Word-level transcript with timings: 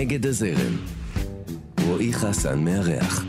נגד 0.00 0.26
הזרם. 0.26 0.76
רועי 1.86 2.12
חסן 2.12 2.64
מארח. 2.64 3.24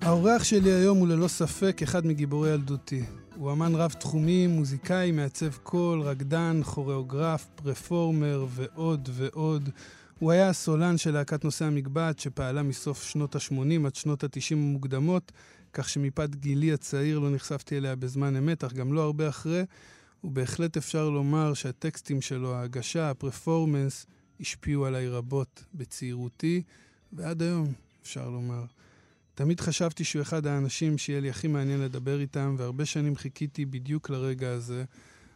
האורח 0.00 0.44
שלי 0.44 0.72
היום 0.72 0.98
הוא 0.98 1.08
ללא 1.08 1.28
ספק 1.28 1.80
אחד 1.82 2.06
מגיבורי 2.06 2.50
ילדותי. 2.50 3.02
הוא 3.36 3.52
אמן 3.52 3.74
רב-תחומי, 3.74 4.46
מוזיקאי, 4.46 5.10
מעצב 5.10 5.54
קול, 5.62 6.00
רקדן, 6.00 6.60
כוריאוגרף, 6.64 7.46
פרפורמר 7.54 8.46
ועוד 8.48 9.08
ועוד. 9.12 9.68
הוא 10.18 10.32
היה 10.32 10.48
הסולן 10.48 10.98
של 10.98 11.10
להקת 11.10 11.44
נושא 11.44 11.64
המגבעת 11.64 12.18
שפעלה 12.18 12.62
מסוף 12.62 13.04
שנות 13.04 13.36
ה-80 13.36 13.86
עד 13.86 13.94
שנות 13.94 14.24
ה-90 14.24 14.52
המוקדמות, 14.52 15.32
כך 15.74 15.88
שמפאת 15.88 16.36
גילי 16.36 16.72
הצעיר 16.72 17.18
לא 17.18 17.30
נחשפתי 17.30 17.76
אליה 17.76 17.96
בזמן 17.96 18.36
אמת, 18.36 18.64
אך 18.64 18.72
גם 18.72 18.92
לא 18.92 19.02
הרבה 19.02 19.28
אחרי, 19.28 19.62
ובהחלט 20.24 20.76
אפשר 20.76 21.10
לומר 21.10 21.54
שהטקסטים 21.54 22.20
שלו, 22.20 22.54
ההגשה, 22.54 23.10
הפרפורמנס, 23.10 24.06
השפיעו 24.40 24.86
עליי 24.86 25.08
רבות 25.08 25.64
בצעירותי, 25.74 26.62
ועד 27.12 27.42
היום, 27.42 27.72
אפשר 28.02 28.28
לומר. 28.30 28.64
תמיד 29.34 29.60
חשבתי 29.60 30.04
שהוא 30.04 30.22
אחד 30.22 30.46
האנשים 30.46 30.98
שיהיה 30.98 31.20
לי 31.20 31.30
הכי 31.30 31.48
מעניין 31.48 31.80
לדבר 31.80 32.20
איתם, 32.20 32.54
והרבה 32.58 32.84
שנים 32.84 33.16
חיכיתי 33.16 33.64
בדיוק 33.64 34.10
לרגע 34.10 34.50
הזה. 34.50 34.84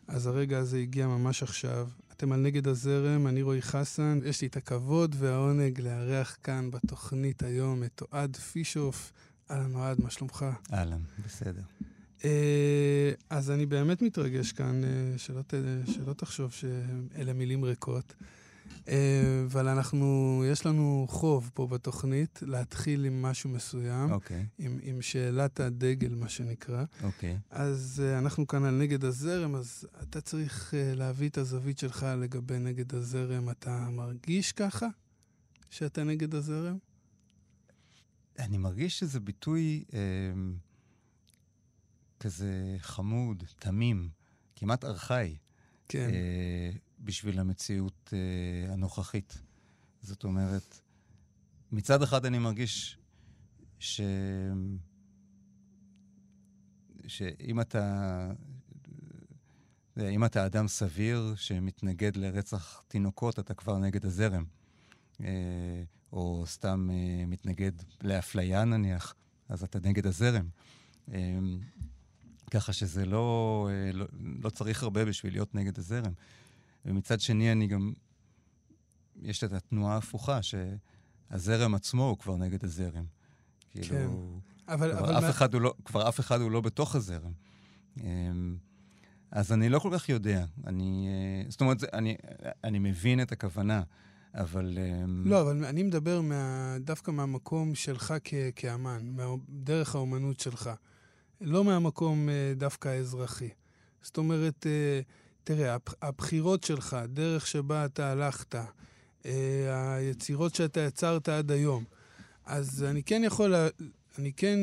אז 0.08 0.26
הרגע 0.26 0.58
הזה 0.58 0.78
הגיע 0.78 1.06
ממש 1.06 1.42
עכשיו. 1.42 1.88
אתם 2.12 2.32
על 2.32 2.40
נגד 2.40 2.68
הזרם, 2.68 3.26
אני 3.26 3.42
רועי 3.42 3.62
חסן. 3.62 4.20
יש 4.24 4.42
לי 4.42 4.48
את 4.48 4.56
הכבוד 4.56 5.16
והעונג 5.18 5.80
לארח 5.80 6.36
כאן 6.42 6.70
בתוכנית 6.70 7.42
היום 7.42 7.84
את 7.84 8.02
אוהד 8.12 8.36
פישוף. 8.36 9.12
אהלן 9.50 9.74
אוהד, 9.74 10.00
מה 10.02 10.10
שלומך? 10.10 10.46
אהלן, 10.72 11.00
בסדר. 11.24 11.62
אה, 12.24 13.10
אז 13.30 13.50
אני 13.50 13.66
באמת 13.66 14.02
מתרגש 14.02 14.52
כאן, 14.52 14.84
אה, 14.84 15.18
שלא, 15.18 15.42
ת, 15.42 15.54
שלא 15.86 16.12
תחשוב 16.12 16.52
שאלה 16.52 17.32
מילים 17.32 17.64
ריקות. 17.64 18.14
אה, 18.88 19.44
אבל 19.46 19.68
אנחנו, 19.68 20.42
יש 20.52 20.66
לנו 20.66 21.06
חוב 21.08 21.50
פה 21.54 21.66
בתוכנית 21.66 22.38
להתחיל 22.42 23.04
עם 23.04 23.22
משהו 23.22 23.50
מסוים. 23.50 24.12
אוקיי. 24.12 24.46
עם, 24.58 24.78
עם 24.82 25.02
שאלת 25.02 25.60
הדגל, 25.60 26.14
מה 26.14 26.28
שנקרא. 26.28 26.84
אוקיי. 27.02 27.38
אז 27.50 28.02
uh, 28.04 28.18
אנחנו 28.18 28.46
כאן 28.46 28.64
על 28.64 28.74
נגד 28.74 29.04
הזרם, 29.04 29.54
אז 29.54 29.86
אתה 30.02 30.20
צריך 30.20 30.74
uh, 30.74 30.96
להביא 30.96 31.28
את 31.28 31.38
הזווית 31.38 31.78
שלך 31.78 32.06
לגבי 32.18 32.58
נגד 32.58 32.94
הזרם. 32.94 33.50
אתה 33.50 33.88
מרגיש 33.90 34.52
ככה? 34.52 34.86
שאתה 35.70 36.04
נגד 36.04 36.34
הזרם? 36.34 36.76
אני 38.38 38.58
מרגיש 38.58 38.98
שזה 38.98 39.20
ביטוי 39.20 39.84
אה, 39.94 39.98
כזה 42.20 42.76
חמוד, 42.78 43.44
תמים, 43.58 44.08
כמעט 44.56 44.84
ארכאי. 44.84 45.36
כן. 45.88 46.10
אה, 46.12 46.70
בשביל 47.00 47.40
המציאות 47.40 48.12
אה, 48.12 48.72
הנוכחית. 48.72 49.38
זאת 50.02 50.24
אומרת, 50.24 50.80
מצד 51.72 52.02
אחד 52.02 52.26
אני 52.26 52.38
מרגיש 52.38 52.98
ש... 53.78 54.00
שאם 57.06 57.60
אתה... 57.60 58.32
אם 60.00 60.24
אתה 60.24 60.46
אדם 60.46 60.68
סביר 60.68 61.34
שמתנגד 61.36 62.16
לרצח 62.16 62.82
תינוקות, 62.88 63.38
אתה 63.38 63.54
כבר 63.54 63.78
נגד 63.78 64.04
הזרם. 64.06 64.44
אה, 65.20 65.82
או 66.12 66.44
סתם 66.46 66.88
אה, 66.92 67.26
מתנגד 67.26 67.72
לאפליה 68.02 68.64
נניח, 68.64 69.14
אז 69.48 69.62
אתה 69.62 69.78
נגד 69.82 70.06
הזרם. 70.06 70.48
אה, 71.12 71.38
ככה 72.50 72.72
שזה 72.72 73.06
לא, 73.06 73.68
לא, 73.92 74.06
לא 74.42 74.50
צריך 74.50 74.82
הרבה 74.82 75.04
בשביל 75.04 75.32
להיות 75.32 75.54
נגד 75.54 75.78
הזרם. 75.78 76.12
ומצד 76.84 77.20
שני, 77.20 77.52
אני 77.52 77.66
גם... 77.66 77.92
יש 79.22 79.44
את 79.44 79.52
התנועה 79.52 79.94
ההפוכה, 79.94 80.40
שהזרם 80.42 81.74
עצמו 81.74 82.08
הוא 82.08 82.18
כבר 82.18 82.36
נגד 82.36 82.64
הזרם. 82.64 83.04
כאילו, 83.70 83.88
כן. 83.88 84.08
אבל, 84.74 84.92
כבר, 84.92 85.00
אבל 85.00 85.18
אף 85.18 85.22
מה... 85.22 85.30
אחד 85.30 85.54
הוא 85.54 85.62
לא, 85.62 85.74
כבר 85.84 86.08
אף 86.08 86.20
אחד 86.20 86.40
הוא 86.40 86.50
לא 86.50 86.60
בתוך 86.60 86.94
הזרם. 86.94 87.32
אמ, 88.00 88.56
אז 89.30 89.52
אני 89.52 89.68
לא 89.68 89.78
כל 89.78 89.90
כך 89.92 90.08
יודע. 90.08 90.44
אני, 90.66 91.08
אה, 91.08 91.50
זאת 91.50 91.60
אומרת, 91.60 91.84
אני, 91.92 92.16
אני 92.64 92.78
מבין 92.78 93.22
את 93.22 93.32
הכוונה, 93.32 93.82
אבל... 94.38 94.78
אמ, 94.78 95.22
לא, 95.26 95.40
אבל 95.40 95.64
אני 95.64 95.82
מדבר 95.82 96.20
מה, 96.20 96.76
דווקא 96.80 97.10
מהמקום 97.10 97.74
שלך 97.74 98.14
כ, 98.24 98.34
כאמן, 98.56 99.16
דרך 99.48 99.94
האומנות 99.94 100.40
שלך. 100.40 100.70
לא 101.40 101.64
מהמקום 101.64 102.28
אה, 102.28 102.52
דווקא 102.56 102.88
האזרחי. 102.88 103.48
זאת 104.02 104.16
אומרת, 104.16 104.66
אה, 104.66 105.00
תראה, 105.44 105.76
הבחירות 106.02 106.64
שלך, 106.64 106.94
הדרך 106.94 107.46
שבה 107.46 107.84
אתה 107.84 108.10
הלכת, 108.10 108.54
אה, 109.26 109.94
היצירות 109.94 110.54
שאתה 110.54 110.80
יצרת 110.80 111.28
עד 111.28 111.50
היום, 111.50 111.84
אז 112.46 112.84
אני 112.84 113.02
כן 113.02 113.22
יכול, 113.24 113.54
אני 114.18 114.32
כן 114.32 114.58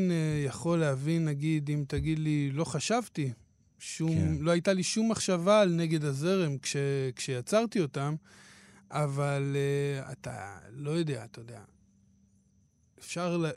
יכול 0.46 0.80
להבין, 0.80 1.26
נגיד, 1.26 1.70
אם 1.70 1.84
תגיד 1.88 2.20
לי, 2.20 2.52
לא 2.54 2.64
חשבתי, 2.64 3.32
שום, 3.80 4.16
כן. 4.16 4.36
לא 4.40 4.52
הייתה 4.52 4.74
לי 4.74 4.84
שום 4.84 5.12
מחשבה 5.12 5.62
על 5.62 5.70
נגד 5.70 6.04
הזרם 6.04 6.58
כש, 6.58 6.76
כשיצרתי 7.16 7.80
אותם, 7.82 8.16
אבל 8.92 9.56
uh, 9.56 10.12
אתה 10.12 10.58
לא 10.72 10.92
יודע, 10.92 11.26
אתה 11.26 11.40
יודע. 11.40 11.62
אפשר 13.00 13.38
לה, 13.38 13.50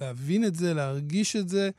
להבין 0.00 0.44
את 0.44 0.54
זה, 0.54 0.74
להרגיש 0.74 1.36
את 1.36 1.48
זה, 1.48 1.70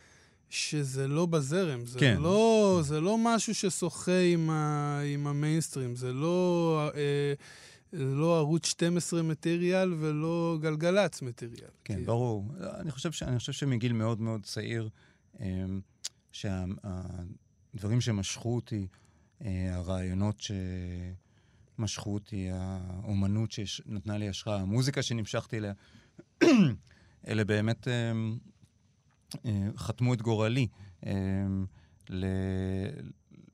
שזה 0.51 1.07
לא 1.07 1.25
בזרם, 1.25 1.85
זה, 1.85 1.99
כן. 1.99 2.17
לא, 2.21 2.79
זה 2.83 3.01
לא 3.01 3.17
משהו 3.17 3.55
ששוחה 3.55 4.19
עם, 4.19 4.49
ה, 4.49 4.99
עם 5.13 5.27
המיינסטרים, 5.27 5.95
זה 5.95 6.13
לא, 6.13 6.89
אה, 6.95 7.33
לא 7.93 8.37
ערוץ 8.37 8.65
12 8.65 9.23
מטריאל 9.23 9.93
ולא 9.99 10.57
גלגלצ 10.61 11.21
מטריאל. 11.21 11.69
כן, 11.83 11.95
כי... 11.95 12.03
ברור. 12.03 12.45
אני 12.79 12.91
חושב, 12.91 13.11
ש, 13.11 13.23
אני 13.23 13.39
חושב 13.39 13.51
שמגיל 13.51 13.93
מאוד 13.93 14.21
מאוד 14.21 14.43
צעיר, 14.43 14.89
אה, 15.41 15.65
שהדברים 16.31 18.01
שמשכו 18.01 18.55
אותי, 18.55 18.87
אה, 19.41 19.75
הרעיונות 19.75 20.41
שמשכו 21.77 22.13
אותי, 22.13 22.47
האומנות 22.51 23.51
שנתנה 23.51 24.17
לי 24.17 24.29
השראה, 24.29 24.61
המוזיקה 24.61 25.01
שנמשכתי 25.01 25.57
אליה, 25.57 25.73
אלה 27.27 27.43
באמת... 27.43 27.87
אה, 27.87 28.11
אה, 29.45 29.67
חתמו 29.77 30.13
את 30.13 30.21
גורלי 30.21 30.67
אה, 31.05 31.11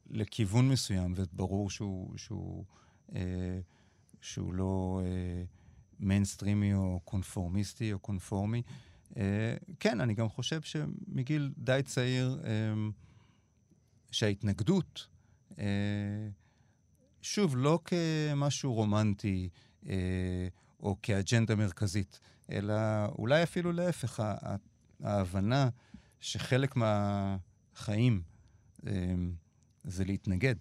לכיוון 0.10 0.70
מסוים, 0.70 1.14
וברור 1.16 1.70
שהוא, 1.70 2.18
שהוא, 2.18 2.66
שהוא 4.22 4.54
לא 4.54 5.02
מיינסטרימי 6.00 6.74
או 6.74 7.00
קונפורמיסטי 7.04 7.94
או 7.94 8.00
קונפורמי. 8.00 8.62
כן, 9.80 10.02
אני 10.02 10.14
גם 10.14 10.30
חושב 10.30 10.62
שמגיל 10.62 11.54
די 11.58 11.82
צעיר, 11.86 12.40
שההתנגדות, 14.12 15.08
שוב, 17.22 17.58
לא 17.58 17.80
כמשהו 17.86 18.74
רומנטי 18.74 19.50
או 20.80 20.96
כאג'נדה 21.02 21.56
מרכזית, 21.56 22.20
אלא 22.52 22.76
אולי 23.06 23.44
אפילו 23.44 23.72
להפך, 23.72 24.24
ההבנה 25.04 25.70
שחלק 26.20 26.76
מהחיים 26.76 28.22
אה, 28.88 28.92
זה 29.84 30.06
להתנגד, 30.06 30.56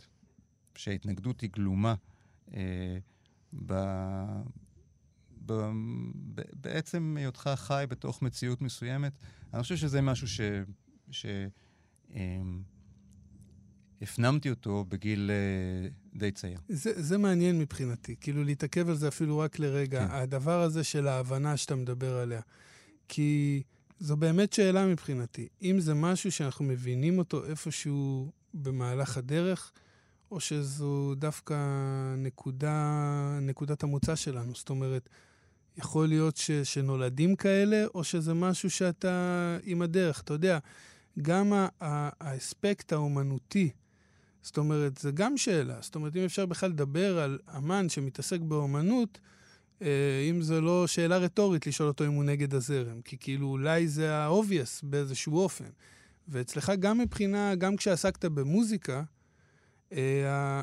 שההתנגדות 0.75 1.41
היא 1.41 1.51
גלומה 1.51 1.95
אה, 2.55 2.99
ב, 3.67 3.73
ב, 5.47 5.53
ב, 6.35 6.43
בעצם 6.53 7.17
היותך 7.19 7.51
חי 7.57 7.85
בתוך 7.89 8.23
מציאות 8.23 8.63
מסוימת. 8.63 9.13
אני 9.55 9.63
חושב 9.63 9.77
שזה 9.77 10.01
משהו 10.01 10.29
ש... 10.29 10.41
ש 11.11 11.27
אה, 12.15 12.41
הפנמתי 14.03 14.51
אותו 14.51 14.85
בגיל 14.89 15.31
uh, 16.15 16.19
די 16.19 16.31
צעיר. 16.31 16.59
זה, 16.69 17.03
זה 17.03 17.19
מעניין 17.19 17.59
מבחינתי, 17.59 18.17
כאילו 18.21 18.45
להתעכב 18.45 18.89
על 18.89 18.95
זה 18.95 19.09
אפילו 19.09 19.39
רק 19.39 19.59
לרגע, 19.59 20.07
כן. 20.07 20.15
הדבר 20.15 20.63
הזה 20.63 20.85
של 20.85 21.09
ההבנה 21.09 21.57
שאתה 21.57 21.75
מדבר 21.75 22.17
עליה. 22.17 22.41
כי 23.09 23.63
זו 24.01 24.17
באמת 24.17 24.53
שאלה 24.53 24.87
מבחינתי. 24.87 25.49
אם 25.63 25.81
זה 25.81 25.95
משהו 25.95 26.33
שאנחנו 26.33 26.65
מבינים 26.65 27.19
אותו 27.19 27.45
איפשהו 27.45 28.31
במהלך 28.55 29.17
הדרך, 29.17 29.73
או 30.31 30.41
שזו 30.41 31.15
דווקא 31.15 31.55
נקודה, 32.17 33.39
נקודת 33.43 33.83
המוצא 33.83 34.17
שלנו. 34.17 34.53
זאת 34.55 34.71
אומרת, 34.71 35.09
יכול 35.77 36.09
להיות 36.09 36.37
ש, 36.37 36.51
שנולדים 36.51 37.37
כאלה, 37.37 37.85
או 37.95 38.05
שזה 38.05 38.35
משהו 38.35 38.71
שאתה 38.71 39.59
עם 39.63 39.83
הדרך. 39.83 40.21
אתה 40.21 40.33
יודע, 40.33 40.59
גם 41.23 41.53
האספקט 41.81 42.93
האומנותי, 42.93 43.71
זאת 44.47 44.59
אומרת, 44.59 44.99
זה 44.99 45.11
גם 45.11 45.37
שאלה. 45.37 45.77
זאת 45.81 45.95
אומרת, 45.95 46.17
אם 46.17 46.25
אפשר 46.25 46.47
בכלל 46.47 46.71
לדבר 46.71 47.19
על 47.19 47.39
אמן 47.57 47.89
שמתעסק 47.89 48.41
באומנות, 48.41 49.19
אה, 49.83 49.89
אם 50.31 50.43
זו 50.43 50.61
לא 50.61 50.87
שאלה 50.87 51.19
רטורית 51.19 51.67
לשאול 51.67 51.89
אותו 51.89 52.07
אם 52.07 52.13
הוא 52.13 52.25
נגד 52.25 52.55
הזרם, 52.55 53.01
כי 53.01 53.17
כאילו 53.21 53.49
אולי 53.49 53.89
זה 53.89 54.15
ה-obvious 54.15 54.81
באיזשהו 54.83 55.39
אופן. 55.39 55.69
ואצלך 56.29 56.73
גם 56.79 56.99
מבחינה, 56.99 57.55
גם 57.55 57.77
כשעסקת 57.77 58.25
במוזיקה, 58.25 59.03
אה, 59.93 60.63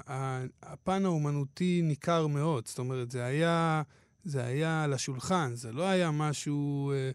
הפן 0.63 1.05
האומנותי 1.05 1.81
ניכר 1.83 2.27
מאוד. 2.27 2.67
זאת 2.67 2.79
אומרת, 2.79 3.11
זה 3.11 3.25
היה, 3.25 3.81
זה 4.23 4.45
היה 4.45 4.83
על 4.83 4.93
השולחן, 4.93 5.51
זה 5.55 5.71
לא 5.71 5.83
היה 5.83 6.11
משהו... 6.11 6.91
אה, 6.91 7.11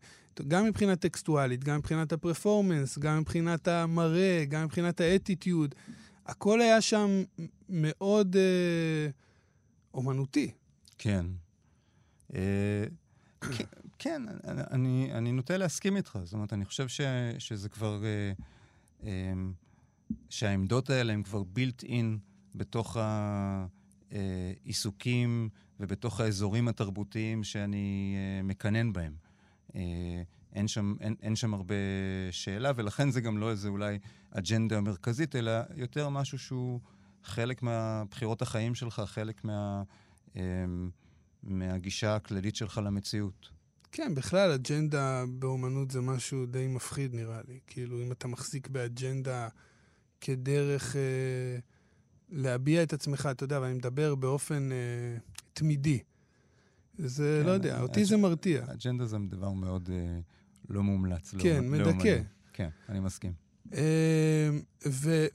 גם 0.48 0.64
מבחינה 0.64 0.96
טקסטואלית, 0.96 1.64
גם 1.64 1.76
מבחינת 1.76 2.12
הפרפורמנס, 2.12 2.98
גם 2.98 3.18
מבחינת 3.18 3.68
המראה, 3.68 4.44
גם 4.48 4.64
מבחינת 4.64 5.00
האטיטיוד. 5.00 5.74
הכל 6.28 6.60
היה 6.60 6.80
שם 6.80 7.22
מאוד 7.69 8.36
אה, 8.36 9.10
אומנותי. 9.94 10.50
כן. 10.98 11.26
אה, 12.34 12.84
כן, 13.40 13.64
כן 13.98 14.22
אני, 14.70 15.10
אני 15.12 15.32
נוטה 15.32 15.56
להסכים 15.56 15.96
איתך. 15.96 16.19
זאת 16.25 16.32
אומרת, 16.32 16.52
אני 16.52 16.64
חושב 16.64 16.88
ש, 16.88 17.00
שזה 17.38 17.69
כבר... 17.69 18.04
אה, 18.04 18.32
אה, 19.02 19.32
שהעמדות 20.30 20.90
האלה 20.90 21.12
הן 21.12 21.22
כבר 21.22 21.42
built 21.56 21.84
in 21.84 22.19
בתוך 22.54 22.96
העיסוקים 24.10 25.48
ובתוך 25.80 26.20
האזורים 26.20 26.69
התרבותיים 26.69 27.44
שאני 27.44 28.16
אה, 28.16 28.42
מקנן 28.42 28.92
בהם. 28.92 29.14
אין 30.54 30.68
שם, 30.68 30.94
אין, 31.00 31.14
אין 31.22 31.36
שם 31.36 31.54
הרבה 31.54 31.74
שאלה, 32.30 32.72
ולכן 32.76 33.10
זה 33.10 33.20
גם 33.20 33.38
לא 33.38 33.50
איזה 33.50 33.68
אולי 33.68 33.98
אג'נדה 34.30 34.80
מרכזית, 34.80 35.36
אלא 35.36 35.52
יותר 35.74 36.08
משהו 36.08 36.38
שהוא 36.38 36.80
חלק 37.24 37.62
מהבחירות 37.62 38.42
החיים 38.42 38.74
שלך, 38.74 39.02
חלק 39.06 39.44
מה, 39.44 39.82
אה, 40.36 40.42
מהגישה 41.42 42.16
הכללית 42.16 42.56
שלך 42.56 42.80
למציאות. 42.84 43.48
כן, 43.92 44.14
בכלל, 44.14 44.50
אג'נדה 44.52 45.24
באומנות 45.28 45.90
זה 45.90 46.00
משהו 46.00 46.46
די 46.46 46.66
מפחיד, 46.66 47.14
נראה 47.14 47.40
לי. 47.48 47.58
כאילו, 47.66 48.02
אם 48.02 48.12
אתה 48.12 48.28
מחזיק 48.28 48.68
באג'נדה 48.68 49.48
כדרך 50.20 50.96
אה, 50.96 51.58
להביע 52.28 52.82
את 52.82 52.92
עצמך, 52.92 53.28
אתה 53.30 53.44
יודע, 53.44 53.60
ואני 53.60 53.74
מדבר 53.74 54.14
באופן 54.14 54.72
אה, 54.72 55.18
תמידי. 55.52 55.98
זה, 56.98 57.40
כן, 57.42 57.46
לא 57.46 57.52
יודע, 57.52 57.80
אותי 57.80 58.04
זה 58.04 58.16
מרתיע. 58.16 58.64
אג'נדה 58.72 59.06
זה 59.06 59.16
דבר 59.28 59.52
מאוד 59.52 59.90
אה, 59.92 60.20
לא 60.70 60.82
מומלץ. 60.82 61.34
לא 61.34 61.42
כן, 61.42 61.64
לא, 61.64 61.70
מדכא. 61.70 62.08
לא 62.08 62.22
כן, 62.52 62.68
אני 62.88 63.00
מסכים. 63.00 63.32
אה, 63.74 64.50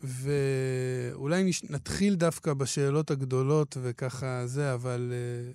ואולי 0.02 1.44
נש... 1.44 1.64
נתחיל 1.64 2.16
דווקא 2.16 2.54
בשאלות 2.54 3.12
הגדולות 3.12 3.78
וככה 3.82 4.48
זה, 4.48 4.74
אבל... 4.74 5.14
אה, 5.14 5.52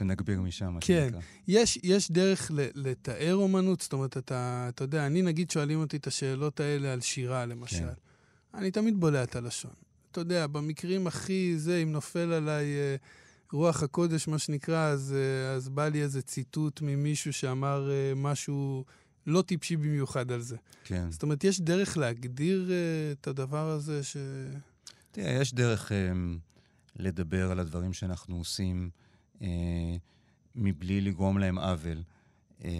ונגביר 0.00 0.40
משם, 0.40 0.72
מה 0.72 0.78
כן. 0.80 1.06
שנקרא. 1.06 1.20
יש, 1.48 1.78
יש 1.82 2.10
דרך 2.10 2.50
לתאר 2.54 3.34
אומנות, 3.34 3.80
זאת 3.80 3.92
אומרת, 3.92 4.16
אתה, 4.16 4.66
אתה 4.68 4.84
יודע, 4.84 5.06
אני 5.06 5.22
נגיד 5.22 5.50
שואלים 5.50 5.80
אותי 5.80 5.96
את 5.96 6.06
השאלות 6.06 6.60
האלה 6.60 6.92
על 6.92 7.00
שירה, 7.00 7.46
למשל. 7.46 7.76
כן. 7.76 7.88
אני 8.54 8.70
תמיד 8.70 9.00
בולע 9.00 9.22
את 9.22 9.36
הלשון. 9.36 9.72
אתה 10.10 10.20
יודע, 10.20 10.46
במקרים 10.46 11.06
הכי 11.06 11.54
זה, 11.56 11.76
אם 11.82 11.92
נופל 11.92 12.32
עליי 12.32 12.64
אה, 12.64 12.96
רוח 13.52 13.82
הקודש, 13.82 14.28
מה 14.28 14.38
שנקרא, 14.38 14.88
אז, 14.88 15.14
אה, 15.16 15.52
אז 15.52 15.68
בא 15.68 15.88
לי 15.88 16.02
איזה 16.02 16.22
ציטוט 16.22 16.80
ממישהו 16.82 17.32
שאמר 17.32 17.90
אה, 17.90 18.12
משהו 18.16 18.84
לא 19.26 19.42
טיפשי 19.42 19.76
במיוחד 19.76 20.32
על 20.32 20.40
זה. 20.40 20.56
כן. 20.84 21.10
זאת 21.10 21.22
אומרת, 21.22 21.44
יש 21.44 21.60
דרך 21.60 21.96
להגדיר 21.96 22.70
אה, 22.70 23.12
את 23.12 23.26
הדבר 23.26 23.70
הזה 23.70 24.04
ש... 24.04 24.16
תראה, 25.10 25.30
יש 25.32 25.54
דרך 25.54 25.92
אה, 25.92 26.12
לדבר 26.96 27.50
על 27.50 27.58
הדברים 27.58 27.92
שאנחנו 27.92 28.36
עושים 28.36 28.90
אה, 29.42 29.48
מבלי 30.56 31.00
לגרום 31.00 31.38
להם 31.38 31.58
עוול, 31.58 32.02
אה, 32.64 32.70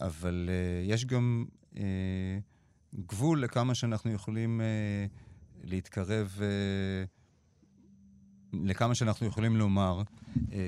אבל 0.00 0.48
אה, 0.52 0.84
יש 0.92 1.04
גם... 1.04 1.44
אה, 1.76 2.38
גבול 2.94 3.42
לכמה 3.42 3.74
שאנחנו 3.74 4.12
יכולים 4.12 4.60
אה, 4.60 5.06
להתקרב, 5.64 6.38
אה, 6.42 7.04
לכמה 8.64 8.94
שאנחנו 8.94 9.26
יכולים 9.26 9.56
לומר, 9.56 10.02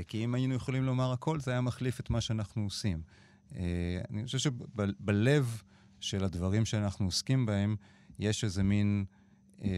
כי 0.08 0.24
אם 0.24 0.34
היינו 0.34 0.54
יכולים 0.54 0.84
לומר 0.84 1.12
הכל, 1.12 1.40
זה 1.40 1.50
היה 1.50 1.60
מחליף 1.60 2.00
את 2.00 2.10
מה 2.10 2.20
שאנחנו 2.20 2.64
עושים. 2.64 3.02
אה, 3.56 4.00
אני 4.10 4.24
חושב 4.24 4.38
שבלב 4.38 5.62
של 6.00 6.24
הדברים 6.24 6.64
שאנחנו 6.64 7.04
עוסקים 7.04 7.46
בהם, 7.46 7.76
יש 8.18 8.44
איזה 8.44 8.62
מין... 8.62 9.04
אה, 9.64 9.68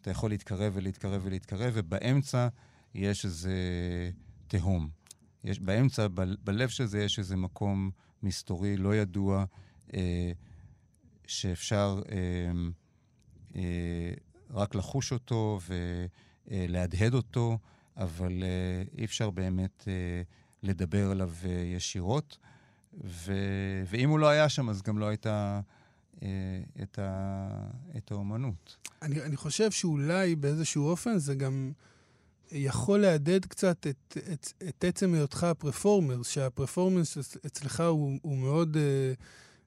אתה 0.00 0.10
יכול 0.10 0.30
להתקרב 0.30 0.72
ולהתקרב 0.76 1.20
ולהתקרב, 1.24 1.72
ובאמצע 1.76 2.48
יש 2.94 3.24
איזה 3.24 3.54
תהום. 4.46 4.88
יש, 5.44 5.60
באמצע, 5.60 6.08
ב, 6.08 6.20
בלב 6.44 6.68
של 6.68 6.86
זה, 6.86 7.02
יש 7.02 7.18
איזה 7.18 7.36
מקום 7.36 7.90
מסתורי, 8.22 8.76
לא 8.76 8.96
ידוע, 8.96 9.44
אה, 9.94 10.32
שאפשר 11.26 12.02
אה, 12.12 12.52
אה, 13.56 14.14
רק 14.50 14.74
לחוש 14.74 15.12
אותו 15.12 15.58
ולהדהד 16.48 17.14
אותו, 17.14 17.58
אבל 17.96 18.42
אה, 18.42 18.82
אי 18.98 19.04
אפשר 19.04 19.30
באמת 19.30 19.84
אה, 19.88 20.22
לדבר 20.64 21.10
עליו 21.10 21.30
אה, 21.44 21.50
ישירות. 21.50 22.38
ו... 23.04 23.32
ואם 23.86 24.10
הוא 24.10 24.18
לא 24.18 24.28
היה 24.28 24.48
שם, 24.48 24.68
אז 24.70 24.82
גם 24.82 24.98
לא 24.98 25.06
הייתה 25.06 25.60
אה, 26.22 26.28
את, 26.82 26.98
ה... 26.98 27.48
את 27.96 28.10
האומנות. 28.10 28.76
אני, 29.02 29.22
אני 29.22 29.36
חושב 29.36 29.70
שאולי 29.70 30.36
באיזשהו 30.36 30.88
אופן 30.88 31.18
זה 31.18 31.34
גם 31.34 31.72
יכול 32.52 33.00
להדהד 33.00 33.46
קצת 33.46 33.86
את, 33.86 34.16
את, 34.32 34.52
את 34.68 34.84
עצם 34.84 35.14
היותך 35.14 35.44
הפרפורמר, 35.44 36.22
שהפרפורמנס 36.22 37.18
אצלך 37.46 37.80
הוא, 37.80 38.18
הוא 38.22 38.38
מאוד... 38.38 38.76
אה, 38.76 39.12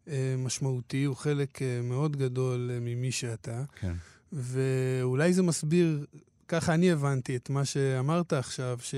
אה, 0.10 0.36
משמעותי, 0.38 1.04
הוא 1.04 1.16
חלק 1.16 1.62
אה, 1.62 1.82
מאוד 1.84 2.16
גדול 2.16 2.72
אה, 2.74 2.80
ממי 2.80 3.12
שאתה. 3.12 3.64
כן. 3.80 3.94
ואולי 4.34 5.34
זה 5.34 5.44
מסביר, 5.44 6.06
ככה 6.48 6.74
אני 6.74 6.92
הבנתי 6.92 7.36
את 7.36 7.50
מה 7.50 7.66
שאמרת 7.66 8.34
עכשיו, 8.34 8.78
ש... 8.82 8.96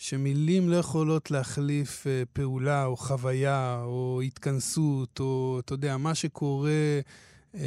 שמילים 0.00 0.68
לא 0.68 0.76
יכולות 0.76 1.30
להחליף 1.30 2.06
פעולה 2.32 2.84
או 2.84 2.96
חוויה 2.96 3.80
או 3.84 4.20
התכנסות, 4.24 5.20
או 5.20 5.60
אתה 5.64 5.74
יודע, 5.74 5.96
מה 5.96 6.14
שקורה 6.14 7.00
אה, 7.54 7.60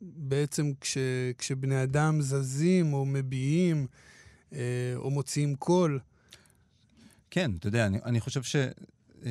בעצם 0.00 0.72
כש, 0.80 0.98
כשבני 1.38 1.82
אדם 1.82 2.20
זזים 2.20 2.92
או 2.92 3.04
מביעים 3.06 3.86
אה, 4.52 4.58
או 4.96 5.10
מוציאים 5.10 5.56
קול. 5.56 6.00
כן, 7.30 7.50
אתה 7.58 7.68
יודע, 7.68 7.86
אני, 7.86 7.98
אני 8.04 8.20
חושב 8.20 8.42
ש, 8.42 8.56
אה, 9.26 9.30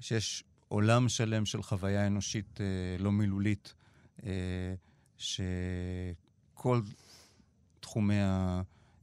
שיש 0.00 0.44
עולם 0.68 1.08
שלם 1.08 1.46
של 1.46 1.62
חוויה 1.62 2.06
אנושית 2.06 2.60
אה, 2.60 2.66
לא 2.98 3.12
מילולית, 3.12 3.74
אה, 4.26 4.74
שכל 5.18 6.80
תחומי 7.80 8.14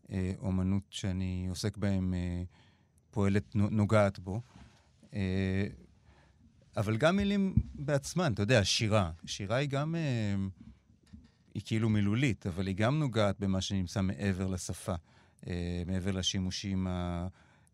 האומנות 0.09 0.83
שאני 0.89 1.45
עוסק 1.49 1.77
בהם 1.77 2.13
אה, 2.13 2.43
פועלת, 3.11 3.55
נוגעת 3.55 4.19
בו. 4.19 4.41
אה, 5.13 5.67
אבל 6.77 6.97
גם 6.97 7.15
מילים 7.15 7.55
בעצמן, 7.73 8.33
אתה 8.33 8.41
יודע, 8.41 8.63
שירה. 8.63 9.11
שירה 9.25 9.57
היא 9.57 9.69
גם, 9.69 9.95
אה, 9.95 10.35
היא 11.53 11.61
כאילו 11.65 11.89
מילולית, 11.89 12.47
אבל 12.47 12.67
היא 12.67 12.75
גם 12.75 12.99
נוגעת 12.99 13.39
במה 13.39 13.61
שנמצא 13.61 14.01
מעבר 14.01 14.47
לשפה, 14.47 14.95
אה, 15.47 15.83
מעבר 15.85 16.11
לשימושים 16.11 16.87
ה... 16.87 17.27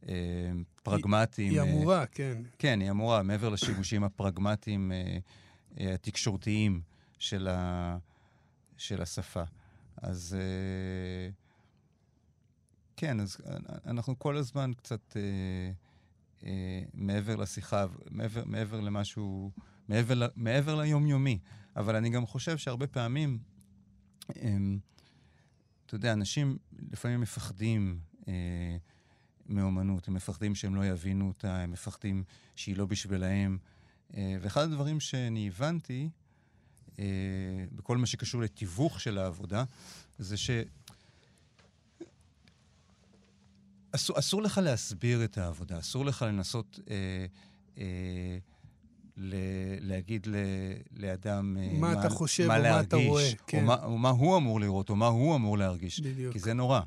אה, 0.09 0.51
פרגמטיים. 0.83 1.51
היא, 1.53 1.61
היא 1.61 1.71
אמורה, 1.71 2.00
אה, 2.00 2.05
כן. 2.05 2.41
כן, 2.59 2.81
היא 2.81 2.91
אמורה, 2.91 3.23
מעבר 3.23 3.50
לשימושים 3.50 4.03
הפרגמטיים 4.03 4.91
אה, 4.91 5.93
התקשורתיים 5.93 6.81
של, 7.19 7.47
ה, 7.47 7.97
של 8.77 9.01
השפה. 9.01 9.43
אז 9.97 10.38
כן, 12.95 13.19
אז 13.19 13.38
אנחנו 13.86 14.19
כל 14.19 14.38
הזמן 14.38 14.71
קצת 14.77 15.17
מעבר 16.93 17.36
לשיחה, 17.36 17.86
מעבר, 18.10 18.43
מעבר 18.45 18.79
למשהו, 18.79 19.51
מעבר, 19.88 20.27
מעבר 20.36 20.75
ליומיומי. 20.75 21.39
אבל 21.75 21.95
אני 21.95 22.10
גם 22.10 22.25
חושב 22.25 22.57
שהרבה 22.57 22.88
פעמים, 22.88 23.39
אתה 24.29 25.95
יודע, 25.95 26.13
אנשים 26.13 26.57
לפעמים 26.91 27.21
מפחדים 27.21 28.00
מאומנות, 29.45 30.07
הם 30.07 30.13
מפחדים 30.13 30.55
שהם 30.55 30.75
לא 30.75 30.86
יבינו 30.86 31.27
אותה, 31.27 31.57
הם 31.57 31.71
מפחדים 31.71 32.24
שהיא 32.55 32.77
לא 32.77 32.86
בשבילהם. 32.86 33.57
אה, 34.17 34.38
ואחד 34.41 34.62
הדברים 34.62 35.00
שאני 35.00 35.48
הבנתי, 35.48 36.10
אה, 37.00 37.05
בכל 37.71 37.98
מה 37.98 38.05
שקשור 38.05 38.41
לתיווך 38.41 39.01
של 39.01 39.17
העבודה, 39.17 39.63
זה 40.19 40.38
ש... 40.38 40.50
אסור, 43.91 44.19
אסור 44.19 44.41
לך 44.41 44.57
להסביר 44.63 45.24
את 45.24 45.38
העבודה, 45.38 45.79
אסור 45.79 46.05
לך 46.05 46.21
לנסות 46.21 46.79
אה, 46.89 46.95
אה, 47.77 48.38
ל, 49.17 49.36
להגיד 49.79 50.27
ל, 50.27 50.36
לאדם 50.91 51.57
אה, 51.60 51.69
מה, 51.74 51.93
מה 51.93 52.00
אתה 52.00 52.10
חושב 52.10 52.48
מה 52.48 52.57
או 52.57 52.62
להרגיש, 52.62 52.93
מה 52.93 53.00
אתה 53.00 53.10
רואה, 53.10 53.31
כן. 53.48 53.62
או, 53.62 53.65
מה, 53.65 53.83
או 53.83 53.98
מה 53.98 54.10
הוא 54.10 54.38
אמור 54.38 54.60
לראות, 54.60 54.89
או 54.89 54.95
מה 54.95 55.07
הוא 55.07 55.36
אמור 55.36 55.57
להרגיש. 55.57 56.00
בדיוק. 56.00 56.33
כי 56.33 56.39
זה 56.39 56.53
נורא. 56.53 56.81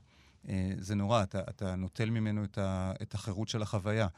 אה, 0.48 0.72
זה 0.78 0.94
נורא, 0.94 1.22
אתה, 1.22 1.40
אתה 1.40 1.76
נוטל 1.76 2.10
ממנו 2.10 2.44
את, 2.44 2.58
ה, 2.58 2.92
את 3.02 3.14
החירות 3.14 3.48
של 3.48 3.62
החוויה. 3.62 4.08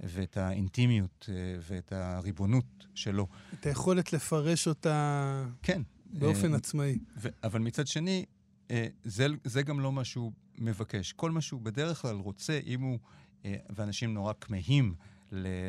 ואת 0.00 0.36
האינטימיות 0.36 1.28
אה, 1.28 1.34
ואת 1.68 1.92
הריבונות 1.92 2.86
שלו. 2.94 3.26
את 3.60 3.66
היכולת 3.66 4.12
לפרש 4.12 4.68
אותה... 4.68 5.46
כן, 5.62 5.82
באופן 6.06 6.52
אה, 6.52 6.56
עצמאי. 6.56 6.98
ו- 7.16 7.28
אבל 7.44 7.60
מצד 7.60 7.86
שני, 7.86 8.24
אה, 8.70 8.86
זה, 9.04 9.26
זה 9.44 9.62
גם 9.62 9.80
לא 9.80 9.92
מה 9.92 10.04
שהוא 10.04 10.32
מבקש. 10.58 11.12
כל 11.12 11.30
מה 11.30 11.40
שהוא 11.40 11.60
בדרך 11.60 12.02
כלל 12.02 12.16
רוצה, 12.16 12.60
אם 12.66 12.80
הוא, 12.80 12.98
אה, 13.44 13.56
ואנשים 13.70 14.14
נורא 14.14 14.32
כמהים 14.40 14.94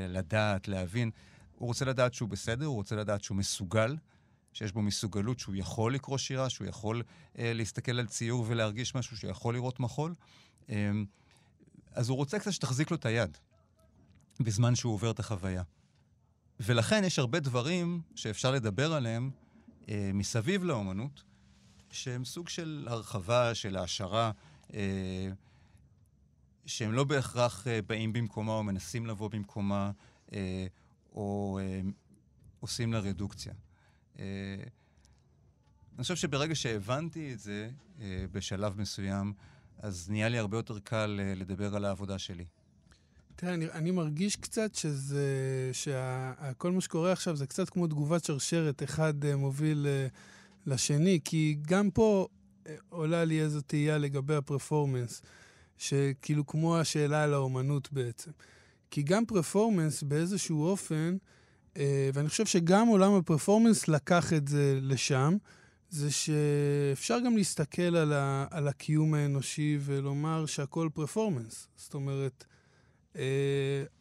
לדעת, 0.10 0.68
להבין, 0.68 1.12
הוא 1.56 1.68
רוצה 1.68 1.86
לדעת 1.86 2.14
שהוא 2.14 2.30
בסדר, 2.30 2.66
הוא 2.66 2.76
רוצה 2.76 2.96
לדעת 2.96 3.24
שהוא 3.24 3.38
מסוגל, 3.38 3.96
שיש 4.54 4.72
בו 4.72 4.82
מסוגלות, 4.82 5.40
שהוא 5.40 5.56
יכול 5.56 5.94
לקרוא 5.96 6.18
שירה, 6.18 6.50
שהוא 6.50 6.68
יכול 6.68 7.04
אה, 7.38 7.54
להסתכל 7.54 8.00
על 8.00 8.06
ציור 8.06 8.46
ולהרגיש 8.48 8.96
משהו, 8.96 9.18
שהוא 9.18 9.32
יכול 9.32 9.54
לראות 9.54 9.80
מחול. 9.80 10.16
אה, 10.70 10.92
אז 11.92 12.10
הוא 12.10 12.18
רוצה 12.18 12.40
קצת 12.40 12.54
שתחזיק 12.54 12.92
לו 12.92 12.98
את 12.98 13.06
היד 13.06 13.38
בזמן 14.40 14.76
שהוא 14.76 14.94
עובר 14.94 15.12
את 15.12 15.20
החוויה. 15.20 15.64
ולכן 16.60 17.04
יש 17.04 17.20
הרבה 17.20 17.40
דברים 17.40 18.02
שאפשר 18.16 18.52
לדבר 18.52 18.94
עליהם 18.94 19.32
אה, 19.90 20.12
מסביב 20.14 20.64
לאומנות, 20.64 21.24
שהם 21.92 22.26
סוג 22.26 22.50
של 22.50 22.88
הרחבה, 22.90 23.56
של 23.56 23.76
העשרה, 23.76 24.32
שהם 26.66 26.92
לא 26.92 27.04
בהכרח 27.04 27.68
אה, 27.68 27.80
באים 27.82 28.14
במקומה 28.14 28.52
או 28.52 28.64
מנסים 28.64 29.06
לבוא 29.06 29.30
במקומה, 29.30 29.92
אה, 30.34 30.68
או 31.14 31.60
אה, 31.62 31.82
עושים 32.60 32.94
לה 32.94 33.00
רדוקציה. 33.00 33.54
אה, 34.20 34.26
אני 35.96 36.02
חושב 36.02 36.16
שברגע 36.16 36.56
שהבנתי 36.56 37.34
את 37.34 37.40
זה 37.40 37.70
אה, 38.02 38.26
בשלב 38.32 38.82
מסוים, 38.82 39.34
אז 39.80 40.10
נהיה 40.10 40.30
לי 40.30 40.38
הרבה 40.38 40.58
יותר 40.58 40.80
קל 40.80 41.20
אה, 41.24 41.36
לדבר 41.36 41.76
על 41.76 41.86
העבודה 41.86 42.20
שלי. 42.20 42.46
תראה, 43.36 43.54
אני, 43.54 43.72
אני 43.72 43.92
מרגיש 43.92 44.36
קצת 44.36 44.76
שזה, 44.76 45.26
שכל 45.74 46.72
מה 46.72 46.82
שקורה 46.82 47.12
עכשיו 47.12 47.36
זה 47.36 47.48
קצת 47.48 47.70
כמו 47.70 47.88
תגובת 47.88 48.24
שרשרת, 48.26 48.84
אחד 48.84 49.14
מוביל 49.36 49.88
לשני, 50.66 51.20
כי 51.26 51.58
גם 51.62 51.92
פה 51.92 52.28
עולה 52.90 53.26
לי 53.26 53.42
איזו 53.42 53.62
תהייה 53.62 53.98
לגבי 53.98 54.36
הפרפורמנס, 54.36 55.22
שכאילו 55.78 56.48
כמו 56.48 56.78
השאלה 56.78 57.24
על 57.24 57.34
האומנות 57.34 57.94
בעצם. 57.94 58.32
כי 58.92 59.04
גם 59.04 59.26
פרפורמנס 59.26 60.04
באיזשהו 60.04 60.64
אופן, 60.64 61.18
uh, 61.74 61.78
ואני 62.14 62.30
חושב 62.30 62.46
שגם 62.46 62.88
עולם 62.88 63.14
הפרפורמנס 63.14 63.88
לקח 63.88 64.34
את 64.34 64.48
זה 64.48 64.80
לשם, 64.82 65.38
זה 65.90 66.12
שאפשר 66.12 67.20
גם 67.26 67.38
להסתכל 67.38 67.96
על, 67.96 68.14
ה, 68.14 68.46
על 68.52 68.68
הקיום 68.68 69.14
האנושי 69.14 69.78
ולומר 69.82 70.46
שהכל 70.46 70.90
פרפורמנס. 70.94 71.68
זאת 71.76 71.94
אומרת, 71.94 72.46
Uh, 73.14 73.18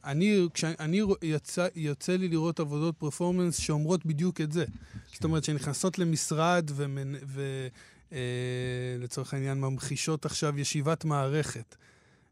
אני, 0.05 0.49
כשאני 0.55 1.01
יצא, 1.23 1.67
יוצא 1.75 2.17
לי 2.17 2.29
לראות 2.29 2.61
עבודות 2.61 2.97
פרפורמנס 2.99 3.57
שאומרות 3.57 4.07
בדיוק 4.07 4.41
את 4.41 4.53
זה. 4.53 4.65
כן. 4.67 4.73
זאת 5.13 5.25
אומרת, 5.25 5.45
שנכנסות 5.45 5.99
למשרד 5.99 6.71
ולצורך 6.75 7.73
uh, 8.15 9.29
העניין 9.33 9.61
ממחישות 9.61 10.27
עכשיו 10.27 10.59
ישיבת 10.59 11.05
מערכת. 11.05 11.77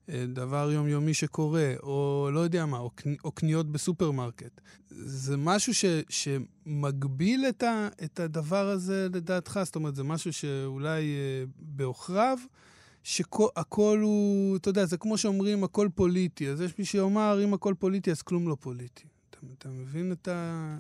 Uh, 0.06 0.12
דבר 0.26 0.70
יומיומי 0.72 1.14
שקורה, 1.14 1.74
או 1.82 2.28
לא 2.32 2.40
יודע 2.40 2.66
מה, 2.66 2.78
או, 2.78 2.90
או 3.24 3.32
קניות 3.32 3.72
בסופרמרקט. 3.72 4.60
זה 4.90 5.36
משהו 5.36 5.74
ש, 5.74 5.84
שמגביל 6.08 7.44
את, 7.48 7.62
ה, 7.62 7.88
את 8.04 8.20
הדבר 8.20 8.68
הזה 8.68 9.08
לדעתך? 9.14 9.60
זאת 9.64 9.76
אומרת, 9.76 9.94
זה 9.94 10.02
משהו 10.02 10.32
שאולי 10.32 11.02
uh, 11.02 11.50
בעוכריו, 11.58 12.38
שהכל 13.02 14.00
הוא, 14.02 14.56
אתה 14.56 14.68
יודע, 14.68 14.86
זה 14.86 14.96
כמו 14.96 15.18
שאומרים, 15.18 15.64
הכל 15.64 15.88
פוליטי. 15.94 16.48
אז 16.48 16.60
יש 16.60 16.78
מי 16.78 16.84
שיאמר, 16.84 17.44
אם 17.44 17.54
הכל 17.54 17.74
פוליטי, 17.78 18.10
אז 18.10 18.22
כלום 18.22 18.48
לא 18.48 18.56
פוליטי. 18.60 19.04
אתה, 19.30 19.38
אתה 19.58 19.68
מבין 19.68 20.12
את 20.12 20.28
ה... 20.28 20.78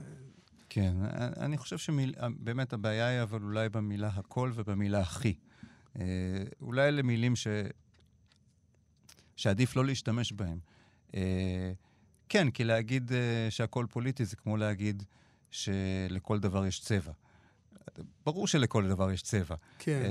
כן, 0.74 0.96
אני 1.36 1.58
חושב 1.58 1.78
שבאמת 1.78 2.72
הבעיה 2.72 3.06
היא 3.06 3.22
אבל 3.22 3.42
אולי 3.42 3.68
במילה 3.68 4.08
הכל 4.08 4.52
ובמילה 4.54 5.00
הכי. 5.00 5.34
אה, 6.00 6.04
אולי 6.60 6.88
אלה 6.88 7.02
מילים 7.02 7.36
ש... 7.36 7.46
שעדיף 9.36 9.76
לא 9.76 9.84
להשתמש. 9.84 10.32
אה, 11.14 11.72
כן, 12.28 12.50
כי 12.50 12.64
להגיד 12.64 13.12
אה, 13.12 13.46
שהכל 13.50 13.86
פוליטי 13.90 14.24
זה 14.24 14.36
כמו 14.36 14.56
להגיד 14.56 15.02
שלכל 15.50 16.40
דבר 16.40 16.66
יש 16.66 16.80
צבע. 16.80 17.12
ברור 18.26 18.46
שלכל 18.46 18.88
דבר 18.88 19.10
יש 19.10 19.22
צבע. 19.22 19.56
כן. 19.78 20.10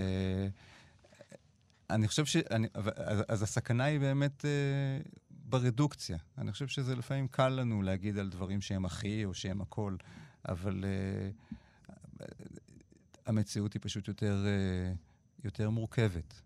אני 1.89 2.07
חושב 2.07 2.25
ש... 2.25 2.35
אני, 2.35 2.67
אז, 2.95 3.23
אז 3.27 3.43
הסכנה 3.43 3.83
היא 3.83 3.99
באמת 3.99 4.45
אה, 4.45 4.49
ברדוקציה. 5.29 6.17
אני 6.37 6.51
חושב 6.51 6.67
שזה 6.67 6.95
לפעמים 6.95 7.27
קל 7.27 7.49
לנו 7.49 7.81
להגיד 7.81 8.17
על 8.17 8.29
דברים 8.29 8.61
שהם 8.61 8.85
הכי 8.85 9.25
או 9.25 9.33
שהם 9.33 9.61
הכל, 9.61 9.95
אבל 10.49 10.85
אה, 10.85 11.29
המציאות 13.25 13.73
היא 13.73 13.81
פשוט 13.83 14.07
יותר, 14.07 14.45
אה, 14.45 14.93
יותר 15.43 15.69
מורכבת. 15.69 16.41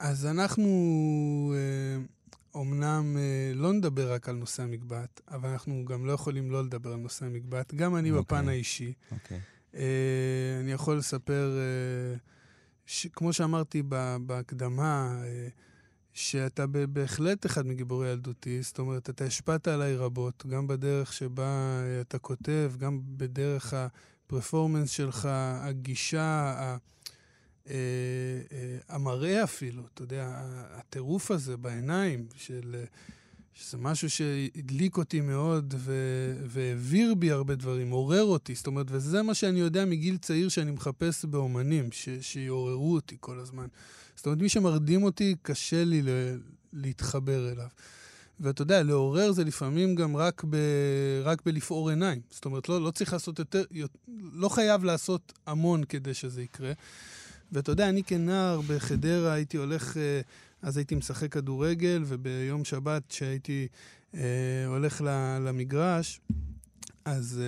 אז 0.00 0.26
אנחנו 0.26 0.68
אומנם 2.54 3.16
אה, 3.18 3.52
לא 3.54 3.72
נדבר 3.72 4.12
רק 4.12 4.28
על 4.28 4.36
נושא 4.36 4.62
המקבט, 4.62 5.20
אבל 5.28 5.48
אנחנו 5.48 5.84
גם 5.84 6.06
לא 6.06 6.12
יכולים 6.12 6.50
לא 6.50 6.64
לדבר 6.64 6.92
על 6.92 6.98
נושא 6.98 7.26
המקבט, 7.26 7.74
גם 7.74 7.96
אני 7.96 8.08
okay. 8.08 8.12
אוקיי. 8.12 8.22
בפן 8.38 8.48
האישי. 8.48 8.92
Okay. 8.92 9.14
אוקיי. 9.14 9.40
אני 10.60 10.72
יכול 10.72 10.98
לספר... 10.98 11.58
ש, 12.86 13.06
כמו 13.06 13.32
שאמרתי 13.32 13.82
בהקדמה, 14.26 15.22
שאתה 16.16 16.64
בהחלט 16.66 17.46
אחד 17.46 17.66
מגיבורי 17.66 18.10
ילדותי, 18.10 18.62
זאת 18.62 18.78
אומרת, 18.78 19.10
אתה 19.10 19.24
השפעת 19.24 19.68
עליי 19.68 19.96
רבות, 19.96 20.46
גם 20.46 20.66
בדרך 20.66 21.12
שבה 21.12 21.44
אה, 21.82 22.00
אתה 22.00 22.18
כותב, 22.18 22.72
גם 22.78 23.00
בדרך 23.06 23.74
הפרפורמנס 23.74 24.90
שלך, 24.90 25.28
הגישה, 25.30 26.54
אה, 27.68 27.76
המראה 28.88 29.44
אפילו, 29.44 29.82
אתה 29.94 30.02
יודע, 30.02 30.40
הטירוף 30.70 31.30
הזה 31.30 31.56
בעיניים 31.56 32.26
של... 32.36 32.84
שזה 33.58 33.76
משהו 33.78 34.10
שהדליק 34.10 34.96
אותי 34.96 35.20
מאוד 35.20 35.74
ו- 35.78 36.36
והעביר 36.46 37.14
בי 37.14 37.30
הרבה 37.30 37.54
דברים, 37.54 37.90
עורר 37.90 38.22
אותי. 38.24 38.54
זאת 38.54 38.66
אומרת, 38.66 38.86
וזה 38.90 39.22
מה 39.22 39.34
שאני 39.34 39.60
יודע 39.60 39.84
מגיל 39.84 40.16
צעיר 40.16 40.48
שאני 40.48 40.70
מחפש 40.70 41.24
באומנים, 41.24 41.92
ש- 41.92 42.08
שיעוררו 42.20 42.94
אותי 42.94 43.16
כל 43.20 43.38
הזמן. 43.38 43.66
זאת 44.16 44.26
אומרת, 44.26 44.40
מי 44.40 44.48
שמרדים 44.48 45.02
אותי, 45.02 45.34
קשה 45.42 45.84
לי 45.84 46.02
ל- 46.02 46.38
להתחבר 46.72 47.52
אליו. 47.52 47.66
ואתה 48.40 48.62
יודע, 48.62 48.82
לעורר 48.82 49.32
זה 49.32 49.44
לפעמים 49.44 49.94
גם 49.94 50.16
רק, 50.16 50.44
ב- 50.50 51.20
רק 51.22 51.42
בלפעור 51.46 51.90
עיניים. 51.90 52.20
זאת 52.30 52.44
אומרת, 52.44 52.68
לא, 52.68 52.84
לא 52.84 52.90
צריך 52.90 53.12
לעשות 53.12 53.38
יותר, 53.38 53.62
לא 54.32 54.48
חייב 54.48 54.84
לעשות 54.84 55.32
המון 55.46 55.84
כדי 55.84 56.14
שזה 56.14 56.42
יקרה. 56.42 56.72
ואתה 57.52 57.72
יודע, 57.72 57.88
אני 57.88 58.02
כנער 58.04 58.60
בחדרה 58.66 59.32
הייתי 59.32 59.56
הולך... 59.56 59.96
אז 60.66 60.76
הייתי 60.76 60.94
משחק 60.94 61.32
כדורגל, 61.32 62.02
וביום 62.06 62.64
שבת 62.64 63.02
כשהייתי 63.08 63.68
אה, 64.14 64.20
הולך 64.66 65.00
למגרש, 65.40 66.20
אז 67.04 67.40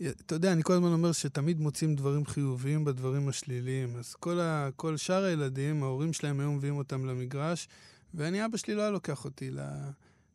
אה, 0.00 0.10
אתה 0.10 0.34
יודע, 0.34 0.52
אני 0.52 0.62
כל 0.62 0.72
הזמן 0.72 0.92
אומר 0.92 1.12
שתמיד 1.12 1.60
מוצאים 1.60 1.94
דברים 1.94 2.26
חיוביים 2.26 2.84
בדברים 2.84 3.28
השליליים. 3.28 3.96
אז 3.96 4.14
כל, 4.14 4.40
ה, 4.40 4.68
כל 4.76 4.96
שאר 4.96 5.24
הילדים, 5.24 5.82
ההורים 5.82 6.12
שלהם 6.12 6.40
היו 6.40 6.52
מביאים 6.52 6.76
אותם 6.76 7.06
למגרש, 7.06 7.68
ואני, 8.14 8.44
אבא 8.44 8.56
שלי 8.56 8.74
לא 8.74 8.82
היה 8.82 8.90
לוקח 8.90 9.24
אותי 9.24 9.50
ל... 9.50 9.60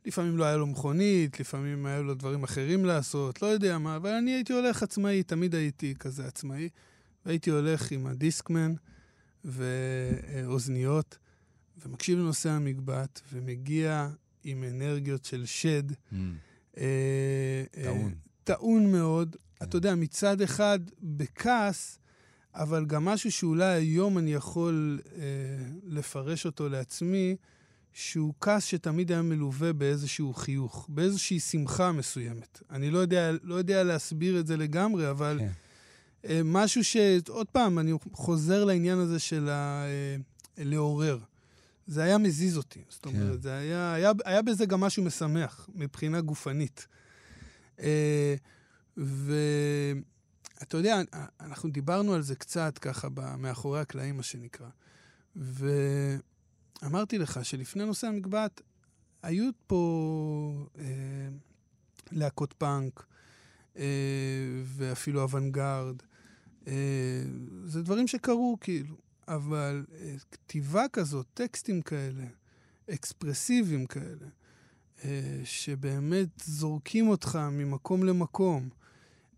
לפעמים 0.05 0.37
לא 0.37 0.43
היה 0.43 0.57
לו 0.57 0.67
מכונית, 0.67 1.39
לפעמים 1.39 1.85
היה 1.85 2.01
לו 2.01 2.13
דברים 2.13 2.43
אחרים 2.43 2.85
לעשות, 2.85 3.41
לא 3.41 3.47
יודע 3.47 3.77
מה, 3.77 3.95
אבל 3.95 4.09
אני 4.09 4.31
הייתי 4.31 4.53
הולך 4.53 4.83
עצמאי, 4.83 5.23
תמיד 5.23 5.55
הייתי 5.55 5.95
כזה 5.99 6.25
עצמאי, 6.25 6.69
והייתי 7.25 7.49
הולך 7.49 7.91
עם 7.91 8.07
הדיסקמן 8.07 8.73
ואוזניות, 9.45 11.17
ומקשיב 11.81 12.19
לנושא 12.19 12.49
המקבט, 12.49 13.21
ומגיע 13.33 14.09
עם 14.43 14.63
אנרגיות 14.63 15.25
של 15.25 15.45
שד. 15.45 15.91
Mm. 15.91 16.15
אה, 16.77 17.63
טעון. 17.83 18.11
אה, 18.11 18.15
טעון 18.43 18.91
מאוד. 18.91 19.35
כן. 19.59 19.65
אתה 19.65 19.77
יודע, 19.77 19.95
מצד 19.95 20.41
אחד 20.41 20.79
בכעס, 21.01 21.99
אבל 22.55 22.85
גם 22.85 23.05
משהו 23.05 23.31
שאולי 23.31 23.65
היום 23.65 24.17
אני 24.17 24.33
יכול 24.33 24.99
אה, 25.15 25.21
לפרש 25.83 26.45
אותו 26.45 26.69
לעצמי, 26.69 27.35
שהוא 27.93 28.33
כעס 28.41 28.65
שתמיד 28.65 29.11
היה 29.11 29.21
מלווה 29.21 29.73
באיזשהו 29.73 30.33
חיוך, 30.33 30.85
באיזושהי 30.89 31.39
שמחה 31.39 31.91
מסוימת. 31.91 32.61
אני 32.69 32.91
לא 32.91 32.99
יודע, 32.99 33.31
לא 33.43 33.55
יודע 33.55 33.83
להסביר 33.83 34.39
את 34.39 34.47
זה 34.47 34.57
לגמרי, 34.57 35.09
אבל 35.09 35.39
כן. 35.39 35.49
אה, 36.29 36.41
משהו 36.45 36.83
ש... 36.83 36.97
עוד 37.29 37.47
פעם, 37.47 37.79
אני 37.79 37.93
חוזר 38.13 38.65
לעניין 38.65 38.97
הזה 38.97 39.19
של 39.19 39.49
ה... 39.49 39.85
אה, 39.85 40.15
לעורר. 40.57 41.19
זה 41.87 42.03
היה 42.03 42.17
מזיז 42.17 42.57
אותי. 42.57 42.83
זאת 42.89 43.03
כן. 43.03 43.09
אומרת, 43.09 43.41
זה 43.41 43.57
היה, 43.57 43.93
היה, 43.93 44.11
היה 44.25 44.41
בזה 44.41 44.65
גם 44.65 44.79
משהו 44.79 45.03
משמח 45.03 45.69
מבחינה 45.75 46.21
גופנית. 46.21 46.87
אה, 47.79 48.35
ואתה 48.97 50.77
יודע, 50.77 51.01
אנחנו 51.39 51.69
דיברנו 51.69 52.13
על 52.13 52.21
זה 52.21 52.35
קצת 52.35 52.77
ככה 52.77 53.07
מאחורי 53.37 53.79
הקלעים, 53.79 54.17
מה 54.17 54.23
שנקרא. 54.23 54.69
ואמרתי 55.35 57.17
לך 57.17 57.45
שלפני 57.45 57.85
נושא 57.85 58.07
המקבט, 58.07 58.61
היו 59.23 59.49
פה 59.67 60.67
אה, 60.79 60.85
להקות 62.11 62.53
פאנק, 62.53 63.05
אה, 63.77 63.83
ואפילו 64.63 65.21
אוונגרד, 65.21 65.95
אה, 66.67 67.23
זה 67.65 67.81
דברים 67.83 68.07
שקרו, 68.07 68.57
כאילו. 68.61 68.95
אבל 69.27 69.85
אה, 69.99 70.15
כתיבה 70.31 70.85
כזאת, 70.93 71.25
טקסטים 71.33 71.81
כאלה, 71.81 72.23
אקספרסיביים 72.89 73.85
כאלה, 73.85 74.27
אה, 75.03 75.41
שבאמת 75.43 76.27
זורקים 76.45 77.09
אותך 77.09 77.39
ממקום 77.51 78.03
למקום, 78.03 78.69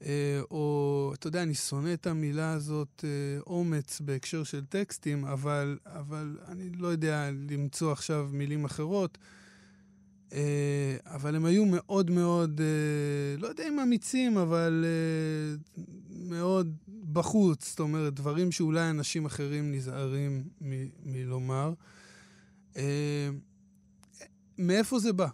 אה, 0.01 0.39
או, 0.51 1.11
אתה 1.13 1.27
יודע, 1.27 1.43
אני 1.43 1.53
שונא 1.53 1.93
את 1.93 2.07
המילה 2.07 2.51
הזאת, 2.51 3.05
אומץ, 3.47 4.01
בהקשר 4.01 4.43
של 4.43 4.65
טקסטים, 4.65 5.25
אבל, 5.25 5.77
אבל 5.85 6.37
אני 6.47 6.69
לא 6.69 6.87
יודע 6.87 7.29
למצוא 7.49 7.91
עכשיו 7.91 8.29
מילים 8.31 8.65
אחרות. 8.65 9.17
אה, 10.33 10.97
אבל 11.05 11.35
הם 11.35 11.45
היו 11.45 11.65
מאוד 11.65 12.11
מאוד, 12.11 12.61
אה, 12.61 13.37
לא 13.37 13.47
יודע 13.47 13.67
אם 13.67 13.79
אמיצים, 13.79 14.37
אבל 14.37 14.85
אה, 14.87 15.83
מאוד 16.29 16.75
בחוץ. 17.13 17.69
זאת 17.69 17.79
אומרת, 17.79 18.13
דברים 18.13 18.51
שאולי 18.51 18.89
אנשים 18.89 19.25
אחרים 19.25 19.71
נזהרים 19.71 20.43
מ- 20.61 20.89
מלומר. 21.13 21.73
מאיפה 24.57 24.99
זה 24.99 25.13
בא? 25.13 25.27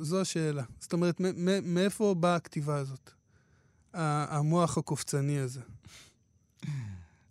זו 0.00 0.20
השאלה. 0.20 0.62
זאת 0.80 0.92
אומרת, 0.92 1.20
מאיפה 1.62 2.14
באה 2.20 2.34
הכתיבה 2.36 2.76
הזאת? 2.76 3.10
המוח 3.92 4.78
הקופצני 4.78 5.38
הזה. 5.38 5.60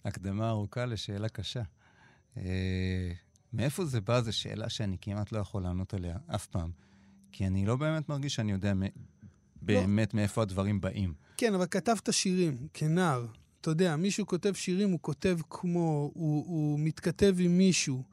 הקדמה 0.06 0.50
ארוכה 0.50 0.86
לשאלה 0.86 1.30
קשה. 1.30 1.62
מאיפה 3.53 3.86
זה 3.86 4.01
בא? 4.01 4.22
זו 4.22 4.33
שאלה 4.33 4.69
שאני 4.69 4.98
כמעט 5.01 5.31
לא 5.31 5.39
יכול 5.39 5.63
לענות 5.63 5.93
עליה 5.93 6.17
אף 6.36 6.48
פעם. 6.48 6.72
כי 7.31 7.48
אני 7.48 7.65
לא 7.65 7.75
באמת 7.75 8.10
מרגיש 8.10 8.36
שאני 8.36 8.51
יודע 8.51 8.74
מ- 8.74 8.83
באמת 9.62 10.13
מאיפה 10.13 10.41
הדברים 10.41 10.81
באים. 10.81 11.13
כן, 11.38 11.53
אבל 11.53 11.65
כתבת 11.65 12.13
שירים, 12.13 12.67
כנער. 12.74 13.25
אתה 13.62 13.72
יודע, 13.72 13.95
מישהו 13.95 14.25
כותב 14.25 14.53
שירים, 14.53 14.89
הוא 14.89 15.00
כותב 15.01 15.38
כמו, 15.50 16.12
הוא, 16.13 16.45
הוא 16.48 16.79
מתכתב 16.79 17.36
עם 17.39 17.57
מישהו. 17.57 18.03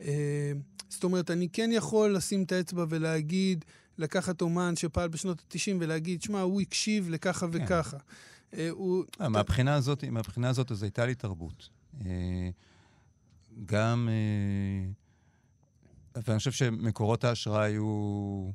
אה, 0.00 0.52
זאת 0.88 1.04
אומרת, 1.04 1.30
אני 1.30 1.48
כן 1.48 1.70
יכול 1.72 2.16
לשים 2.16 2.42
את 2.42 2.52
האצבע 2.52 2.84
ולהגיד, 2.88 3.64
לקחת 3.98 4.42
אומן 4.42 4.76
שפעל 4.76 5.08
בשנות 5.08 5.40
ה-90 5.40 5.76
ולהגיד, 5.80 6.22
שמע, 6.22 6.40
הוא 6.40 6.60
הקשיב 6.60 7.10
לככה 7.10 7.46
כן. 7.52 7.64
וככה. 7.64 7.96
אה, 8.54 8.70
הוא... 8.70 9.04
אה, 9.20 9.28
מהבחינה 9.28 9.74
הזאת, 9.74 10.04
מהבחינה 10.04 10.48
הזאת, 10.48 10.70
אז 10.70 10.82
הייתה 10.82 11.06
לי 11.06 11.14
תרבות. 11.14 11.68
אה, 12.06 12.50
גם... 13.66 14.08
אה, 14.08 14.90
ואני 16.26 16.38
חושב 16.38 16.52
שמקורות 16.52 17.24
ההשראה 17.24 17.62
היו 17.62 18.50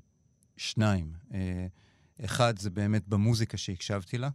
שניים. 0.58 1.14
אה, 1.34 1.68
אחד, 2.26 2.60
זה 2.60 2.70
באמת 2.70 3.08
במוזיקה 3.08 3.58
שהקשבתי 3.58 4.18
לה, 4.18 4.30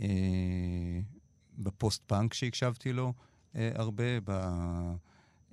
אה, 0.00 1.00
ב 1.58 1.66
post-punk 1.66 2.34
שהקשבתי 2.34 2.92
לו 2.92 3.12
אה, 3.56 3.70
הרבה, 3.74 4.20
ב, 4.24 4.30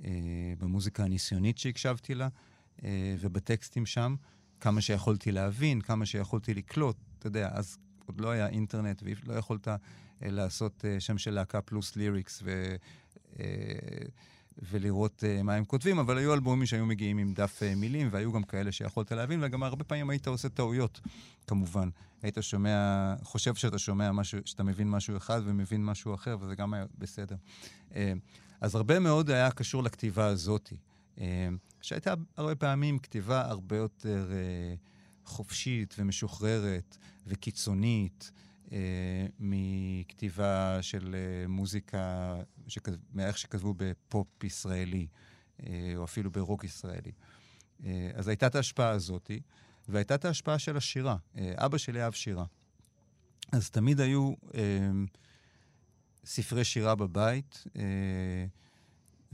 אה, 0.06 0.54
במוזיקה 0.58 1.04
הניסיונית 1.04 1.58
שהקשבתי 1.58 2.16
לה, 2.16 2.28
אה, 2.84 3.16
ובטקסטים 3.20 3.86
שם, 3.86 4.16
כמה 4.60 4.82
שיכולתי 4.82 5.32
להבין, 5.32 5.82
כמה 5.82 6.06
שיכולתי 6.06 6.54
לקלוט. 6.54 6.98
אתה 7.20 7.28
יודע, 7.28 7.50
אז 7.54 7.78
עוד 8.06 8.22
לא 8.22 8.30
היה 8.30 8.48
אינטרנט, 8.48 9.04
ולא 9.06 9.34
יכולת 9.34 9.68
אה, 9.68 9.76
לעשות 10.22 10.86
אה, 10.86 11.00
שם 11.00 11.18
של 11.18 11.32
להקה 11.32 11.62
פלוס 11.62 11.96
ליריקס 11.96 12.42
ו... 12.44 12.76
ולראות 14.58 15.24
uh, 15.24 15.44
מה 15.44 15.54
הם 15.56 15.66
כותבים, 15.66 16.00
אבל 16.00 16.18
היו 16.18 16.34
אלבומים 16.34 16.66
שהיו 16.66 16.86
מגיעים 16.86 17.18
עם 17.18 17.34
דף 17.34 17.60
uh, 17.60 17.76
מילים, 17.76 18.08
והיו 18.12 18.32
גם 18.32 18.44
כאלה 18.44 18.72
שיכולת 18.72 19.12
להבין, 19.12 19.44
וגם 19.44 19.64
הרבה 19.64 19.84
פעמים 19.84 20.10
היית 20.10 20.28
עושה 20.28 20.50
טעויות, 20.50 21.02
כמובן. 21.48 21.90
היית 22.24 22.38
שומע, 22.42 23.16
חושב 23.24 23.56
שאתה 23.56 23.80
שומע 23.80 24.12
משהו, 24.12 24.40
שאתה 24.46 24.64
מבין 24.64 24.90
משהו 24.90 25.18
אחד 25.18 25.42
ומבין 25.46 25.86
משהו 25.86 26.16
אחר, 26.16 26.38
וזה 26.40 26.56
גם 26.56 26.74
היה 26.74 26.86
בסדר. 26.98 27.36
Uh, 27.90 27.94
אז 28.62 28.76
הרבה 28.76 29.00
מאוד 29.00 29.30
היה 29.30 29.52
קשור 29.52 29.84
לכתיבה 29.84 30.26
הזאת, 30.26 30.74
uh, 31.18 31.22
שהייתה 31.82 32.14
הרבה 32.38 32.56
פעמים 32.56 33.00
כתיבה 33.00 33.42
הרבה 33.42 33.78
יותר 33.78 34.30
uh, 34.30 35.30
חופשית 35.30 35.96
ומשוחררת 35.98 36.98
וקיצונית. 37.28 38.32
Uh, 38.72 38.74
מכתיבה 39.40 40.78
של 40.82 41.16
uh, 41.16 41.48
מוזיקה, 41.48 42.36
שכ... 42.68 42.90
מאיך 43.14 43.38
שכתבו 43.38 43.74
בפופ 43.78 44.44
ישראלי, 44.44 45.08
uh, 45.58 45.64
או 45.96 46.04
אפילו 46.04 46.32
ברוק 46.32 46.64
ישראלי. 46.64 47.12
Uh, 47.80 47.84
אז 48.14 48.28
הייתה 48.28 48.48
את 48.48 48.56
ההשפעה 48.56 48.90
הזאת, 48.90 49.32
והייתה 49.88 50.16
את 50.16 50.26
ההשפעה 50.26 50.60
של 50.60 50.78
השירה. 50.78 51.16
Uh, 51.36 51.40
אבא 51.56 51.78
שלי 51.78 52.04
אהב 52.04 52.14
שירה. 52.14 52.46
אז 53.52 53.70
תמיד 53.70 54.00
היו 54.00 54.34
uh, 54.34 54.56
ספרי 56.26 56.64
שירה 56.64 56.96
בבית, 56.96 57.64
uh, 57.68 57.80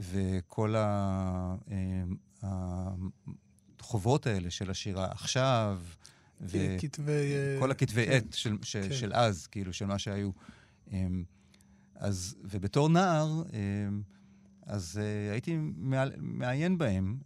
וכל 0.00 0.76
ה... 0.76 1.56
uh, 1.66 2.44
החוברות 3.80 4.26
האלה 4.26 4.50
של 4.50 4.70
השירה 4.70 5.10
עכשיו, 5.10 5.82
ו... 6.40 6.58
כתבי... 6.78 7.34
כל 7.58 7.70
הכתבי 7.70 8.06
כן, 8.06 8.12
עת 8.12 8.32
של, 8.32 8.56
של, 8.62 8.82
כן. 8.82 8.94
של 8.94 9.12
אז, 9.14 9.46
כאילו, 9.46 9.72
של 9.72 9.86
מה 9.86 9.98
שהיו. 9.98 10.30
אז, 11.94 12.36
ובתור 12.44 12.88
נער, 12.88 13.42
אז 14.66 15.00
הייתי 15.32 15.56
מעיין 16.16 16.78
בהם, 16.78 17.18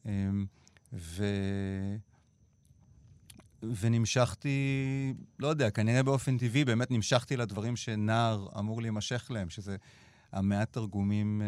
ו... 0.92 1.25
ונמשכתי, 3.81 5.14
לא 5.38 5.48
יודע, 5.48 5.70
כנראה 5.70 6.03
באופן 6.03 6.38
טבעי, 6.38 6.64
באמת 6.64 6.90
נמשכתי 6.90 7.37
לדברים 7.37 7.77
שנער 7.77 8.48
אמור 8.59 8.83
להימשך 8.83 9.31
להם, 9.31 9.51
שזה 9.51 9.77
המעט 10.33 10.72
תרגומים 10.72 11.42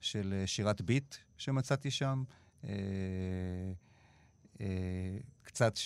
של 0.00 0.42
שירת 0.46 0.80
ביט 0.80 1.14
שמצאתי 1.36 1.90
שם. 1.90 2.22
קצת 5.42 5.76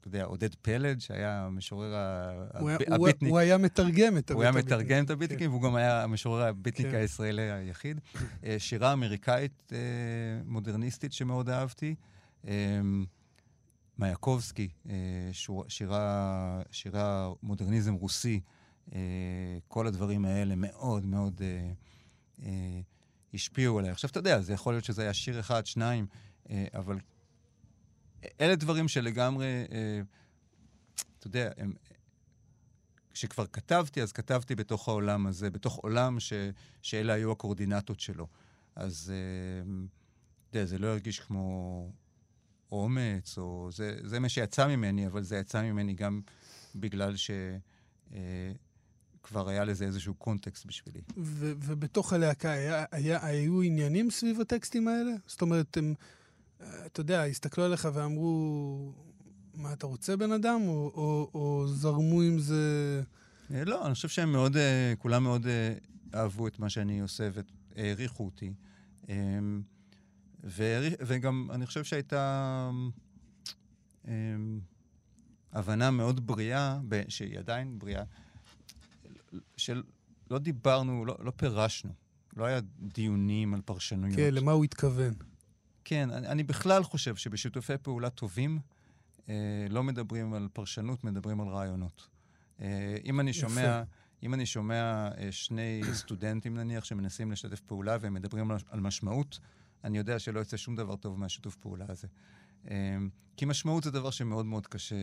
אתה 0.00 0.08
יודע, 0.08 0.24
עודד 0.24 0.54
פלד, 0.54 1.00
שהיה 1.00 1.44
המשורר 1.46 1.94
הביטניק. 2.86 3.30
הוא 3.30 3.38
היה 3.38 3.58
מתרגם 3.58 4.16
את 4.18 4.30
הביטניקים. 4.30 4.36
הוא 4.36 4.42
היה 4.42 4.52
מתרגם 4.52 5.04
את 5.04 5.10
הביטניקים, 5.10 5.50
והוא 5.50 5.62
גם 5.62 5.74
היה 5.74 6.02
המשורר 6.02 6.42
הביטניק 6.42 6.94
הישראלי 6.94 7.50
היחיד. 7.50 8.00
שירה 8.58 8.92
אמריקאית 8.92 9.72
מודרניסטית 10.44 11.12
שמאוד 11.12 11.48
אהבתי. 11.48 11.94
מייקובסקי, 13.98 14.68
שירה, 15.68 16.62
שירה 16.70 17.32
מודרניזם 17.42 17.94
רוסי, 17.94 18.40
כל 19.68 19.86
הדברים 19.86 20.24
האלה 20.24 20.54
מאוד 20.56 21.06
מאוד 21.06 21.40
השפיעו 23.34 23.78
עליי. 23.78 23.90
עכשיו, 23.90 24.10
אתה 24.10 24.18
יודע, 24.18 24.40
זה 24.40 24.52
יכול 24.52 24.72
להיות 24.72 24.84
שזה 24.84 25.02
היה 25.02 25.14
שיר 25.14 25.40
אחד, 25.40 25.66
שניים, 25.66 26.06
אבל 26.50 26.98
אלה 28.40 28.56
דברים 28.56 28.88
שלגמרי, 28.88 29.64
אה, 29.72 30.00
אתה 31.18 31.26
יודע, 31.26 31.50
הם, 31.56 31.72
כשכבר 33.10 33.46
כתבתי, 33.46 34.02
אז 34.02 34.12
כתבתי 34.12 34.54
בתוך 34.54 34.88
העולם 34.88 35.26
הזה, 35.26 35.50
בתוך 35.50 35.76
עולם 35.76 36.20
ש, 36.20 36.32
שאלה 36.82 37.12
היו 37.12 37.32
הקורדינטות 37.32 38.00
שלו. 38.00 38.26
אז 38.76 39.12
אה, 39.14 39.72
אתה 40.50 40.58
יודע, 40.58 40.66
זה 40.66 40.78
לא 40.78 40.86
הרגיש 40.86 41.20
כמו 41.20 41.92
אומץ, 42.72 43.38
או 43.38 43.68
זה, 43.72 43.98
זה 44.02 44.20
מה 44.20 44.28
שיצא 44.28 44.68
ממני, 44.68 45.06
אבל 45.06 45.22
זה 45.22 45.36
יצא 45.36 45.62
ממני 45.62 45.94
גם 45.94 46.20
בגלל 46.74 47.16
ש... 47.16 47.30
אה, 48.12 48.52
כבר 49.22 49.48
היה 49.48 49.64
לזה 49.64 49.84
איזשהו 49.84 50.14
קונטקסט 50.14 50.66
בשבילי. 50.66 51.00
ו- 51.16 51.52
ובתוך 51.56 52.12
הלהקה 52.12 52.50
היה, 52.50 52.84
היה, 52.92 53.26
היו 53.26 53.62
עניינים 53.62 54.10
סביב 54.10 54.40
הטקסטים 54.40 54.88
האלה? 54.88 55.12
זאת 55.26 55.42
אומרת, 55.42 55.76
הם... 55.76 55.94
אתה 56.86 57.00
יודע, 57.00 57.24
הסתכלו 57.24 57.64
עליך 57.64 57.88
ואמרו, 57.94 58.92
מה 59.54 59.72
אתה 59.72 59.86
רוצה 59.86 60.16
בן 60.16 60.32
אדם, 60.32 60.60
או, 60.66 60.92
או, 60.94 61.30
או 61.34 61.68
זרמו 61.68 62.22
עם 62.22 62.38
זה? 62.38 63.02
לא, 63.50 63.86
אני 63.86 63.94
חושב 63.94 64.08
שהם 64.08 64.32
מאוד, 64.32 64.56
אה, 64.56 64.94
כולם 64.98 65.22
מאוד 65.22 65.46
אה, 65.46 65.74
אהבו 66.14 66.46
את 66.46 66.58
מה 66.58 66.68
שאני 66.68 67.00
עושה 67.00 67.28
והעריכו 67.76 68.24
אותי. 68.24 68.52
אמ, 69.08 69.62
וגם 71.00 71.48
אני 71.50 71.66
חושב 71.66 71.84
שהייתה 71.84 72.70
אמ, 74.08 74.60
הבנה 75.52 75.90
מאוד 75.90 76.26
בריאה, 76.26 76.80
שהיא 77.08 77.38
עדיין 77.38 77.78
בריאה, 77.78 78.02
של 79.56 79.82
לא 80.30 80.38
דיברנו, 80.38 81.04
לא, 81.04 81.16
לא 81.20 81.32
פירשנו. 81.36 81.92
לא 82.36 82.44
היה 82.44 82.60
דיונים 82.80 83.54
על 83.54 83.60
פרשנויות. 83.60 84.16
כן, 84.16 84.34
למה 84.34 84.52
הוא 84.52 84.64
התכוון? 84.64 85.14
כן, 85.90 86.10
אני, 86.10 86.28
אני 86.28 86.42
בכלל 86.42 86.82
חושב 86.82 87.16
שבשיתופי 87.16 87.78
פעולה 87.82 88.10
טובים 88.10 88.58
אה, 89.28 89.34
לא 89.70 89.82
מדברים 89.82 90.34
על 90.34 90.48
פרשנות, 90.52 91.04
מדברים 91.04 91.40
על 91.40 91.48
רעיונות. 91.48 92.08
אה, 92.60 92.96
אם 93.04 93.20
אני 93.20 93.32
שומע... 93.32 93.60
יפה. 93.60 93.82
אם 94.22 94.34
אני 94.34 94.46
שומע 94.46 95.08
אה, 95.18 95.32
שני 95.32 95.80
סטודנטים, 96.00 96.56
נניח, 96.56 96.84
שמנסים 96.84 97.32
לשתף 97.32 97.60
פעולה 97.60 97.96
והם 98.00 98.14
מדברים 98.14 98.50
על, 98.50 98.80
משמעות, 98.80 99.38
אני 99.84 99.98
יודע 99.98 100.18
שלא 100.18 100.38
יוצא 100.38 100.56
שום 100.56 100.76
דבר 100.76 100.96
טוב 100.96 101.18
מהשיתוף 101.18 101.56
פעולה 101.56 101.84
הזה. 101.88 102.08
אה, 102.70 102.96
כי 103.36 103.44
משמעות 103.44 103.84
זה 103.84 103.90
דבר 103.90 104.10
שמאוד 104.10 104.46
מאוד 104.46 104.66
קשה, 104.66 104.96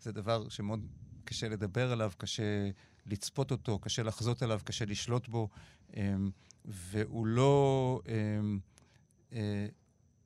זה 0.00 0.12
דבר 0.12 0.48
שמאוד 0.48 0.86
קשה 1.24 1.48
לדבר 1.48 1.92
עליו, 1.92 2.12
קשה 2.18 2.70
לצפות 3.06 3.50
אותו, 3.50 3.78
קשה 3.78 4.02
לחזות 4.02 4.42
עליו, 4.42 4.60
קשה 4.64 4.84
לשלוט 4.84 5.28
בו, 5.28 5.48
אמ, 5.96 6.30
והוא 6.64 7.26
לא, 7.26 8.00
אה, 8.08 9.66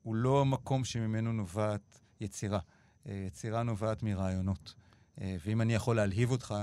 הוא 0.07 0.15
לא 0.15 0.41
המקום 0.41 0.85
שממנו 0.85 1.33
נובעת 1.33 1.99
יצירה. 2.21 2.59
אה, 3.07 3.23
יצירה 3.27 3.63
נובעת 3.63 4.03
מרעיונות. 4.03 4.73
אה, 5.21 5.35
ואם 5.45 5.61
אני 5.61 5.73
יכול 5.73 5.95
להלהיב 5.95 6.31
אותך 6.31 6.55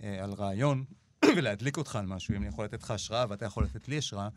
על 0.00 0.32
רעיון 0.32 0.84
ולהדליק 1.36 1.76
אותך 1.76 1.96
על 1.96 2.06
משהו, 2.06 2.34
אם 2.34 2.40
אני 2.40 2.48
יכול 2.48 2.64
לתת 2.64 2.82
לך 2.82 2.90
השראה 2.90 3.26
ואתה 3.28 3.44
יכול 3.44 3.64
לתת 3.64 3.88
לי 3.88 3.98
השראה, 3.98 4.28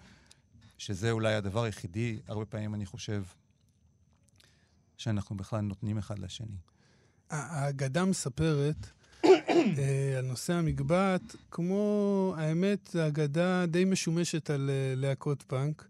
שזה 0.78 1.12
אולי 1.12 1.34
הדבר 1.34 1.64
היחידי, 1.64 2.20
הרבה 2.28 2.46
פעמים 2.46 2.76
אני 2.76 2.86
חושב, 2.86 3.24
שאנחנו 4.98 5.38
בכלל 5.38 5.62
נותנים 5.62 5.98
אחד 5.98 6.20
לשני. 6.20 6.58
האגדה 7.30 8.06
מספרת 8.06 8.90
אה, 9.26 10.18
על 10.18 10.26
נושא 10.26 10.54
המגבעת, 10.54 11.36
כמו, 11.52 12.34
האמת, 12.38 12.90
זו 12.94 13.08
אגדה 13.08 13.66
די 13.66 13.86
משומשת 13.86 14.50
על 14.50 14.70
אה, 14.70 14.94
להקות 14.96 15.44
פאנק, 15.44 15.88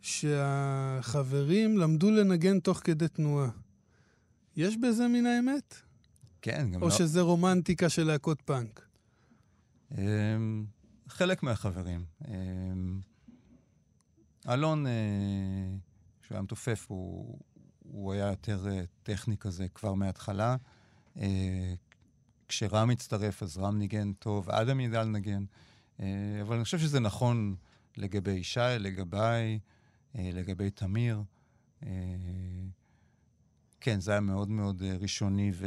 שהחברים 0.00 1.78
למדו 1.78 2.10
לנגן 2.10 2.60
תוך 2.60 2.80
כדי 2.84 3.08
תנועה. 3.08 3.50
יש 4.56 4.76
בזה 4.76 5.08
מן 5.08 5.26
האמת? 5.26 5.74
כן, 6.42 6.68
גם 6.72 6.82
או 6.82 6.88
לא... 6.88 6.92
או 6.92 6.98
שזה 6.98 7.20
רומנטיקה 7.20 7.88
של 7.88 8.04
להקות 8.04 8.42
פאנק? 8.42 8.86
אמ, 9.98 10.64
חלק 11.08 11.42
מהחברים. 11.42 12.04
אמ, 12.28 13.00
אלון, 14.48 14.86
אה, 14.86 14.92
שהוא 16.22 16.34
היה 16.34 16.42
מתופף, 16.42 16.86
הוא, 16.88 17.38
הוא 17.78 18.12
היה 18.12 18.26
יותר 18.26 18.66
טכני 19.02 19.36
כזה 19.36 19.68
כבר 19.68 19.94
מההתחלה. 19.94 20.56
כשרם 22.48 22.90
הצטרף, 22.90 23.42
אז 23.42 23.58
רם 23.58 23.78
ניגן 23.78 24.12
טוב, 24.12 24.50
אדם 24.50 24.80
ידע 24.80 25.02
לנגן. 25.02 25.44
אה, 26.00 26.06
אבל 26.42 26.54
אני 26.54 26.64
חושב 26.64 26.78
שזה 26.78 27.00
נכון 27.00 27.54
לגבי 27.96 28.30
ישי, 28.30 28.60
לגביי, 28.78 29.52
אה, 29.52 29.56
לגבי 30.14 30.70
תמיר. 30.70 31.22
אה, 31.82 31.90
כן, 33.80 34.00
זה 34.00 34.10
היה 34.10 34.20
מאוד 34.20 34.50
מאוד 34.50 34.82
ראשוני 34.82 35.52
ו... 35.54 35.66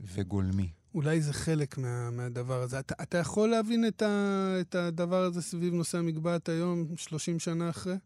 וגולמי. 0.00 0.68
אולי 0.94 1.20
זה 1.20 1.32
חלק 1.32 1.78
מה, 1.78 2.10
מהדבר 2.10 2.62
הזה. 2.62 2.78
אתה, 2.78 2.94
אתה 3.02 3.18
יכול 3.18 3.48
להבין 3.48 3.86
את, 3.86 4.02
ה, 4.02 4.56
את 4.60 4.74
הדבר 4.74 5.22
הזה 5.22 5.42
סביב 5.42 5.74
נושא 5.74 5.98
המגבעת 5.98 6.48
היום, 6.48 6.86
30 6.96 7.38
שנה 7.38 7.70
אחרי? 7.70 7.96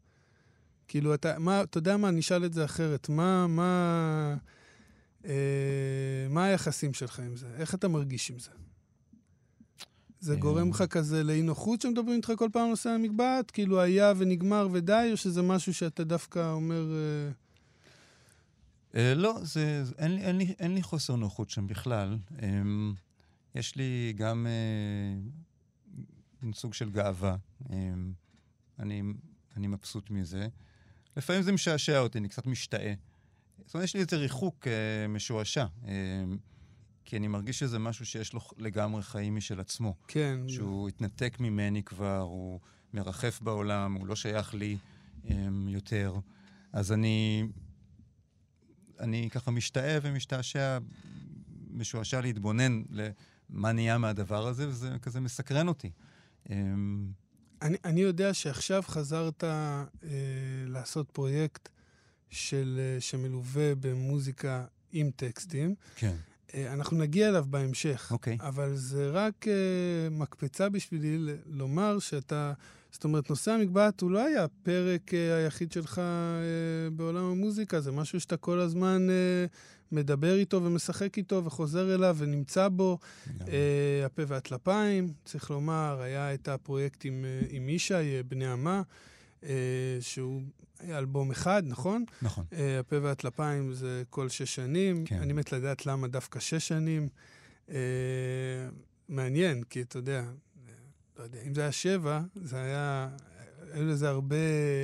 כאילו, 0.88 1.14
אתה, 1.14 1.38
מה, 1.38 1.62
אתה 1.62 1.78
יודע 1.78 1.96
מה, 1.96 2.08
אני 2.08 2.20
אשאל 2.20 2.44
את 2.44 2.52
זה 2.52 2.64
אחרת. 2.64 3.08
מה, 3.08 3.46
מה, 3.46 4.36
אה, 5.24 6.26
מה 6.30 6.44
היחסים 6.44 6.94
שלך 6.94 7.20
עם 7.20 7.36
זה? 7.36 7.46
איך 7.56 7.74
אתה 7.74 7.88
מרגיש 7.88 8.30
עם 8.30 8.38
זה? 8.38 8.50
זה 10.20 10.34
אה, 10.34 10.38
גורם 10.38 10.70
לך 10.70 10.82
כזה 10.82 11.24
לאי 11.24 11.42
נוחות 11.42 11.80
שמדברים 11.80 12.16
איתך 12.16 12.32
כל 12.36 12.48
פעם 12.52 12.62
על 12.62 12.70
נושא 12.70 12.90
המגבעת? 12.90 13.50
כאילו 13.50 13.80
היה 13.80 14.12
ונגמר 14.16 14.68
ודי, 14.72 15.08
או 15.12 15.16
שזה 15.16 15.42
משהו 15.42 15.74
שאתה 15.74 16.04
דווקא 16.04 16.52
אומר... 16.52 16.92
אה... 16.92 17.30
אה, 18.94 19.14
לא, 19.14 19.38
זה, 19.42 19.82
אין, 19.98 20.14
לי, 20.14 20.20
אין, 20.20 20.38
לי, 20.38 20.54
אין 20.58 20.74
לי 20.74 20.82
חוסר 20.82 21.16
נוחות 21.16 21.50
שם 21.50 21.66
בכלל. 21.66 22.18
אה, 22.42 22.48
יש 23.54 23.76
לי 23.76 24.12
גם 24.16 24.46
סוג 26.52 26.74
של 26.74 26.90
גאווה. 26.90 27.36
אה, 27.70 27.76
אני, 28.78 29.02
אני 29.56 29.66
מבסוט 29.66 30.10
מזה. 30.10 30.48
לפעמים 31.16 31.42
זה 31.42 31.52
משעשע 31.52 31.98
אותי, 31.98 32.18
אני 32.18 32.28
קצת 32.28 32.46
משתאה. 32.46 32.94
זאת 33.66 33.74
אומרת, 33.74 33.84
יש 33.84 33.94
לי 33.94 34.00
איזה 34.00 34.16
ריחוק 34.16 34.66
משועשע. 35.08 35.66
כי 37.08 37.16
אני 37.16 37.28
מרגיש 37.28 37.58
שזה 37.58 37.78
משהו 37.78 38.06
שיש 38.06 38.32
לו 38.32 38.40
לגמרי 38.58 39.02
חיים 39.02 39.36
משל 39.36 39.60
עצמו. 39.60 39.94
כן. 40.08 40.40
שהוא 40.48 40.88
התנתק 40.88 41.36
ממני 41.40 41.82
כבר, 41.82 42.20
הוא 42.20 42.60
מרחף 42.94 43.40
בעולם, 43.42 43.94
הוא 43.94 44.06
לא 44.06 44.16
שייך 44.16 44.54
לי 44.54 44.78
אה, 45.30 45.48
יותר. 45.68 46.14
אז 46.72 46.92
אני, 46.92 47.44
אני 49.00 49.28
ככה 49.30 49.50
משתאה 49.50 49.98
ומשתעשע, 50.02 50.78
משועשע 51.70 52.20
להתבונן 52.20 52.82
למה 52.90 53.72
נהיה 53.72 53.98
מהדבר 53.98 54.46
הזה, 54.46 54.68
וזה 54.68 54.96
כזה 55.02 55.20
מסקרן 55.20 55.68
אותי. 55.68 55.90
אה, 56.50 56.56
אני, 57.62 57.76
אני 57.84 58.00
יודע 58.00 58.34
שעכשיו 58.34 58.82
חזרת 58.86 59.44
אה, 59.44 59.84
לעשות 60.66 61.10
פרויקט 61.10 61.68
של, 62.30 62.80
אה, 62.80 63.00
שמלווה 63.00 63.74
במוזיקה 63.74 64.64
עם 64.92 65.10
טקסטים. 65.16 65.74
כן. 65.96 66.16
אה, 66.54 66.72
אנחנו 66.72 66.96
נגיע 66.96 67.28
אליו 67.28 67.44
בהמשך. 67.48 68.08
אוקיי. 68.10 68.38
אבל 68.40 68.74
זה 68.74 69.10
רק 69.10 69.44
uh, 69.44 69.50
מקפצה 70.10 70.68
בשבילי 70.68 71.18
לומר 71.46 71.98
שאתה... 71.98 72.52
זאת 72.90 73.04
אומרת, 73.04 73.30
נושא 73.30 73.50
המגבעת 73.50 74.00
הוא 74.00 74.10
לא 74.10 74.24
היה 74.24 74.44
הפרק 74.44 75.10
uh, 75.10 75.14
היחיד 75.36 75.72
שלך 75.72 75.98
uh, 75.98 76.90
בעולם 76.92 77.24
המוזיקה, 77.24 77.80
זה 77.80 77.92
משהו 77.92 78.20
שאתה 78.20 78.36
כל 78.36 78.58
הזמן 78.58 79.06
uh, 79.08 79.56
מדבר 79.92 80.34
איתו 80.34 80.62
ומשחק 80.62 81.18
איתו 81.18 81.44
וחוזר 81.44 81.94
אליו 81.94 82.16
ונמצא 82.18 82.68
בו. 82.68 82.98
Uh, 83.26 83.42
הפה 84.06 84.22
והטלפיים, 84.26 85.12
צריך 85.24 85.50
לומר, 85.50 86.00
היה 86.00 86.34
את 86.34 86.48
הפרויקט 86.48 87.04
עם, 87.04 87.24
uh, 87.24 87.46
עם 87.50 87.68
ישי, 87.68 88.22
בני 88.28 88.46
עמה, 88.46 88.82
uh, 89.42 89.46
שהוא 90.00 90.42
אלבום 90.90 91.30
אחד, 91.30 91.62
נכון? 91.66 92.04
נכון. 92.22 92.44
Uh, 92.50 92.56
הפה 92.80 92.96
והטלפיים 93.02 93.72
זה 93.72 94.02
כל 94.10 94.28
שש 94.28 94.54
שנים. 94.54 95.04
כן. 95.04 95.18
אני 95.22 95.32
מת 95.32 95.52
לדעת 95.52 95.86
למה 95.86 96.08
דווקא 96.08 96.40
שש 96.40 96.68
שנים. 96.68 97.08
Uh, 97.68 97.72
מעניין, 99.08 99.62
כי 99.62 99.82
אתה 99.82 99.98
יודע, 99.98 100.24
לא 101.18 101.22
יודע, 101.22 101.38
אם 101.46 101.54
זה 101.54 101.60
היה 101.60 101.72
שבע, 101.72 102.20
זה 102.34 102.56
היה... 102.56 103.08
היו 103.72 103.86
לזה 103.86 104.08
הרבה 104.08 104.36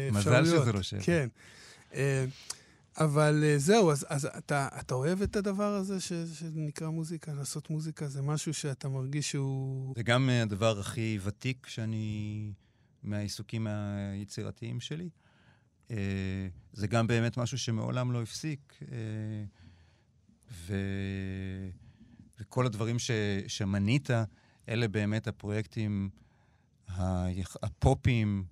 אפשרויות. 0.08 0.42
מזל 0.42 0.58
שזה 0.58 0.72
לא 0.72 0.82
שבע. 0.82 1.00
כן. 1.02 1.28
Uh, 1.92 1.94
אבל 2.96 3.44
זהו, 3.56 3.90
אז, 3.90 4.06
אז 4.08 4.28
אתה, 4.38 4.68
אתה 4.80 4.94
אוהב 4.94 5.22
את 5.22 5.36
הדבר 5.36 5.74
הזה 5.74 6.00
ש, 6.00 6.12
שנקרא 6.12 6.88
מוזיקה, 6.88 7.32
לעשות 7.32 7.70
מוזיקה? 7.70 8.08
זה 8.08 8.22
משהו 8.22 8.54
שאתה 8.54 8.88
מרגיש 8.88 9.30
שהוא... 9.30 9.94
זה 9.96 10.02
גם 10.02 10.30
הדבר 10.30 10.80
הכי 10.80 11.18
ותיק 11.24 11.66
שאני... 11.66 12.52
מהעיסוקים 13.04 13.66
היצירתיים 13.66 14.80
שלי. 14.80 15.08
אה, 15.90 15.96
זה 16.72 16.86
גם 16.86 17.06
באמת 17.06 17.36
משהו 17.36 17.58
שמעולם 17.58 18.12
לא 18.12 18.22
הפסיק. 18.22 18.74
אה, 18.92 18.96
ו... 20.52 20.76
וכל 22.40 22.66
הדברים 22.66 22.98
ש... 22.98 23.10
שמנית, 23.46 24.10
אלה 24.68 24.88
באמת 24.88 25.28
הפרויקטים 25.28 26.10
הפופיים 27.62 28.44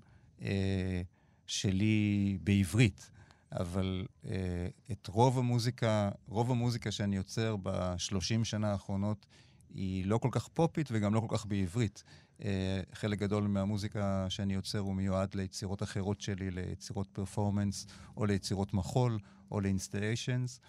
אה, 0.42 1.02
שלי 1.46 2.38
בעברית. 2.42 3.10
אבל 3.52 4.06
אה, 4.24 4.68
את 4.92 5.06
רוב 5.06 5.38
המוזיקה, 5.38 6.10
רוב 6.28 6.50
המוזיקה 6.50 6.90
שאני 6.90 7.16
יוצר 7.16 7.56
בשלושים 7.62 8.44
שנה 8.44 8.72
האחרונות 8.72 9.26
היא 9.74 10.06
לא 10.06 10.18
כל 10.18 10.28
כך 10.32 10.48
פופית 10.48 10.88
וגם 10.92 11.14
לא 11.14 11.20
כל 11.20 11.36
כך 11.36 11.46
בעברית. 11.46 12.04
אה, 12.44 12.80
חלק 12.92 13.18
גדול 13.18 13.46
מהמוזיקה 13.46 14.26
שאני 14.28 14.54
יוצר 14.54 14.78
הוא 14.78 14.94
מיועד 14.94 15.34
ליצירות 15.34 15.82
אחרות 15.82 16.20
שלי, 16.20 16.50
ליצירות 16.50 17.08
פרפורמנס, 17.12 17.86
או 18.16 18.26
ליצירות 18.26 18.74
מחול, 18.74 19.18
או 19.50 19.60
לאינסטליישנס. 19.60 20.60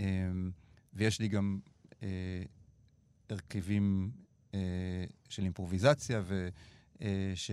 אה, 0.00 0.06
ויש 0.92 1.20
לי 1.20 1.28
גם 1.28 1.58
אה, 2.02 2.42
הרכבים 3.30 4.10
של 5.28 5.42
אימפרוביזציה, 5.42 6.22
ו, 6.24 6.48
ש, 7.34 7.50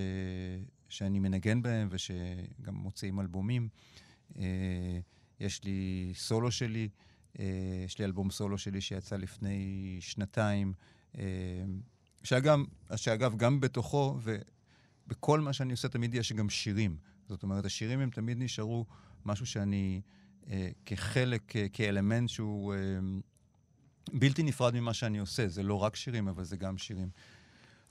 שאני 0.89 1.19
מנגן 1.19 1.62
בהם 1.62 1.88
ושגם 1.91 2.75
מוציאים 2.75 3.19
אלבומים. 3.19 3.69
יש 5.39 5.63
לי 5.63 6.12
סולו 6.15 6.51
שלי, 6.51 6.89
יש 7.86 7.99
לי 7.99 8.05
אלבום 8.05 8.31
סולו 8.31 8.57
שלי 8.57 8.81
שיצא 8.81 9.15
לפני 9.15 9.97
שנתיים. 9.99 10.73
שאגב, 12.23 12.60
שאגב, 12.95 13.38
גם 13.38 13.60
בתוכו 13.60 14.19
ובכל 15.07 15.39
מה 15.39 15.53
שאני 15.53 15.71
עושה 15.71 15.88
תמיד 15.88 16.15
יש 16.15 16.34
גם 16.34 16.49
שירים. 16.49 16.95
זאת 17.29 17.43
אומרת, 17.43 17.65
השירים 17.65 17.99
הם 17.99 18.10
תמיד 18.10 18.38
נשארו 18.39 18.86
משהו 19.25 19.45
שאני 19.45 20.01
אה, 20.49 20.69
כחלק, 20.86 21.55
אה, 21.55 21.65
כאלמנט 21.73 22.29
שהוא 22.29 22.73
אה, 22.73 22.79
בלתי 24.13 24.43
נפרד 24.43 24.75
ממה 24.75 24.93
שאני 24.93 25.19
עושה. 25.19 25.47
זה 25.47 25.63
לא 25.63 25.84
רק 25.84 25.95
שירים, 25.95 26.27
אבל 26.27 26.43
זה 26.43 26.57
גם 26.57 26.77
שירים. 26.77 27.10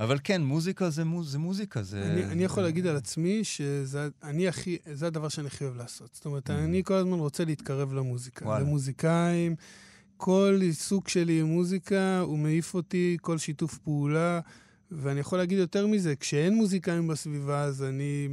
אבל 0.00 0.18
כן, 0.24 0.42
מוזיקה 0.42 0.90
זה, 0.90 1.04
מוז, 1.04 1.32
זה 1.32 1.38
מוזיקה, 1.38 1.82
זה... 1.82 2.12
אני, 2.12 2.24
אני 2.24 2.44
יכול 2.44 2.62
להגיד 2.62 2.86
על 2.86 2.96
עצמי 2.96 3.44
שזה 3.44 4.08
אני 4.22 4.48
הכי, 4.48 4.78
זה 4.92 5.06
הדבר 5.06 5.28
שאני 5.28 5.46
הכי 5.46 5.64
אוהב 5.64 5.76
לעשות. 5.76 6.14
זאת 6.14 6.24
אומרת, 6.24 6.50
mm. 6.50 6.52
אני 6.52 6.84
כל 6.84 6.94
הזמן 6.94 7.18
רוצה 7.18 7.44
להתקרב 7.44 7.92
למוזיקה. 7.92 8.44
וואלה. 8.44 8.64
למוזיקאים. 8.64 9.56
כל 10.22 10.58
עיסוק 10.60 11.08
שלי 11.08 11.40
עם 11.40 11.46
מוזיקה, 11.46 12.20
הוא 12.20 12.38
מעיף 12.38 12.74
אותי, 12.74 13.16
כל 13.20 13.38
שיתוף 13.38 13.78
פעולה, 13.78 14.40
ואני 14.90 15.20
יכול 15.20 15.38
להגיד 15.38 15.58
יותר 15.58 15.86
מזה, 15.86 16.16
כשאין 16.16 16.54
מוזיקאים 16.54 17.08
בסביבה, 17.08 17.62
אז 17.62 17.82
אני, 17.82 18.28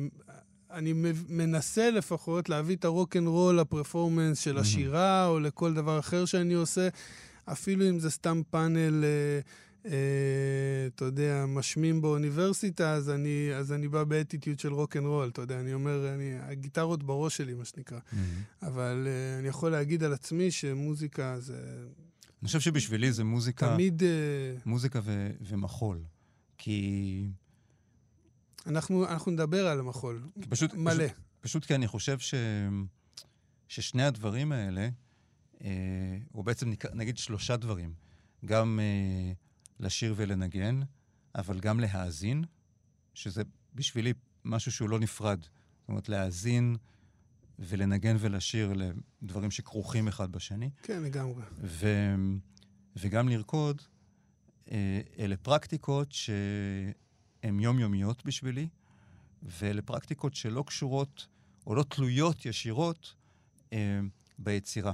אני 0.71 0.93
מנסה 1.29 1.91
לפחות 1.91 2.49
להביא 2.49 2.75
את 2.75 2.85
הרוקנרול 2.85 3.59
לפרפורמנס 3.59 4.39
של 4.39 4.57
השירה, 4.57 5.27
או 5.27 5.39
לכל 5.39 5.73
דבר 5.73 5.99
אחר 5.99 6.25
שאני 6.25 6.53
עושה. 6.53 6.87
אפילו 7.45 7.89
אם 7.89 7.99
זה 7.99 8.09
סתם 8.09 8.41
פאנל, 8.49 9.03
אה, 9.03 9.39
אתה 10.87 11.05
יודע, 11.05 11.45
משמים 11.47 12.01
באוניברסיטה, 12.01 12.93
אז 12.93 13.09
אני, 13.09 13.49
אז 13.55 13.71
אני 13.71 13.87
בא 13.87 14.03
ב 14.03 14.09
attitude 14.09 14.59
של 14.59 14.73
rock 14.73 14.97
and 14.97 15.05
roll, 15.05 15.29
אתה 15.29 15.41
יודע, 15.41 15.59
אני 15.59 15.73
אומר, 15.73 16.13
אני, 16.13 16.39
הגיטרות 16.39 17.03
בראש 17.03 17.37
שלי, 17.37 17.53
מה 17.53 17.65
שנקרא. 17.65 17.99
Mm-hmm. 17.99 18.65
אבל 18.65 19.07
אה, 19.07 19.39
אני 19.39 19.47
יכול 19.47 19.71
להגיד 19.71 20.03
על 20.03 20.13
עצמי 20.13 20.51
שמוזיקה 20.51 21.39
זה... 21.39 21.87
אני 22.41 22.47
חושב 22.47 22.59
שבשבילי 22.59 23.11
זה 23.11 23.23
מוזיקה, 23.23 23.73
תמיד... 23.73 24.03
אה, 24.03 24.09
מוזיקה 24.65 24.99
ו- 25.03 25.31
ומחול. 25.41 26.03
כי... 26.57 27.27
אנחנו, 28.65 29.05
אנחנו 29.05 29.31
נדבר 29.31 29.67
על 29.67 29.79
המחול. 29.79 30.21
פשוט, 30.49 30.73
מלא. 30.73 31.07
פשוט, 31.07 31.17
פשוט 31.41 31.65
כי 31.65 31.75
אני 31.75 31.87
חושב 31.87 32.19
ש... 32.19 32.33
ששני 33.67 34.03
הדברים 34.03 34.51
האלה, 34.51 34.89
אה, 35.63 35.69
או 36.35 36.43
בעצם 36.43 36.69
נק... 36.69 36.85
נגיד 36.85 37.17
שלושה 37.17 37.57
דברים, 37.57 37.93
גם 38.45 38.79
אה, 38.79 39.33
לשיר 39.79 40.13
ולנגן, 40.17 40.79
אבל 41.35 41.59
גם 41.59 41.79
להאזין, 41.79 42.43
שזה 43.13 43.41
בשבילי 43.75 44.13
משהו 44.45 44.71
שהוא 44.71 44.89
לא 44.89 44.99
נפרד. 44.99 45.41
זאת 45.41 45.89
אומרת, 45.89 46.09
להאזין 46.09 46.75
ולנגן 47.59 48.15
ולשיר 48.19 48.71
אלה 48.71 48.89
דברים 49.23 49.51
שכרוכים 49.51 50.07
אחד 50.07 50.31
בשני. 50.31 50.69
כן, 50.83 51.03
לגמרי. 51.03 51.43
ו... 51.61 51.87
וגם 52.95 53.29
לרקוד, 53.29 53.81
אה, 54.71 55.01
אלה 55.19 55.37
פרקטיקות 55.37 56.11
שהן 56.11 57.59
יומיומיות 57.59 58.25
בשבילי, 58.25 58.67
ואלה 59.43 59.81
פרקטיקות 59.81 60.35
שלא 60.35 60.63
קשורות 60.67 61.27
או 61.67 61.75
לא 61.75 61.83
תלויות 61.83 62.45
ישירות 62.45 63.15
אה, 63.73 63.99
ביצירה. 64.39 64.93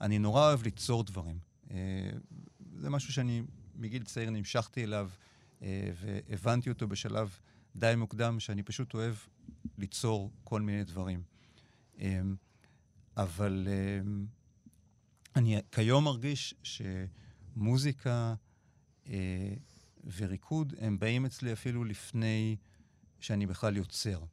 אני 0.00 0.18
נורא 0.18 0.48
אוהב 0.48 0.62
ליצור 0.62 1.04
דברים. 1.04 1.38
אה, 1.70 2.10
זה 2.76 2.90
משהו 2.90 3.12
שאני 3.12 3.42
מגיל 3.76 4.04
צעיר 4.04 4.30
נמשכתי 4.30 4.84
אליו, 4.84 5.10
אה, 5.62 5.90
והבנתי 5.94 6.68
אותו 6.68 6.88
בשלב 6.88 7.38
די 7.76 7.94
מוקדם, 7.96 8.40
שאני 8.40 8.62
פשוט 8.62 8.94
אוהב 8.94 9.14
ליצור 9.78 10.30
כל 10.44 10.60
מיני 10.60 10.84
דברים. 10.84 11.22
אה, 12.00 12.20
אבל 13.16 13.68
אה, 13.70 14.00
אני 15.36 15.58
כיום 15.72 16.04
מרגיש 16.04 16.54
שמוזיקה 16.62 18.34
וריקוד, 20.16 20.74
הם 20.78 20.98
באים 20.98 21.26
אצלי 21.26 21.52
אפילו 21.52 21.84
לפני 21.84 22.56
שאני 23.20 23.46
בכלל 23.46 23.76
יוצר. 23.76 24.24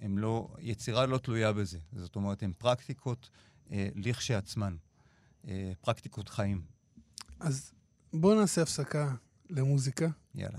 הם 0.00 0.18
לא, 0.18 0.54
יצירה 0.58 1.06
לא 1.06 1.18
תלויה 1.18 1.52
בזה. 1.52 1.78
זאת 1.92 2.16
אומרת, 2.16 2.42
הן 2.42 2.52
פרקטיקות 2.58 3.30
אה, 3.70 3.88
לכשעצמן, 3.94 4.76
אה, 5.48 5.72
פרקטיקות 5.80 6.28
חיים. 6.28 6.62
אז 7.40 7.72
בואו 8.16 8.40
נעשה 8.40 8.62
הפסקה 8.62 9.14
למוזיקה. 9.50 10.08
יאללה. 10.34 10.58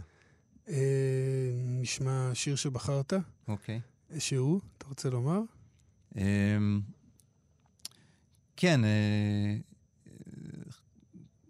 אה, 0.68 1.52
נשמע 1.56 2.32
שיר 2.34 2.56
שבחרת, 2.56 3.14
אוקיי. 3.48 3.82
שהוא, 4.20 4.62
אתה 4.78 4.88
רוצה 4.88 5.10
לומר? 5.10 5.40
אה, 6.18 6.58
כן, 8.58 8.84
אה, 8.84 8.90
אה, 10.08 10.14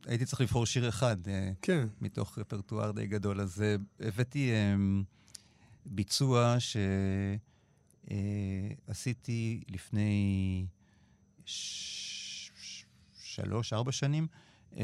הייתי 0.05 0.25
צריך 0.25 0.41
לבחור 0.41 0.65
שיר 0.65 0.89
אחד. 0.89 1.27
אה, 1.27 1.51
כן. 1.61 1.87
מתוך 2.01 2.39
רפרטואר 2.39 2.91
די 2.91 3.07
גדול. 3.07 3.41
אז 3.41 3.61
uh, 3.61 3.63
הבאתי 4.05 4.51
um, 4.51 5.03
ביצוע 5.85 6.57
שעשיתי 8.89 9.63
לפני 9.69 10.65
ש... 11.45 12.51
שלוש, 13.23 13.73
ארבע 13.73 13.91
שנים, 13.91 14.27
um, 14.73 14.77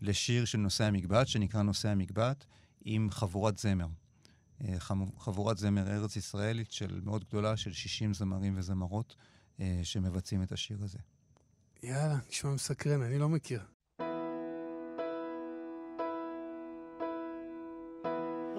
לשיר 0.00 0.44
של 0.44 0.58
נושא 0.58 0.84
המקבט, 0.84 1.26
שנקרא 1.26 1.62
נושא 1.62 1.88
המקבט, 1.88 2.44
עם 2.84 3.10
חבורת 3.10 3.58
זמר. 3.58 3.86
Uh, 4.62 4.64
חבורת 5.18 5.58
זמר 5.58 5.88
ארץ 5.88 6.16
ישראלית 6.16 6.72
של 6.72 7.00
מאוד 7.04 7.24
גדולה, 7.24 7.56
של 7.56 7.72
60 7.72 8.14
זמרים 8.14 8.54
וזמרות, 8.56 9.16
uh, 9.58 9.62
שמבצעים 9.82 10.42
את 10.42 10.52
השיר 10.52 10.78
הזה. 10.82 10.98
יאללה, 11.82 12.18
נשמע 12.30 12.50
מסקרן, 12.50 13.02
אני 13.02 13.18
לא 13.18 13.28
מכיר. 13.28 13.60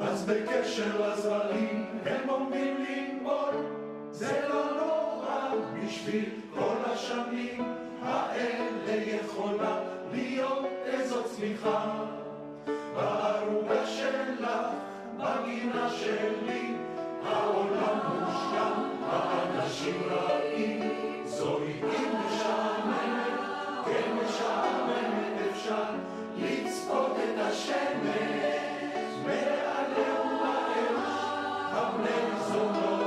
אז 0.02 0.26
בקשר 0.26 1.14
לזרעים 1.14 1.86
הם 2.06 2.30
עומדים 2.30 2.78
לנבול, 2.78 3.56
זה 4.12 4.48
לא 4.50 4.66
נורא 4.78 5.52
בשביל 5.76 6.30
כל 6.54 6.78
השנים 6.86 7.62
האלה 8.02 9.16
יכולה 9.24 9.97
להיות 10.12 10.66
איזו 10.86 11.24
צמיחה. 11.24 12.04
בערוגה 12.96 13.88
שלך, 13.88 14.48
בגינה 15.18 15.90
שלי, 15.90 16.74
העולם 17.26 18.00
מושלם, 18.20 18.90
האנשים 19.10 20.02
רעים, 20.10 20.80
זוהי 21.26 21.74
עיר 21.74 22.10
משעממת, 22.26 23.40
כן 23.86 24.18
משעממת 24.26 25.52
אפשר 25.52 25.84
לצפות 26.38 27.12
את 27.24 27.40
השמש. 27.40 28.58
מעלינו 29.26 30.40
באש, 30.40 31.14
הבני 31.72 32.42
זונות, 32.48 33.07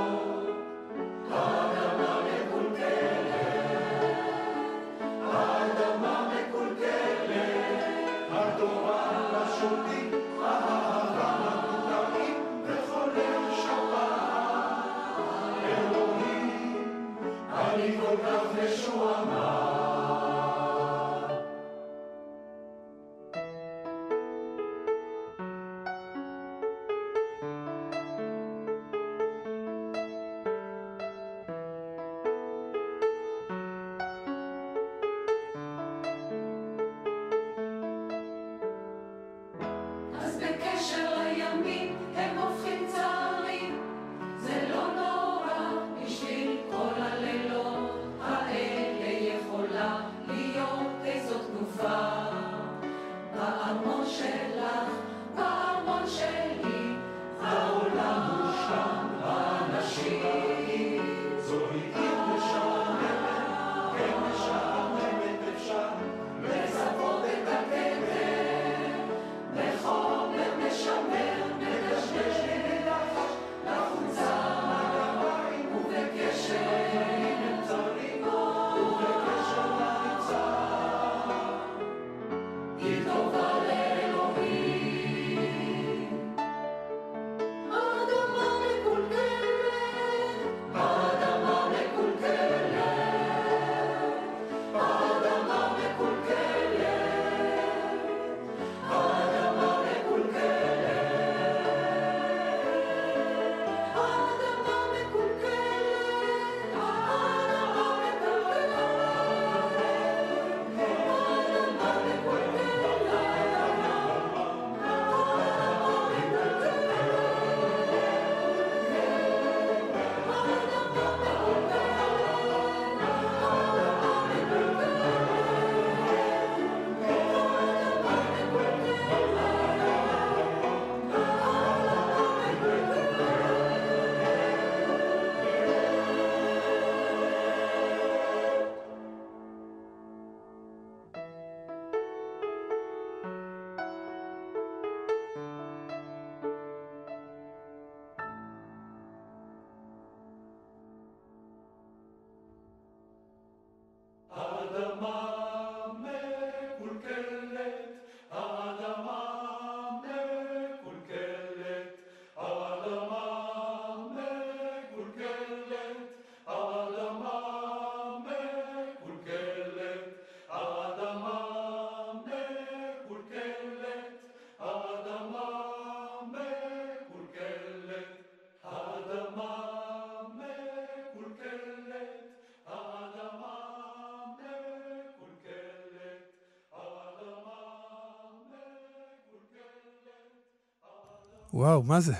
וואו, 191.53 191.83
מה 191.83 192.01
זה? 192.01 192.13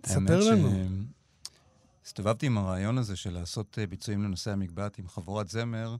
תספר 0.00 0.40
לנו. 0.50 0.70
הסתובבתי 2.04 2.46
עם 2.46 2.58
הרעיון 2.58 2.98
הזה 2.98 3.16
של 3.16 3.30
לעשות 3.30 3.78
אה, 3.78 3.86
ביצועים 3.86 4.22
לנושא 4.22 4.50
המגבעת 4.50 4.98
עם 4.98 5.08
חבורת 5.08 5.48
זמר 5.48 5.96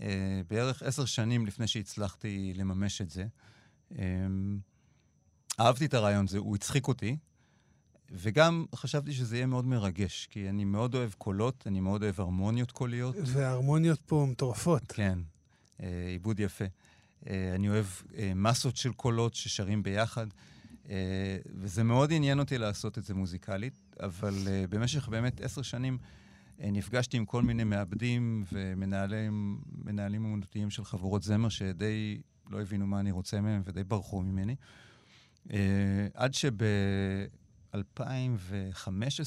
אה, 0.00 0.40
בערך 0.50 0.82
עשר 0.82 1.04
שנים 1.04 1.46
לפני 1.46 1.66
שהצלחתי 1.66 2.52
לממש 2.56 3.00
את 3.00 3.10
זה. 3.10 3.26
אה, 3.98 4.04
אהבתי 5.60 5.86
את 5.86 5.94
הרעיון 5.94 6.24
הזה, 6.24 6.38
הוא 6.38 6.56
הצחיק 6.56 6.88
אותי, 6.88 7.16
וגם 8.10 8.66
חשבתי 8.74 9.12
שזה 9.12 9.36
יהיה 9.36 9.46
מאוד 9.46 9.64
מרגש, 9.64 10.28
כי 10.30 10.48
אני 10.48 10.64
מאוד 10.64 10.94
אוהב 10.94 11.12
קולות, 11.12 11.64
אני 11.66 11.80
מאוד 11.80 12.02
אוהב 12.02 12.20
הרמוניות 12.20 12.70
קוליות. 12.70 13.16
וההרמוניות 13.24 14.00
פה 14.06 14.26
מטורפות. 14.30 14.82
כן, 14.92 15.18
אה, 15.82 16.06
עיבוד 16.08 16.40
יפה. 16.40 16.64
אני 17.26 17.68
אוהב 17.68 17.86
מסות 18.34 18.76
של 18.76 18.92
קולות 18.92 19.34
ששרים 19.34 19.82
ביחד, 19.82 20.26
וזה 21.54 21.84
מאוד 21.84 22.12
עניין 22.12 22.38
אותי 22.38 22.58
לעשות 22.58 22.98
את 22.98 23.04
זה 23.04 23.14
מוזיקלית, 23.14 23.96
אבל 24.00 24.34
אה, 24.46 24.64
במשך 24.70 25.08
באמת 25.08 25.40
עשר 25.40 25.62
שנים 25.62 25.98
אה, 26.60 26.70
נפגשתי 26.70 27.16
עם 27.16 27.24
כל 27.24 27.42
מיני 27.42 27.64
מעבדים 27.64 28.44
ומנהלים 28.52 30.24
אומנותיים 30.24 30.70
של 30.70 30.84
חבורות 30.84 31.22
זמר 31.22 31.48
שדי 31.48 32.20
לא 32.50 32.60
הבינו 32.60 32.86
מה 32.86 33.00
אני 33.00 33.10
רוצה 33.10 33.40
מהם 33.40 33.62
ודי 33.64 33.84
ברחו 33.84 34.22
ממני. 34.22 34.56
אה, 35.52 36.06
עד 36.14 36.34
שב-2015 36.34 37.78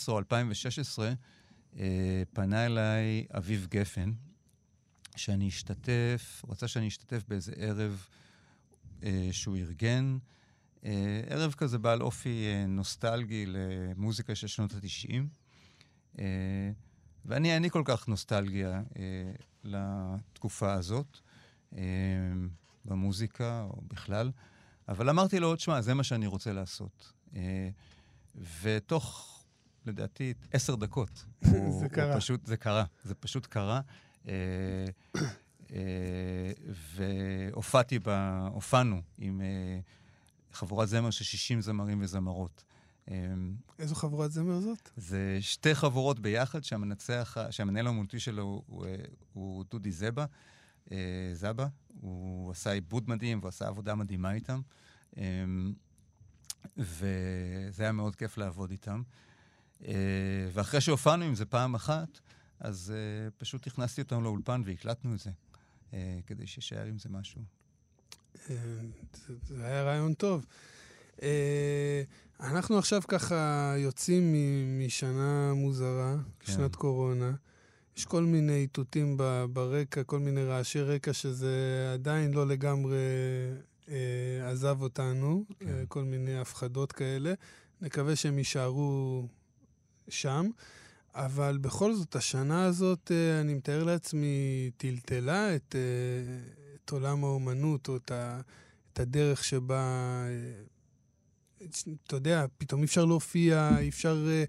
או 0.07 0.17
2016 0.17 1.13
אה, 1.77 2.23
פנה 2.33 2.65
אליי 2.65 3.25
אביב 3.37 3.67
גפן, 3.69 4.11
שאני 5.15 5.47
אשתתף, 5.47 6.43
רצה 6.49 6.67
שאני 6.67 6.87
אשתתף 6.87 7.23
באיזה 7.27 7.51
ערב 7.57 8.07
אה, 9.03 9.29
שהוא 9.31 9.57
ארגן. 9.57 10.17
אה, 10.85 11.21
ערב 11.27 11.53
כזה 11.57 11.77
בעל 11.77 12.01
אופי 12.01 12.45
אה, 12.47 12.65
נוסטלגי 12.67 13.45
למוזיקה 13.47 14.35
של 14.35 14.47
שנות 14.47 14.73
ה-90. 14.73 15.13
אה, 16.19 16.71
ואני, 17.25 17.53
אין 17.53 17.63
לי 17.63 17.69
כל 17.69 17.81
כך 17.85 18.07
נוסטלגיה 18.07 18.81
אה, 18.99 19.31
לתקופה 19.63 20.73
הזאת, 20.73 21.17
אה, 21.77 21.81
במוזיקה 22.85 23.67
או 23.69 23.81
בכלל, 23.87 24.31
אבל 24.87 25.09
אמרתי 25.09 25.39
לו, 25.39 25.55
תשמע, 25.55 25.81
זה 25.81 25.93
מה 25.93 26.03
שאני 26.03 26.27
רוצה 26.27 26.53
לעשות. 26.53 27.13
אה, 27.35 27.69
ותוך, 28.61 29.35
לדעתי, 29.85 30.33
עשר 30.51 30.75
דקות. 30.75 31.25
הוא, 31.51 31.79
זה 31.79 31.89
קרה. 31.89 32.13
הוא 32.13 32.19
פשוט, 32.19 32.45
זה 32.45 32.57
קרה, 32.57 32.83
זה 33.03 33.15
פשוט 33.15 33.45
קרה. 33.45 33.81
אה, 34.27 34.85
אה, 35.71 36.51
והופעתי, 36.95 37.99
הופענו 38.51 39.01
עם 39.17 39.41
אה, 39.41 39.79
חבורת 40.53 40.89
זמר 40.89 41.09
של 41.09 41.23
60 41.23 41.61
זמרים 41.61 42.01
וזמרות. 42.01 42.63
אה, 43.11 43.15
איזו 43.79 43.95
חבורת 43.95 44.31
זמר 44.31 44.59
זאת? 44.59 44.89
זה 44.97 45.37
שתי 45.41 45.75
חבורות 45.75 46.19
ביחד, 46.19 46.63
שהמנצח, 46.63 47.37
שהמנהל 47.49 47.85
האומנותי 47.85 48.19
שלו 48.19 48.43
הוא, 48.43 48.63
הוא, 48.67 48.85
הוא 49.33 49.65
דודי 49.71 49.91
זבה, 49.91 50.25
אה, 50.91 51.31
זבה. 51.33 51.67
הוא 52.01 52.51
עשה 52.51 52.71
עיבוד 52.71 53.09
מדהים 53.09 53.39
והוא 53.39 53.49
עשה 53.49 53.67
עבודה 53.67 53.95
מדהימה 53.95 54.33
איתם. 54.33 54.61
אה, 55.17 55.23
וזה 56.77 57.83
היה 57.83 57.91
מאוד 57.91 58.15
כיף 58.15 58.37
לעבוד 58.37 58.71
איתם. 58.71 59.01
אה, 59.85 59.93
ואחרי 60.53 60.81
שהופענו 60.81 61.25
עם 61.25 61.35
זה 61.35 61.45
פעם 61.45 61.75
אחת, 61.75 62.19
אז 62.59 62.93
אה, 62.95 63.31
פשוט 63.37 63.67
הכנסתי 63.67 64.01
אותם 64.01 64.23
לאולפן 64.23 64.61
והקלטנו 64.65 65.13
את 65.13 65.19
זה, 65.19 65.31
כדי 66.25 66.47
שישאר 66.47 66.85
עם 66.85 66.97
זה 66.97 67.09
משהו. 67.09 67.41
אה, 68.49 68.55
זה 69.47 69.65
היה 69.65 69.83
רעיון 69.83 70.13
טוב. 70.13 70.45
אה, 71.21 72.01
אנחנו 72.39 72.77
עכשיו 72.77 73.01
ככה 73.07 73.73
יוצאים 73.77 74.35
משנה 74.79 75.53
מוזרה, 75.53 76.15
כן. 76.39 76.51
שנת 76.51 76.75
קורונה. 76.75 77.31
יש 77.97 78.05
כל 78.05 78.23
מיני 78.23 78.55
איתותים 78.55 79.17
ברקע, 79.53 80.03
כל 80.03 80.19
מיני 80.19 80.43
רעשי 80.43 80.81
רקע 80.81 81.13
שזה 81.13 81.89
עדיין 81.93 82.33
לא 82.33 82.47
לגמרי 82.47 82.97
אה, 83.89 84.49
עזב 84.51 84.81
אותנו, 84.81 85.43
כן. 85.59 85.67
אה, 85.67 85.83
כל 85.87 86.03
מיני 86.03 86.39
הפחדות 86.39 86.91
כאלה. 86.91 87.33
נקווה 87.81 88.15
שהם 88.15 88.37
יישארו 88.37 89.27
שם. 90.09 90.49
אבל 91.15 91.57
בכל 91.61 91.93
זאת, 91.93 92.15
השנה 92.15 92.65
הזאת, 92.65 93.11
אה, 93.11 93.41
אני 93.41 93.53
מתאר 93.53 93.83
לעצמי, 93.83 94.69
טלטלה 94.77 95.55
את, 95.55 95.75
אה, 95.75 96.35
את 96.53 96.58
עולם 96.91 97.23
האומנות, 97.23 97.87
או 97.87 97.97
את, 97.97 98.11
ה, 98.11 98.41
את 98.93 98.99
הדרך 98.99 99.43
שבה, 99.43 100.23
אה, 100.27 100.63
אתה 102.07 102.15
יודע, 102.15 102.45
פתאום 102.57 102.81
אי 102.81 102.85
אפשר 102.85 103.05
להופיע, 103.05 103.69
אי 103.79 103.89
אפשר... 103.89 104.27
אה, 104.29 104.43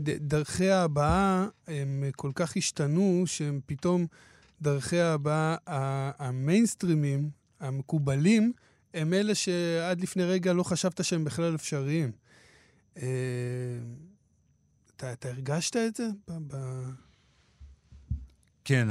דרכי 0.00 0.70
ההבעה 0.70 1.48
הם 1.66 2.04
כל 2.16 2.30
כך 2.34 2.56
השתנו, 2.56 3.22
שהם 3.26 3.60
פתאום, 3.66 4.06
דרכי 4.62 5.00
ההבעה 5.00 5.56
המיינסטרימים, 6.18 7.30
המקובלים, 7.60 8.52
הם 8.94 9.12
אלה 9.12 9.34
שעד 9.34 10.00
לפני 10.00 10.24
רגע 10.24 10.52
לא 10.52 10.62
חשבת 10.62 11.04
שהם 11.04 11.24
בכלל 11.24 11.54
אפשריים. 11.54 12.12
אה, 12.96 13.02
אתה, 14.96 15.12
אתה 15.12 15.28
הרגשת 15.28 15.76
את 15.76 15.96
זה? 15.96 16.08
ב- 16.28 16.54
ב- 16.54 16.90
כן, 18.64 18.88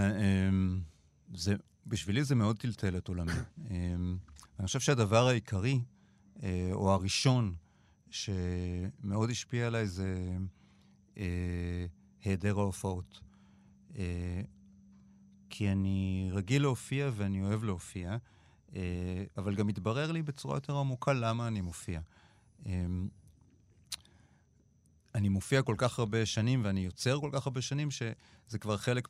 זה, 1.35 1.55
בשבילי 1.87 2.23
זה 2.23 2.35
מאוד 2.35 2.57
טלטל 2.59 2.97
את 2.97 3.07
עולמי. 3.07 3.31
אמ, 3.71 4.17
אני 4.59 4.67
חושב 4.67 4.79
שהדבר 4.79 5.27
העיקרי, 5.27 5.79
אה, 6.43 6.69
או 6.71 6.93
הראשון, 6.93 7.55
שמאוד 8.09 9.29
השפיע 9.29 9.67
עליי 9.67 9.87
זה 9.87 10.37
אה, 11.17 11.85
היעדר 12.23 12.59
ההופעות. 12.59 13.21
אה, 13.97 14.41
כי 15.49 15.71
אני 15.71 16.29
רגיל 16.33 16.61
להופיע 16.61 17.09
ואני 17.13 17.41
אוהב 17.41 17.63
להופיע, 17.63 18.17
אבל 19.37 19.55
גם 19.55 19.67
התברר 19.67 20.11
לי 20.11 20.21
בצורה 20.21 20.57
יותר 20.57 20.77
עמוקה 20.77 21.13
למה 21.13 21.47
אני 21.47 21.61
מופיע. 21.61 22.01
אמ, 22.65 23.07
אני 25.15 25.29
מופיע 25.29 25.61
כל 25.61 25.75
כך 25.77 25.99
הרבה 25.99 26.25
שנים 26.25 26.61
ואני 26.65 26.79
יוצר 26.79 27.19
כל 27.19 27.29
כך 27.33 27.47
הרבה 27.47 27.61
שנים, 27.61 27.91
שזה 27.91 28.59
כבר 28.59 28.77
חלק 28.77 29.07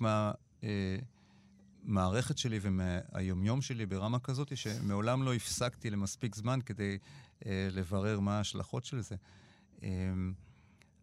מהמערכת 1.85 2.37
שלי 2.37 2.59
ומהיומיום 2.61 3.61
שלי 3.61 3.85
ברמה 3.85 4.19
כזאת, 4.19 4.57
שמעולם 4.57 5.23
לא 5.23 5.33
הפסקתי 5.33 5.89
למספיק 5.89 6.35
זמן 6.35 6.59
כדי 6.65 6.97
אה, 7.45 7.67
לברר 7.71 8.19
מה 8.19 8.37
ההשלכות 8.37 8.85
של 8.85 9.01
זה. 9.01 9.15
אה, 9.83 9.89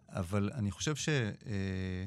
אבל 0.09 0.51
אני 0.55 0.71
חושב 0.71 0.97
שאני 0.97 2.07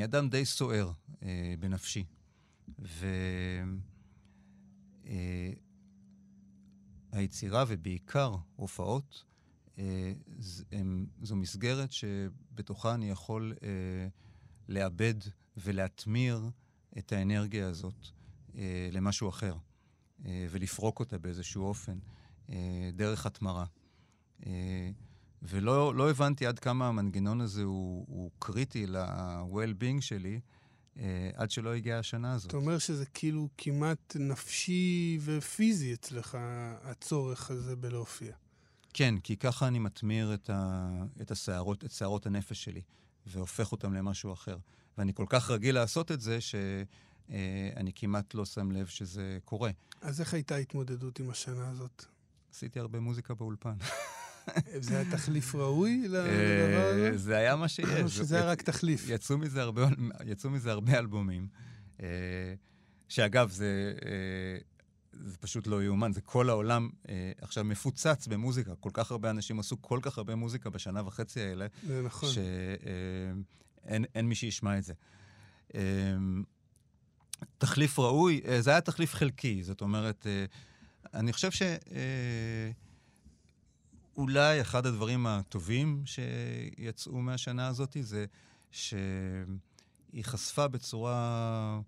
אה, 0.00 0.04
אדם 0.04 0.28
די 0.28 0.44
סוער 0.44 0.90
אה, 1.22 1.54
בנפשי. 1.60 2.04
ו... 2.78 3.06
אה, 5.06 5.50
ובעיקר 7.68 8.36
הופעות, 8.56 9.24
אה, 9.78 10.12
ז- 10.38 10.64
הם, 10.72 11.06
זו 11.22 11.36
מסגרת 11.36 11.92
שבתוכה 11.92 12.94
אני 12.94 13.10
יכול 13.10 13.54
אה, 13.62 13.68
לאבד 14.68 15.14
ולהתמיר 15.56 16.50
את 16.98 17.12
האנרגיה 17.12 17.68
הזאת 17.68 18.06
אה, 18.56 18.88
למשהו 18.92 19.28
אחר, 19.28 19.54
אה, 20.26 20.46
ולפרוק 20.50 21.00
אותה 21.00 21.18
באיזשהו 21.18 21.64
אופן, 21.64 21.98
אה, 22.50 22.90
דרך 22.92 23.26
התמרה. 23.26 23.64
אה, 24.46 24.90
ולא 25.42 25.94
לא 25.94 26.10
הבנתי 26.10 26.46
עד 26.46 26.58
כמה 26.58 26.88
המנגנון 26.88 27.40
הזה 27.40 27.62
הוא, 27.62 28.04
הוא 28.08 28.30
קריטי 28.38 28.86
ל-well-being 28.86 30.00
שלי, 30.00 30.40
אה, 30.98 31.30
עד 31.34 31.50
שלא 31.50 31.74
הגיעה 31.74 31.98
השנה 31.98 32.34
הזאת. 32.34 32.48
אתה 32.48 32.56
אומר 32.56 32.78
שזה 32.78 33.06
כאילו 33.06 33.48
כמעט 33.58 34.16
נפשי 34.18 35.18
ופיזי 35.24 35.94
אצלך, 35.94 36.38
הצורך 36.82 37.50
הזה 37.50 37.76
בלהופיע. 37.76 38.34
כן, 38.94 39.18
כי 39.18 39.36
ככה 39.36 39.68
אני 39.68 39.78
מתמיר 39.78 40.34
את, 40.34 40.50
ה... 40.50 40.88
את 41.20 41.30
השערות, 41.30 41.84
את 41.84 41.90
שערות 41.90 42.26
הנפש 42.26 42.64
שלי, 42.64 42.82
והופך 43.26 43.72
אותם 43.72 43.92
למשהו 43.92 44.32
אחר. 44.32 44.56
ואני 44.98 45.14
כל 45.14 45.26
כך 45.28 45.50
רגיל 45.50 45.74
לעשות 45.74 46.12
את 46.12 46.20
זה, 46.20 46.38
שאני 46.40 47.92
כמעט 47.94 48.34
לא 48.34 48.44
שם 48.44 48.70
לב 48.70 48.86
שזה 48.86 49.38
קורה. 49.44 49.70
אז 50.00 50.20
איך 50.20 50.34
הייתה 50.34 50.54
ההתמודדות 50.54 51.20
עם 51.20 51.30
השנה 51.30 51.70
הזאת? 51.70 52.04
עשיתי 52.54 52.80
הרבה 52.80 53.00
מוזיקה 53.00 53.34
באולפן. 53.34 53.74
זה 54.80 54.98
היה 54.98 55.10
תחליף 55.10 55.54
ראוי 55.54 56.02
לדבר 56.04 56.26
אה, 56.28 57.08
הזה? 57.08 57.18
זה 57.18 57.36
היה 57.36 57.56
מה 57.56 57.68
שיש. 57.68 58.02
או 58.02 58.08
שזה 58.18 58.36
היה 58.36 58.50
רק 58.50 58.62
תחליף? 58.62 59.04
יצאו 59.08 59.38
מזה 59.38 59.62
הרבה, 59.62 59.88
יצאו 60.24 60.50
מזה 60.50 60.70
הרבה 60.72 60.98
אלבומים. 60.98 61.48
אה, 62.02 62.06
שאגב, 63.08 63.50
זה, 63.50 63.94
אה, 64.04 64.58
זה 65.12 65.36
פשוט 65.36 65.66
לא 65.66 65.82
יאומן, 65.82 66.12
זה 66.12 66.20
כל 66.20 66.50
העולם 66.50 66.88
אה, 67.08 67.32
עכשיו 67.40 67.64
מפוצץ 67.64 68.26
במוזיקה. 68.26 68.74
כל 68.80 68.90
כך 68.92 69.10
הרבה 69.10 69.30
אנשים 69.30 69.60
עשו 69.60 69.82
כל 69.82 69.98
כך 70.02 70.18
הרבה 70.18 70.34
מוזיקה 70.34 70.70
בשנה 70.70 71.06
וחצי 71.06 71.40
האלה, 71.40 71.66
זה 71.86 72.02
נכון. 72.02 72.28
שאין 73.86 74.04
אין 74.14 74.26
מי 74.26 74.34
שישמע 74.34 74.78
את 74.78 74.84
זה. 74.84 74.94
אה, 75.74 75.80
תחליף 77.58 77.98
ראוי, 77.98 78.40
אה, 78.48 78.62
זה 78.62 78.70
היה 78.70 78.80
תחליף 78.80 79.14
חלקי, 79.14 79.62
זאת 79.62 79.80
אומרת, 79.80 80.26
אה, 80.26 80.44
אני 81.14 81.32
חושב 81.32 81.50
ש... 81.50 81.62
אה, 81.62 82.70
אחד 84.60 84.86
הדברים 84.86 85.26
הטובים 85.26 86.02
שיצאו 86.06 87.22
מהשנה 87.22 87.66
הזאת 87.66 87.96
זה 88.00 88.26
שהיא 88.70 89.44
חשפה 90.22 90.68
בצורה 90.68 91.80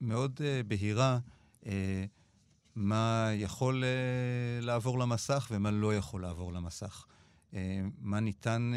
מאוד 0.00 0.40
בהירה 0.68 1.18
מה 2.76 3.30
יכול 3.34 3.84
לעבור 4.60 4.98
למסך 4.98 5.48
ומה 5.50 5.70
לא 5.70 5.96
יכול 5.96 6.22
לעבור 6.22 6.52
למסך. 6.52 7.06
מה 8.00 8.20
ניתן... 8.20 8.72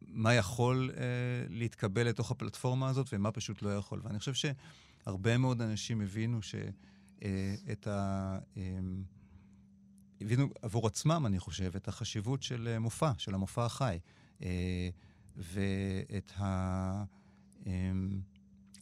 מה 0.00 0.34
יכול 0.34 0.90
אה, 0.96 1.02
להתקבל 1.48 2.08
לתוך 2.08 2.30
הפלטפורמה 2.30 2.88
הזאת 2.88 3.06
ומה 3.12 3.32
פשוט 3.32 3.62
לא 3.62 3.76
יכול. 3.76 4.00
ואני 4.04 4.18
חושב 4.18 4.32
שהרבה 5.04 5.38
מאוד 5.38 5.62
אנשים 5.62 6.00
הבינו 6.00 6.42
ש... 6.42 6.54
אה, 7.22 7.54
ה... 7.86 8.38
אה, 8.56 8.78
הבינו 10.20 10.48
עבור 10.62 10.86
עצמם, 10.86 11.26
אני 11.26 11.38
חושב, 11.38 11.76
את 11.76 11.88
החשיבות 11.88 12.42
של 12.42 12.68
אה, 12.68 12.78
מופע, 12.78 13.10
של 13.18 13.34
המופע 13.34 13.64
החי, 13.64 13.98
ואת 15.36 16.32
ה... 16.38 17.04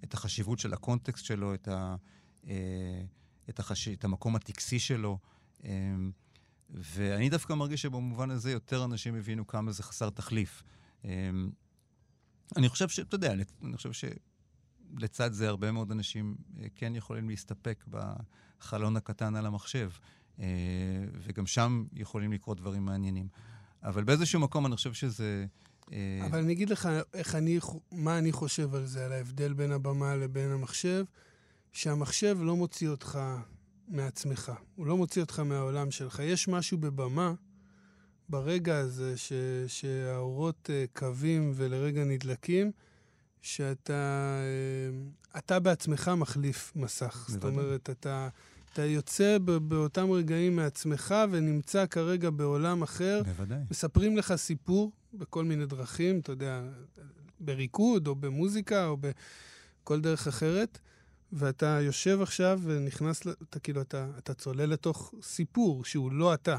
את 0.04 0.14
החשיבות 0.14 0.58
של 0.58 0.72
הקונטקסט 0.72 1.24
שלו, 1.24 1.54
את, 1.54 1.68
ה... 1.68 1.96
את, 3.48 3.58
החש... 3.58 3.88
את 3.88 4.04
המקום 4.04 4.36
הטקסי 4.36 4.78
שלו. 4.78 5.18
ואני 6.74 7.28
דווקא 7.28 7.52
מרגיש 7.52 7.82
שבמובן 7.82 8.30
הזה 8.30 8.52
יותר 8.52 8.84
אנשים 8.84 9.14
הבינו 9.14 9.46
כמה 9.46 9.72
זה 9.72 9.82
חסר 9.82 10.10
תחליף. 10.10 10.62
אני 12.56 12.68
חושב 12.68 12.88
ש... 12.88 13.00
אתה 13.00 13.14
יודע, 13.14 13.32
אני 13.62 13.76
חושב 13.76 13.92
ש... 13.92 14.04
לצד 14.98 15.32
זה 15.32 15.48
הרבה 15.48 15.72
מאוד 15.72 15.90
אנשים 15.90 16.36
אה, 16.60 16.66
כן 16.74 16.96
יכולים 16.96 17.28
להסתפק 17.28 17.84
בחלון 17.88 18.96
הקטן 18.96 19.36
על 19.36 19.46
המחשב, 19.46 19.90
אה, 20.40 20.46
וגם 21.22 21.46
שם 21.46 21.84
יכולים 21.92 22.32
לקרות 22.32 22.56
דברים 22.60 22.84
מעניינים. 22.84 23.28
אבל 23.82 24.04
באיזשהו 24.04 24.40
מקום 24.40 24.66
אני 24.66 24.76
חושב 24.76 24.92
שזה... 24.92 25.46
אה, 25.92 26.26
אבל 26.26 26.38
אני 26.38 26.52
אגיד 26.52 26.70
לך 26.70 26.88
איך 27.14 27.34
אני, 27.34 27.58
מה 27.92 28.18
אני 28.18 28.32
חושב 28.32 28.74
על 28.74 28.86
זה, 28.86 29.04
על 29.04 29.12
ההבדל 29.12 29.52
בין 29.52 29.72
הבמה 29.72 30.16
לבין 30.16 30.50
המחשב, 30.50 31.04
שהמחשב 31.72 32.38
לא 32.40 32.56
מוציא 32.56 32.88
אותך 32.88 33.18
מעצמך, 33.88 34.52
הוא 34.74 34.86
לא 34.86 34.96
מוציא 34.96 35.22
אותך 35.22 35.38
מהעולם 35.38 35.90
שלך. 35.90 36.22
יש 36.24 36.48
משהו 36.48 36.78
בבמה, 36.78 37.34
ברגע 38.28 38.76
הזה 38.76 39.16
ש, 39.16 39.32
שהאורות 39.66 40.70
קווים 40.92 41.52
ולרגע 41.54 42.04
נדלקים, 42.04 42.72
שאתה 43.42 44.38
אה, 44.40 45.38
אתה 45.38 45.60
בעצמך 45.60 46.10
מחליף 46.16 46.72
מסך. 46.76 47.26
זאת 47.28 47.44
אומרת, 47.44 47.90
אתה, 47.90 48.28
אתה 48.72 48.84
יוצא 48.84 49.38
באותם 49.68 50.10
רגעים 50.10 50.56
מעצמך 50.56 51.14
ונמצא 51.30 51.86
כרגע 51.86 52.30
בעולם 52.30 52.82
אחר. 52.82 53.22
בוודאי. 53.24 53.58
מספרים 53.70 54.16
לך 54.16 54.34
סיפור 54.36 54.92
בכל 55.14 55.44
מיני 55.44 55.66
דרכים, 55.66 56.18
אתה 56.18 56.32
יודע, 56.32 56.62
בריקוד 57.40 58.06
או 58.06 58.14
במוזיקה 58.14 58.86
או 58.86 58.96
בכל 58.96 60.00
דרך 60.00 60.26
אחרת, 60.26 60.78
ואתה 61.36 61.78
יושב 61.82 62.18
עכשיו 62.22 62.60
ונכנס, 62.62 63.22
אתה 63.50 63.60
כאילו, 63.60 63.80
אתה, 63.80 64.10
אתה 64.18 64.34
צולל 64.34 64.64
לתוך 64.64 65.14
סיפור 65.22 65.84
שהוא 65.84 66.12
לא 66.12 66.34
אתה. 66.34 66.58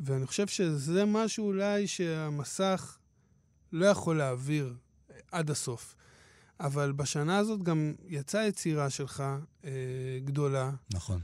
ואני 0.00 0.26
חושב 0.26 0.46
שזה 0.46 1.04
משהו 1.04 1.46
אולי 1.46 1.86
שהמסך 1.86 2.98
לא 3.72 3.86
יכול 3.86 4.18
להעביר 4.18 4.74
עד 5.32 5.50
הסוף. 5.50 5.94
אבל 6.60 6.92
בשנה 6.92 7.38
הזאת 7.38 7.62
גם 7.62 7.94
יצאה 8.08 8.46
יצירה 8.46 8.90
שלך 8.90 9.24
אה, 9.64 9.70
גדולה. 10.24 10.70
נכון. 10.94 11.20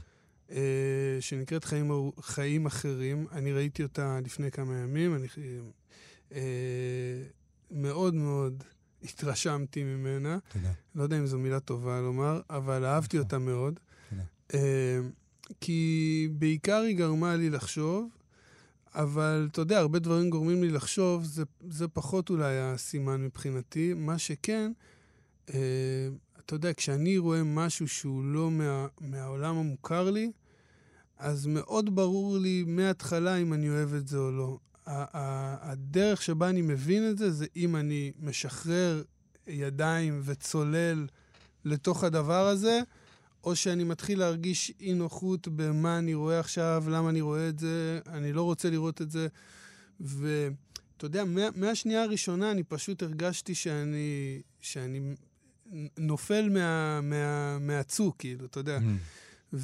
אה, 0.51 1.17
שנקראת 1.19 1.63
חיים, 1.63 2.11
חיים 2.21 2.65
אחרים. 2.65 3.27
אני 3.31 3.53
ראיתי 3.53 3.83
אותה 3.83 4.19
לפני 4.25 4.51
כמה 4.51 4.77
ימים. 4.77 5.15
אני 5.15 5.27
אה, 6.31 7.23
מאוד 7.71 8.13
מאוד 8.13 8.63
התרשמתי 9.09 9.83
ממנה. 9.83 10.37
תודה. 10.53 10.71
לא 10.95 11.03
יודע 11.03 11.17
אם 11.17 11.25
זו 11.25 11.39
מילה 11.39 11.59
טובה 11.59 12.01
לומר, 12.01 12.41
אבל 12.49 12.85
אהבתי 12.85 13.19
אותה 13.19 13.39
מאוד. 13.39 13.79
תודה. 14.09 14.23
אה, 14.53 14.99
כי 15.61 16.29
בעיקר 16.31 16.81
היא 16.81 16.97
גרמה 16.97 17.35
לי 17.35 17.49
לחשוב, 17.49 18.09
אבל 18.95 19.47
אתה 19.51 19.61
יודע, 19.61 19.79
הרבה 19.79 19.99
דברים 19.99 20.29
גורמים 20.29 20.63
לי 20.63 20.69
לחשוב, 20.69 21.23
זה, 21.23 21.43
זה 21.69 21.87
פחות 21.87 22.29
אולי 22.29 22.59
הסימן 22.59 23.21
מבחינתי. 23.21 23.93
מה 23.93 24.17
שכן, 24.17 24.71
אה, 25.53 26.09
אתה 26.45 26.55
יודע, 26.55 26.73
כשאני 26.73 27.17
רואה 27.17 27.43
משהו 27.43 27.87
שהוא 27.87 28.23
לא 28.23 28.51
מה, 28.51 28.87
מהעולם 29.01 29.57
המוכר 29.57 30.11
לי, 30.11 30.31
אז 31.17 31.45
מאוד 31.45 31.95
ברור 31.95 32.37
לי 32.37 32.63
מההתחלה 32.67 33.35
אם 33.35 33.53
אני 33.53 33.69
אוהב 33.69 33.93
את 33.93 34.07
זה 34.07 34.17
או 34.17 34.31
לא. 34.31 34.57
הדרך 34.87 36.21
שבה 36.21 36.49
אני 36.49 36.61
מבין 36.61 37.09
את 37.09 37.17
זה, 37.17 37.31
זה 37.31 37.45
אם 37.55 37.75
אני 37.75 38.11
משחרר 38.19 39.03
ידיים 39.47 40.21
וצולל 40.23 41.07
לתוך 41.65 42.03
הדבר 42.03 42.47
הזה, 42.47 42.79
או 43.43 43.55
שאני 43.55 43.83
מתחיל 43.83 44.19
להרגיש 44.19 44.71
אי 44.79 44.93
נוחות 44.93 45.47
במה 45.47 45.97
אני 45.97 46.13
רואה 46.13 46.39
עכשיו, 46.39 46.83
למה 46.87 47.09
אני 47.09 47.21
רואה 47.21 47.49
את 47.49 47.59
זה, 47.59 47.99
אני 48.07 48.33
לא 48.33 48.41
רוצה 48.43 48.69
לראות 48.69 49.01
את 49.01 49.11
זה. 49.11 49.27
ואתה 49.99 51.05
יודע, 51.05 51.25
מה, 51.25 51.41
מהשנייה 51.55 52.03
הראשונה 52.03 52.51
אני 52.51 52.63
פשוט 52.63 53.03
הרגשתי 53.03 53.55
שאני, 53.55 54.41
שאני 54.61 55.15
נופל 55.97 56.49
מה, 56.49 57.01
מה, 57.01 57.59
מהצוק, 57.59 58.15
כאילו, 58.19 58.45
אתה 58.45 58.59
יודע. 58.59 58.79
Mm. 58.79 59.55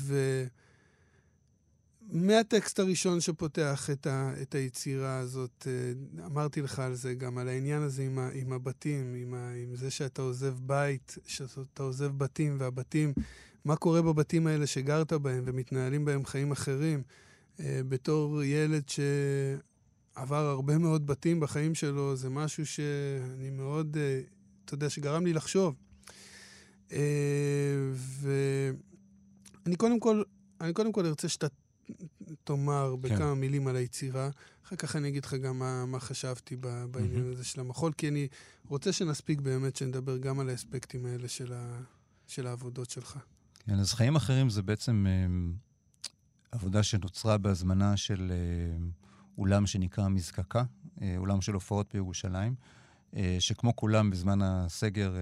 ומהטקסט 2.12 2.80
הראשון 2.80 3.22
שפותח 3.22 3.90
את, 3.90 4.08
ה, 4.08 4.34
את 4.42 4.56
היצירה 4.56 5.18
הזאת, 5.18 5.68
אה, 5.68 6.26
אמרתי 6.26 6.62
לך 6.62 6.80
על 6.80 6.94
זה, 6.94 7.14
גם 7.14 7.38
על 7.38 7.48
העניין 7.48 7.82
הזה 7.82 8.04
עם, 8.04 8.20
ה, 8.20 8.30
עם 8.34 8.54
הבתים, 8.54 9.14
עם, 9.18 9.34
ה, 9.34 9.54
עם 9.54 9.76
זה 9.76 9.92
שאתה 9.92 10.22
עוזב 10.22 10.54
בית, 10.60 11.18
שאתה 11.26 11.84
עוזב 11.84 12.18
בתים, 12.18 12.56
והבתים, 12.60 13.14
מה 13.66 13.76
קורה 13.76 14.02
בבתים 14.02 14.48
האלה 14.48 14.68
שגרת 14.68 15.14
בהם 15.14 15.44
ומתנהלים 15.46 16.06
בהם 16.06 16.26
חיים 16.26 16.52
אחרים. 16.52 17.04
אה, 17.60 17.82
בתור 17.90 18.44
ילד 18.44 18.84
שעבר 18.90 20.46
הרבה 20.46 20.78
מאוד 20.78 21.08
בתים 21.08 21.40
בחיים 21.40 21.76
שלו, 21.76 22.16
זה 22.16 22.30
משהו 22.30 22.66
שאני 22.66 23.50
מאוד, 23.50 23.98
אה, 23.98 24.22
אתה 24.66 24.74
יודע, 24.74 24.90
שגרם 24.90 25.26
לי 25.26 25.34
לחשוב. 25.34 25.76
ואני 28.22 29.76
קודם 29.78 30.00
כל, 30.00 30.24
אני 30.62 30.74
קודם 30.74 30.92
כל 30.92 31.06
ארצה 31.06 31.30
שאתה 31.30 31.48
תאמר 32.44 32.96
כן. 32.96 33.02
בכמה 33.02 33.36
מילים 33.36 33.68
על 33.68 33.76
היצירה, 33.76 34.30
אחר 34.66 34.76
כך 34.76 34.96
אני 34.96 35.08
אגיד 35.08 35.26
לך 35.26 35.34
גם 35.34 35.60
מה, 35.60 35.86
מה 35.86 36.00
חשבתי 36.00 36.56
בעניין 36.56 37.30
mm-hmm. 37.30 37.34
הזה 37.34 37.44
של 37.44 37.60
המחול, 37.60 37.94
כי 37.94 38.08
אני 38.08 38.28
רוצה 38.68 38.92
שנספיק 38.92 39.42
באמת 39.42 39.76
שנדבר 39.76 40.18
גם 40.18 40.40
על 40.40 40.50
האספקטים 40.50 41.06
האלה 41.06 41.28
של, 41.28 41.54
ה, 41.54 41.82
של 42.28 42.48
העבודות 42.48 42.90
שלך. 42.90 43.18
כן, 43.66 43.80
אז 43.80 43.94
חיים 43.94 44.16
אחרים 44.16 44.50
זה 44.50 44.62
בעצם 44.62 45.06
אה, 45.10 45.26
עבודה 46.52 46.84
שנוצרה 46.84 47.38
בהזמנה 47.38 47.98
של 47.98 48.32
אה, 48.32 48.88
אולם 49.38 49.68
שנקרא 49.68 50.08
מזקקה, 50.08 50.64
אה, 51.02 51.16
אולם 51.18 51.42
של 51.42 51.54
הופעות 51.54 51.94
בירושלים. 51.94 52.56
שכמו 53.40 53.76
כולם 53.76 54.10
בזמן 54.10 54.42
הסגר 54.42 55.16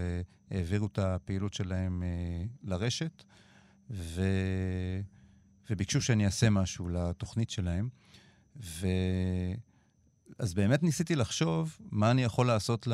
העבירו 0.52 0.86
את 0.88 1.00
הפעילות 1.00 1.54
שלהם 1.54 2.04
לרשת, 2.64 3.24
ו... 3.92 4.22
וביקשו 5.70 6.02
שאני 6.02 6.26
אעשה 6.26 6.50
משהו 6.50 6.90
לתוכנית 6.90 7.50
שלהם. 7.50 7.90
ו... 8.56 8.88
אז 10.40 10.54
באמת 10.54 10.84
ניסיתי 10.84 11.16
לחשוב 11.16 11.78
מה 11.92 12.12
אני 12.12 12.24
יכול 12.24 12.48
לעשות 12.48 12.88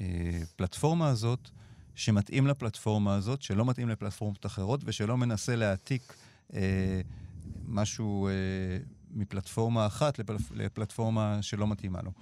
לפלטפורמה 0.00 1.08
הזאת, 1.08 1.50
שמתאים 1.94 2.46
לפלטפורמה 2.46 3.14
הזאת, 3.14 3.42
שלא 3.42 3.64
מתאים 3.64 3.88
לפלטפורמות 3.88 4.46
אחרות, 4.46 4.80
ושלא 4.84 5.16
מנסה 5.16 5.56
להעתיק 5.56 6.14
אה, 6.54 7.00
משהו 7.66 8.28
אה, 8.28 8.32
מפלטפורמה 9.10 9.86
אחת 9.86 10.18
לפלט... 10.18 10.40
לפלטפורמה 10.50 11.38
שלא 11.42 11.66
מתאימה 11.66 12.02
לו. 12.02 12.12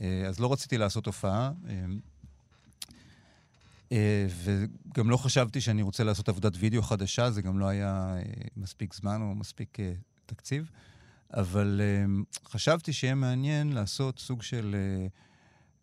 אה, 0.00 0.26
אז 0.28 0.40
לא 0.40 0.52
רציתי 0.52 0.78
לעשות 0.78 1.06
הופעה, 1.06 1.52
אה, 1.68 1.70
אה, 1.70 1.84
וגם 4.44 5.10
לא 5.10 5.16
חשבתי 5.16 5.60
שאני 5.60 5.82
רוצה 5.82 6.04
לעשות 6.04 6.28
עבודת 6.28 6.52
וידאו 6.58 6.82
חדשה, 6.82 7.30
זה 7.30 7.42
גם 7.42 7.58
לא 7.58 7.66
היה 7.66 8.16
מספיק 8.56 8.94
זמן 8.94 9.22
או 9.22 9.34
מספיק 9.34 9.78
תקציב, 10.26 10.70
אבל 11.34 11.80
חשבתי 12.44 12.92
שיהיה 12.92 13.14
מעניין 13.14 13.72
לעשות 13.72 14.18
סוג 14.18 14.42
של 14.42 14.76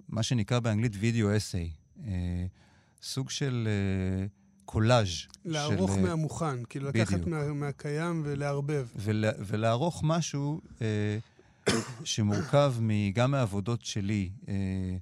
מה 0.09 0.23
שנקרא 0.23 0.59
באנגלית 0.59 0.93
וידאו 0.99 1.37
אסיי, 1.37 1.71
סוג 3.01 3.29
של 3.29 3.67
קולאז'. 4.65 5.07
לערוך 5.45 5.93
של... 5.95 6.01
מהמוכן, 6.01 6.63
כאילו 6.63 6.89
לקחת 6.89 7.27
מה, 7.27 7.53
מהקיים 7.53 8.21
ולערבב. 8.25 8.87
ול, 8.95 9.25
ולערוך 9.39 10.01
משהו... 10.03 10.61
שמורכב 12.03 12.73
גם 13.13 13.31
מעבודות 13.31 13.85
שלי, 13.85 14.29
אה, 14.47 14.53
אה, 14.53 14.97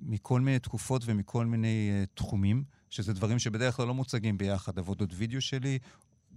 מכל 0.00 0.40
מיני 0.40 0.58
תקופות 0.58 1.02
ומכל 1.06 1.46
מיני 1.46 1.88
אה, 1.90 2.04
תחומים, 2.14 2.64
שזה 2.90 3.12
דברים 3.12 3.38
שבדרך 3.38 3.76
כלל 3.76 3.86
לא 3.86 3.94
מוצגים 3.94 4.38
ביחד. 4.38 4.78
עבודות 4.78 5.10
וידאו 5.14 5.40
שלי, 5.40 5.78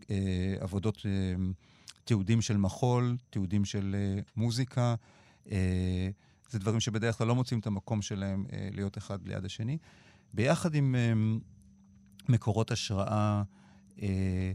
אה, 0.09 0.55
עבודות, 0.59 1.05
אה, 1.05 1.11
תיעודים 2.03 2.41
של 2.41 2.57
מחול, 2.57 3.17
תיעודים 3.29 3.65
של 3.65 3.95
אה, 3.99 4.21
מוזיקה. 4.35 4.95
אה, 5.51 6.09
זה 6.49 6.59
דברים 6.59 6.79
שבדרך 6.79 7.17
כלל 7.17 7.27
לא 7.27 7.35
מוצאים 7.35 7.59
את 7.59 7.67
המקום 7.67 8.01
שלהם 8.01 8.45
אה, 8.53 8.69
להיות 8.71 8.97
אחד 8.97 9.27
ליד 9.27 9.45
השני. 9.45 9.77
ביחד 10.33 10.75
עם 10.75 10.95
אה, 10.95 11.13
מקורות 12.29 12.71
השראה, 12.71 13.43
אה, 14.01 14.51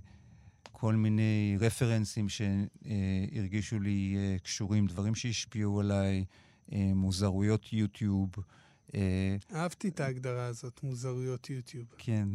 כל 0.72 0.94
מיני 0.94 1.56
רפרנסים 1.60 2.26
שהרגישו 2.28 3.80
לי 3.80 4.16
אה, 4.16 4.36
קשורים, 4.38 4.86
דברים 4.86 5.14
שהשפיעו 5.14 5.80
עליי, 5.80 6.18
אה, 6.18 6.22
מוזרויות 6.94 7.72
יוטיוב. 7.72 8.30
אה, 8.94 9.36
אהבתי 9.54 9.88
את 9.88 10.00
ההגדרה 10.00 10.46
הזאת, 10.46 10.80
מוזרויות 10.82 11.50
יוטיוב. 11.50 11.86
כן, 11.98 12.28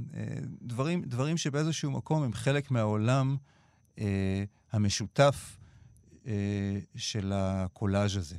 דברים, 0.61 1.01
דברים 1.01 1.37
שבאיזשהו 1.37 1.91
מקום 1.91 2.23
הם 2.23 2.33
חלק 2.33 2.71
מהעולם 2.71 3.37
המשותף 4.71 5.57
של 6.95 7.31
הקולאז' 7.35 8.17
הזה. 8.17 8.35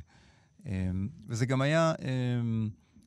וזה 1.27 1.45
גם 1.45 1.61
היה, 1.61 1.93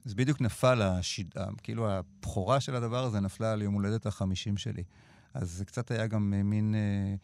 זה 0.05 0.14
בדיוק 0.14 0.41
נפל, 0.41 0.82
השיד, 0.82 1.34
כאילו 1.62 1.91
הבכורה 1.91 2.61
של 2.61 2.74
הדבר 2.74 3.05
הזה 3.05 3.20
נפלה 3.20 3.53
על 3.53 3.62
יום 3.62 3.74
הולדת 3.74 4.07
החמישים 4.07 4.57
שלי. 4.57 4.82
אז 5.34 5.51
זה 5.51 5.64
קצת 5.64 5.91
היה 5.91 6.07
גם 6.07 6.34
אה, 6.36 6.43
מין 6.43 6.74
אה, 6.74 7.14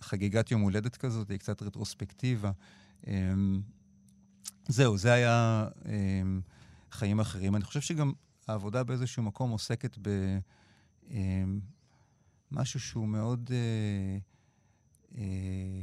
חגיגת 0.00 0.50
יום 0.50 0.60
הולדת 0.60 0.96
כזאת, 0.96 1.32
קצת 1.32 1.62
רטרוספקטיבה. 1.62 2.50
זהו, 4.70 4.98
זה 4.98 5.12
היה 5.12 5.68
אה, 5.86 6.22
חיים 6.90 7.20
אחרים. 7.20 7.56
אני 7.56 7.64
חושב 7.64 7.80
שגם 7.80 8.12
העבודה 8.48 8.84
באיזשהו 8.84 9.22
מקום 9.22 9.50
עוסקת 9.50 9.98
במשהו 11.10 12.78
אה, 12.78 12.82
שהוא 12.84 13.08
מאוד... 13.08 13.50
אה, 13.52 14.18
אה, 15.18 15.82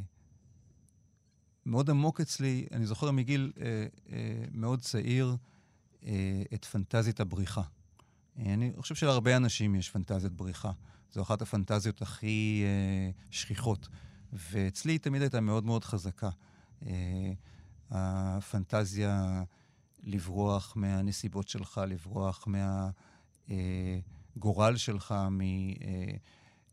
מאוד 1.65 1.89
עמוק 1.89 2.21
אצלי, 2.21 2.67
אני 2.71 2.85
זוכר 2.85 3.11
מגיל 3.11 3.51
אה, 3.61 3.85
אה, 4.11 4.45
מאוד 4.51 4.81
צעיר, 4.81 5.35
אה, 6.05 6.41
את 6.53 6.65
פנטזיית 6.65 7.19
הבריחה. 7.19 7.61
אני 8.37 8.71
חושב 8.77 8.95
שלהרבה 8.95 9.37
אנשים 9.37 9.75
יש 9.75 9.89
פנטזיית 9.89 10.33
בריחה. 10.33 10.71
זו 11.11 11.21
אחת 11.21 11.41
הפנטזיות 11.41 12.01
הכי 12.01 12.63
אה, 12.65 13.09
שכיחות. 13.31 13.87
ואצלי 14.33 14.91
היא 14.91 14.99
תמיד 14.99 15.21
הייתה 15.21 15.41
מאוד 15.41 15.65
מאוד 15.65 15.83
חזקה. 15.83 16.29
אה, 16.85 17.31
הפנטזיה 17.91 19.43
לברוח 20.03 20.73
מהנסיבות 20.75 21.47
שלך, 21.47 21.81
לברוח 21.87 22.47
מהגורל 23.47 24.73
אה, 24.73 24.77
שלך, 24.77 25.15
מ, 25.31 25.41
אה, 25.41 26.15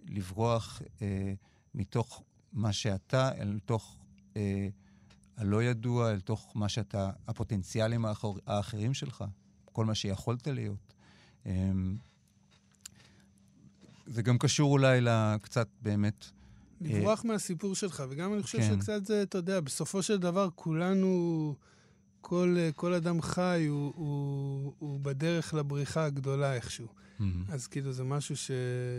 לברוח 0.09 0.83
אה, 1.03 1.33
מתוך 1.75 2.23
מה 2.53 2.73
שאתה 2.73 3.33
אל 3.33 3.59
תוך 3.65 3.97
אה, 4.37 4.69
הלא 5.37 5.62
ידוע, 5.62 6.11
אל 6.11 6.21
תוך 6.21 6.53
מה 6.55 6.69
שאתה, 6.69 7.11
הפוטנציאלים 7.29 8.05
האחר, 8.05 8.33
האחרים 8.47 8.95
שלך, 8.95 9.25
כל 9.65 9.85
מה 9.85 9.95
שיכולת 9.95 10.47
להיות. 10.47 10.95
אה, 11.47 11.71
זה 14.07 14.23
גם 14.23 14.39
קשור 14.39 14.73
אולי 14.73 15.01
לקצת 15.01 15.69
באמת... 15.83 16.31
לברוח 16.85 17.24
אה, 17.24 17.30
מהסיפור 17.30 17.74
שלך, 17.74 18.03
וגם 18.09 18.35
אני 18.35 18.43
חושב 18.43 18.59
כן. 18.59 18.74
שקצת 18.74 19.05
זה, 19.07 19.22
אתה 19.22 19.39
יודע, 19.39 19.61
בסופו 19.61 20.03
של 20.03 20.18
דבר 20.18 20.49
כולנו, 20.55 21.55
כל, 22.20 22.57
כל 22.76 22.93
אדם 22.93 23.22
חי 23.22 23.66
הוא, 23.68 23.93
הוא, 23.97 24.72
הוא 24.78 25.01
בדרך 25.01 25.55
לבריחה 25.55 26.05
הגדולה 26.05 26.55
איכשהו. 26.55 26.87
Mm-hmm. 26.87 27.24
אז 27.49 27.66
כאילו 27.66 27.93
זה 27.93 28.05
משהו 28.05 28.37
ש, 28.37 28.51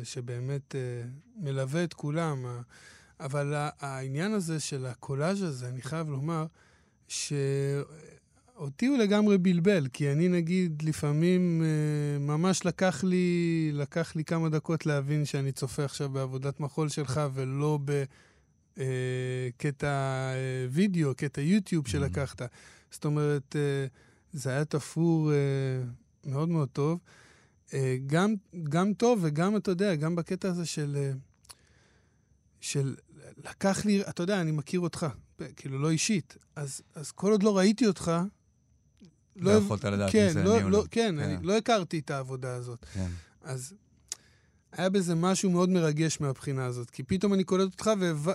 שבאמת 0.04 0.76
uh, 0.76 1.44
מלווה 1.44 1.84
את 1.84 1.94
כולם. 1.94 2.46
אבל 3.20 3.54
העניין 3.80 4.34
הזה 4.34 4.60
של 4.60 4.86
הקולאז' 4.86 5.42
הזה, 5.44 5.70
אני 5.70 5.82
חייב 5.82 6.10
לומר, 6.10 6.46
ש... 7.08 7.34
אותי 8.56 8.86
הוא 8.86 8.98
לגמרי 8.98 9.38
בלבל, 9.38 9.88
כי 9.94 10.12
אני 10.12 10.28
נגיד 10.28 10.82
לפעמים 10.86 11.62
אה, 11.64 12.20
ממש 12.20 12.66
לקח 12.66 13.04
לי, 13.04 13.70
לקח 13.74 14.16
לי 14.16 14.24
כמה 14.24 14.50
דקות 14.50 14.86
להבין 14.86 15.26
שאני 15.26 15.52
צופה 15.52 15.86
עכשיו 15.86 16.10
בעבודת 16.10 16.60
מחול 16.60 16.90
שלך 16.90 17.22
ולא 17.34 17.80
בקטע 18.76 19.88
אה, 19.88 20.34
אה, 20.34 20.68
וידאו, 20.70 21.16
קטע 21.16 21.42
יוטיוב 21.42 21.88
שלקחת. 21.88 22.42
זאת 22.92 23.06
אומרת, 23.06 23.56
זה 24.34 24.50
היה 24.50 24.66
תפור 24.66 25.32
מאוד 26.26 26.50
מאוד 26.50 26.70
טוב. 26.70 27.00
גם, 28.08 28.34
גם 28.64 28.94
טוב 28.94 29.20
וגם, 29.22 29.56
אתה 29.56 29.72
יודע, 29.72 29.96
גם 29.96 30.16
בקטע 30.16 30.50
הזה 30.50 30.66
של... 30.66 31.12
של 32.62 32.96
לקח 33.46 33.86
לי, 33.86 34.02
אתה 34.02 34.24
יודע, 34.24 34.42
אני 34.42 34.52
מכיר 34.52 34.80
אותך, 34.80 35.08
כאילו 35.56 35.80
לא 35.80 35.90
אישית, 35.90 36.38
אז, 36.56 36.82
אז 36.96 37.12
כל 37.12 37.32
עוד 37.32 37.44
לא 37.44 37.58
ראיתי 37.58 37.88
אותך, 37.88 38.12
לא, 39.36 39.54
לא 39.54 39.58
יכולת 39.58 39.86
לדעת 39.86 40.12
כן, 40.12 40.28
אם 40.28 40.34
זה 40.34 40.44
לא, 40.44 40.56
אני 40.56 40.64
או 40.64 40.70
לא. 40.70 40.84
כן, 40.92 41.16
כן, 41.18 41.20
אני 41.20 41.46
לא 41.46 41.58
הכרתי 41.58 42.00
את 42.00 42.12
העבודה 42.12 42.56
הזאת. 42.56 42.86
כן. 42.94 43.10
אז 43.44 43.74
היה 44.72 44.90
בזה 44.90 45.16
משהו 45.16 45.50
מאוד 45.50 45.70
מרגש 45.70 46.22
מהבחינה 46.22 46.66
הזאת, 46.66 46.90
כי 46.90 47.04
פתאום 47.04 47.34
אני 47.34 47.44
קולט 47.44 47.72
אותך, 47.72 47.92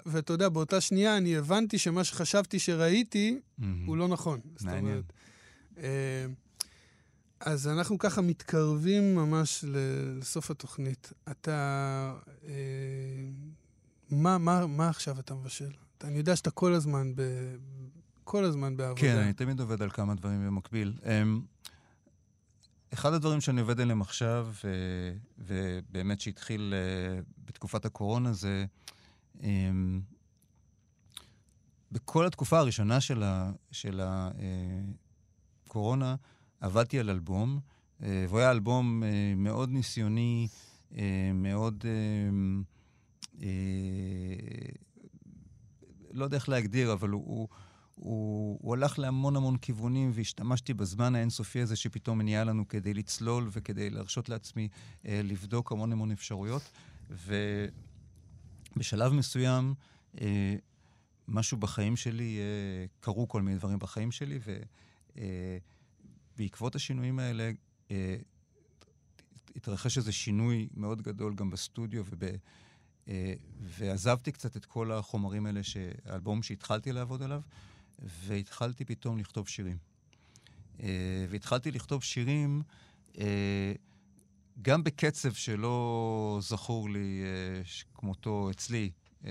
ואתה 0.07 0.33
יודע, 0.33 0.49
באותה 0.49 0.81
שנייה 0.81 1.17
אני 1.17 1.37
הבנתי 1.37 1.79
שמה 1.79 2.05
שחשבתי 2.05 2.59
שראיתי, 2.59 3.41
mm-hmm. 3.41 3.65
הוא 3.87 3.97
לא 3.97 4.09
נכון. 4.09 4.41
מעניין. 4.61 5.03
אה, 5.79 6.27
אז 7.41 7.69
אנחנו 7.69 7.99
ככה 7.99 8.21
מתקרבים 8.21 9.15
ממש 9.15 9.65
לסוף 9.69 10.51
התוכנית. 10.51 11.13
אתה... 11.31 12.15
אה, 12.45 12.53
מה, 14.11 14.39
מה, 14.39 14.67
מה 14.67 14.89
עכשיו 14.89 15.21
אתה 15.21 15.35
מבשל? 15.35 15.71
אני 16.05 16.19
יודע 16.19 16.37
שאתה 16.37 16.51
כל 16.51 16.73
הזמן 16.73 17.13
ב, 17.15 17.23
כל 18.31 18.45
הזמן 18.45 18.77
בעבודה. 18.77 19.01
כן, 19.01 19.17
אני 19.17 19.33
תמיד 19.33 19.61
עובד 19.61 19.83
על 19.83 19.91
כמה 19.91 20.15
דברים 20.15 20.47
במקביל. 20.47 20.99
Um, 21.03 21.07
אחד 22.93 23.13
הדברים 23.13 23.41
שאני 23.41 23.61
עובד 23.61 23.81
עליהם 23.81 24.01
עכשיו, 24.01 24.49
ו, 24.65 24.69
ובאמת 25.39 26.21
שהתחיל 26.21 26.75
uh, 26.75 27.25
בתקופת 27.45 27.85
הקורונה, 27.85 28.33
זה 28.33 28.65
um, 29.39 29.43
בכל 31.93 32.27
התקופה 32.27 32.59
הראשונה 32.59 32.99
של, 33.71 34.01
הקורונה, 35.67 36.15
uh, 36.15 36.67
עבדתי 36.67 36.99
על 36.99 37.11
אלבום, 37.11 37.61
והוא 38.01 38.39
היה 38.39 38.51
אלבום 38.51 39.03
מאוד 39.37 39.71
ניסיוני, 39.71 40.49
מאוד... 41.35 41.85
Uh, 43.37 43.43
לא 46.13 46.25
יודע 46.25 46.37
איך 46.37 46.49
להגדיר, 46.49 46.93
אבל 46.93 47.09
הוא, 47.09 47.23
הוא, 47.27 47.49
הוא, 48.01 48.59
הוא 48.63 48.75
הלך 48.75 48.99
להמון 48.99 49.37
המון 49.37 49.57
כיוונים, 49.57 50.11
והשתמשתי 50.15 50.75
בזמן 50.75 51.15
האינסופי 51.15 51.61
הזה 51.61 51.77
שפתאום 51.77 52.21
נהיה 52.21 52.45
לנו 52.45 52.69
כדי 52.69 52.95
לצלול 52.95 53.49
וכדי 53.53 53.91
להרשות 53.91 54.29
לעצמי 54.29 54.69
אה, 55.07 55.21
לבדוק 55.25 55.73
המון 55.73 55.93
המון 55.93 56.11
אפשרויות. 56.11 56.63
ובשלב 58.77 59.13
מסוים, 59.13 59.75
אה, 60.21 60.57
משהו 61.29 61.57
בחיים 61.57 61.97
שלי, 61.97 62.39
אה, 62.39 62.87
קרו 63.01 63.29
כל 63.29 63.43
מיני 63.43 63.57
דברים 63.57 63.79
בחיים 63.79 64.11
שלי, 64.13 64.39
ובעקבות 66.37 66.75
אה, 66.75 66.77
השינויים 66.77 67.19
האלה, 67.19 67.51
אה, 67.91 68.17
התרחש 69.57 69.99
איזה 69.99 70.13
שינוי 70.13 70.69
מאוד 70.75 71.03
גדול 71.03 71.35
גם 71.35 71.51
בסטודיו 71.51 72.05
וב... 72.11 72.25
Uh, 73.07 73.13
ועזבתי 73.61 74.33
קצת 74.33 74.57
את 74.57 74.65
כל 74.65 74.93
החומרים 74.93 75.47
האלה, 75.47 75.61
האלבום 76.05 76.43
שהתחלתי 76.43 76.93
לעבוד 76.93 77.23
עליו, 77.23 77.41
והתחלתי 78.01 78.85
פתאום 78.85 79.19
לכתוב 79.19 79.49
שירים. 79.49 79.77
Uh, 80.79 80.83
והתחלתי 81.29 81.71
לכתוב 81.71 82.03
שירים 82.03 82.63
uh, 83.13 83.19
גם 84.63 84.85
בקצב 84.85 85.33
שלא 85.33 86.39
זכור 86.43 86.91
לי 86.91 87.23
uh, 87.63 87.85
כמותו 87.95 88.51
אצלי 88.51 88.91
uh, 89.23 89.27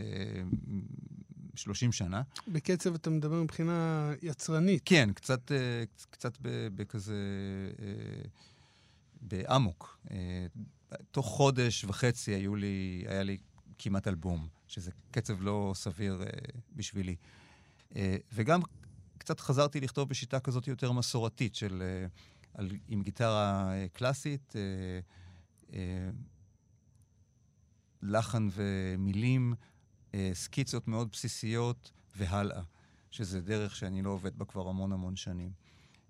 30 1.55 1.91
שנה. 1.91 2.21
בקצב 2.47 2.93
אתה 2.93 3.09
מדבר 3.09 3.43
מבחינה 3.43 4.11
יצרנית. 4.21 4.81
כן, 4.85 5.09
קצת, 5.13 5.51
קצת 6.09 6.37
בכזה... 6.75 7.15
באמוק. 9.21 9.99
תוך 11.11 11.25
חודש 11.25 11.85
וחצי 11.85 12.31
היו 12.31 12.55
לי, 12.55 13.03
היה 13.07 13.23
לי 13.23 13.37
כמעט 13.77 14.07
אלבום, 14.07 14.47
שזה 14.67 14.91
קצב 15.11 15.41
לא 15.41 15.71
סביר 15.75 16.21
בשבילי. 16.75 17.15
Uh, 17.93 17.95
וגם 18.33 18.61
קצת 19.17 19.39
חזרתי 19.39 19.79
לכתוב 19.79 20.09
בשיטה 20.09 20.39
כזאת 20.39 20.67
יותר 20.67 20.91
מסורתית, 20.91 21.55
של, 21.55 21.83
uh, 22.07 22.57
על, 22.59 22.71
עם 22.87 23.03
גיטרה 23.03 23.71
uh, 23.71 23.89
קלאסית, 23.97 24.53
לחן 28.01 28.47
ומילים, 28.51 29.53
סקיצות 30.33 30.87
מאוד 30.87 31.11
בסיסיות 31.11 31.91
והלאה, 32.15 32.61
שזה 33.11 33.41
דרך 33.41 33.75
שאני 33.75 34.01
לא 34.01 34.09
עובד 34.09 34.37
בה 34.37 34.45
כבר 34.45 34.69
המון 34.69 34.91
המון 34.91 35.15
שנים. 35.15 35.51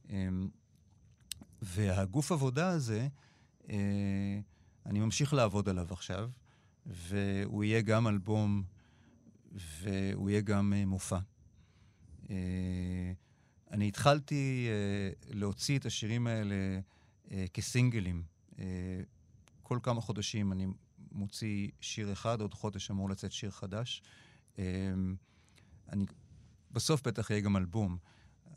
Um, 0.07 0.11
והגוף 1.61 2.31
עבודה 2.31 2.69
הזה, 2.69 3.07
אני 4.85 4.99
ממשיך 4.99 5.33
לעבוד 5.33 5.69
עליו 5.69 5.87
עכשיו. 5.91 6.29
והוא 6.85 7.63
יהיה 7.63 7.81
גם 7.81 8.07
אלבום 8.07 8.63
והוא 9.51 10.29
יהיה 10.29 10.41
גם 10.41 10.73
מופע. 10.87 11.19
Uh, 12.29 12.31
אני 13.71 13.87
התחלתי 13.87 14.67
uh, 14.69 15.35
להוציא 15.35 15.79
את 15.79 15.85
השירים 15.85 16.27
האלה 16.27 16.55
uh, 17.25 17.31
כסינגלים. 17.53 18.23
Uh, 18.51 18.59
כל 19.63 19.79
כמה 19.83 20.01
חודשים 20.01 20.51
אני 20.51 20.67
מוציא 21.11 21.69
שיר 21.81 22.13
אחד, 22.13 22.41
עוד 22.41 22.53
חודש 22.53 22.91
אמור 22.91 23.09
לצאת 23.09 23.31
שיר 23.31 23.51
חדש. 23.51 24.01
Uh, 24.55 24.59
אני, 25.89 26.05
בסוף 26.71 27.07
בטח 27.07 27.29
יהיה 27.29 27.41
גם 27.41 27.57
אלבום, 27.57 27.97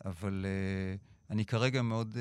אבל 0.04 0.44
uh, 0.44 1.30
אני 1.30 1.44
כרגע 1.44 1.82
מאוד 1.82 2.14
uh, 2.14 2.18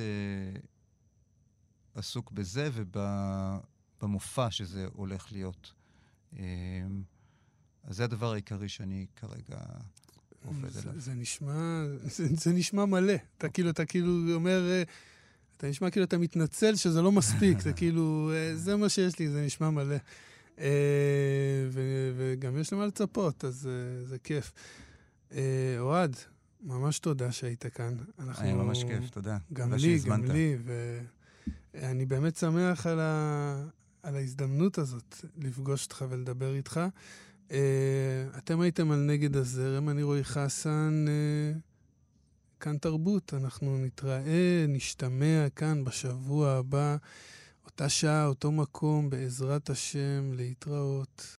עסוק 1.95 2.31
בזה 2.31 2.69
ובמופע 2.73 4.51
שזה 4.51 4.87
הולך 4.93 5.31
להיות. 5.31 5.73
Uh, 6.33 6.37
אז 7.83 7.95
זה 7.95 8.03
הדבר 8.03 8.31
העיקרי 8.31 8.69
שאני 8.69 9.07
כרגע 9.15 9.57
עובד 10.45 10.69
זה, 10.69 10.81
עליו. 10.81 10.99
זה 10.99 11.13
נשמע, 11.13 11.83
זה, 12.15 12.27
זה 12.37 12.53
נשמע 12.53 12.85
מלא. 12.85 13.13
אתה 13.37 13.49
כאילו, 13.49 13.69
אתה 13.69 13.85
כאילו 13.85 14.33
אומר, 14.33 14.69
אה, 14.69 14.83
אתה 15.57 15.67
נשמע 15.67 15.89
כאילו 15.89 16.05
אתה 16.05 16.17
מתנצל 16.17 16.75
שזה 16.75 17.01
לא 17.01 17.11
מספיק, 17.11 17.59
זה 17.59 17.73
כאילו, 17.79 18.31
אה, 18.33 18.55
זה 18.55 18.75
מה 18.75 18.89
שיש 18.89 19.19
לי, 19.19 19.29
זה 19.29 19.45
נשמע 19.45 19.69
מלא. 19.69 19.95
אה, 20.59 20.67
ו- 21.71 22.11
וגם 22.17 22.57
יש 22.57 22.73
למה 22.73 22.85
לצפות, 22.85 23.45
אז 23.45 23.69
זה 24.03 24.17
כיף. 24.19 24.51
אוהד, 25.79 26.15
ממש 26.63 26.99
תודה 26.99 27.31
שהיית 27.31 27.65
כאן. 27.65 27.97
אנחנו... 28.19 28.45
היה 28.45 28.55
ממש 28.55 28.83
כיף, 28.83 29.09
תודה. 29.09 29.37
גם 29.53 29.73
לי, 29.73 29.99
גם 29.99 30.25
לי, 30.25 30.57
ואני 31.73 32.05
באמת 32.05 32.35
שמח 32.35 32.87
על, 32.87 32.99
ה... 32.99 33.65
על 34.03 34.15
ההזדמנות 34.15 34.77
הזאת 34.77 35.15
לפגוש 35.37 35.83
אותך 35.85 36.05
ולדבר 36.09 36.55
איתך. 36.55 36.79
Uh, 37.51 37.53
אתם 38.37 38.61
הייתם 38.61 38.91
על 38.91 38.99
נגד 38.99 39.35
הזרם, 39.35 39.89
אני 39.89 40.03
רועי 40.03 40.23
חסן, 40.23 41.05
uh, 41.07 41.59
כאן 42.59 42.77
תרבות. 42.77 43.33
אנחנו 43.33 43.77
נתראה, 43.77 44.65
נשתמע 44.67 45.47
כאן 45.55 45.83
בשבוע 45.83 46.51
הבא, 46.51 46.95
אותה 47.65 47.89
שעה, 47.89 48.25
אותו 48.25 48.51
מקום, 48.51 49.09
בעזרת 49.09 49.69
השם, 49.69 50.33
להתראות. 50.33 51.37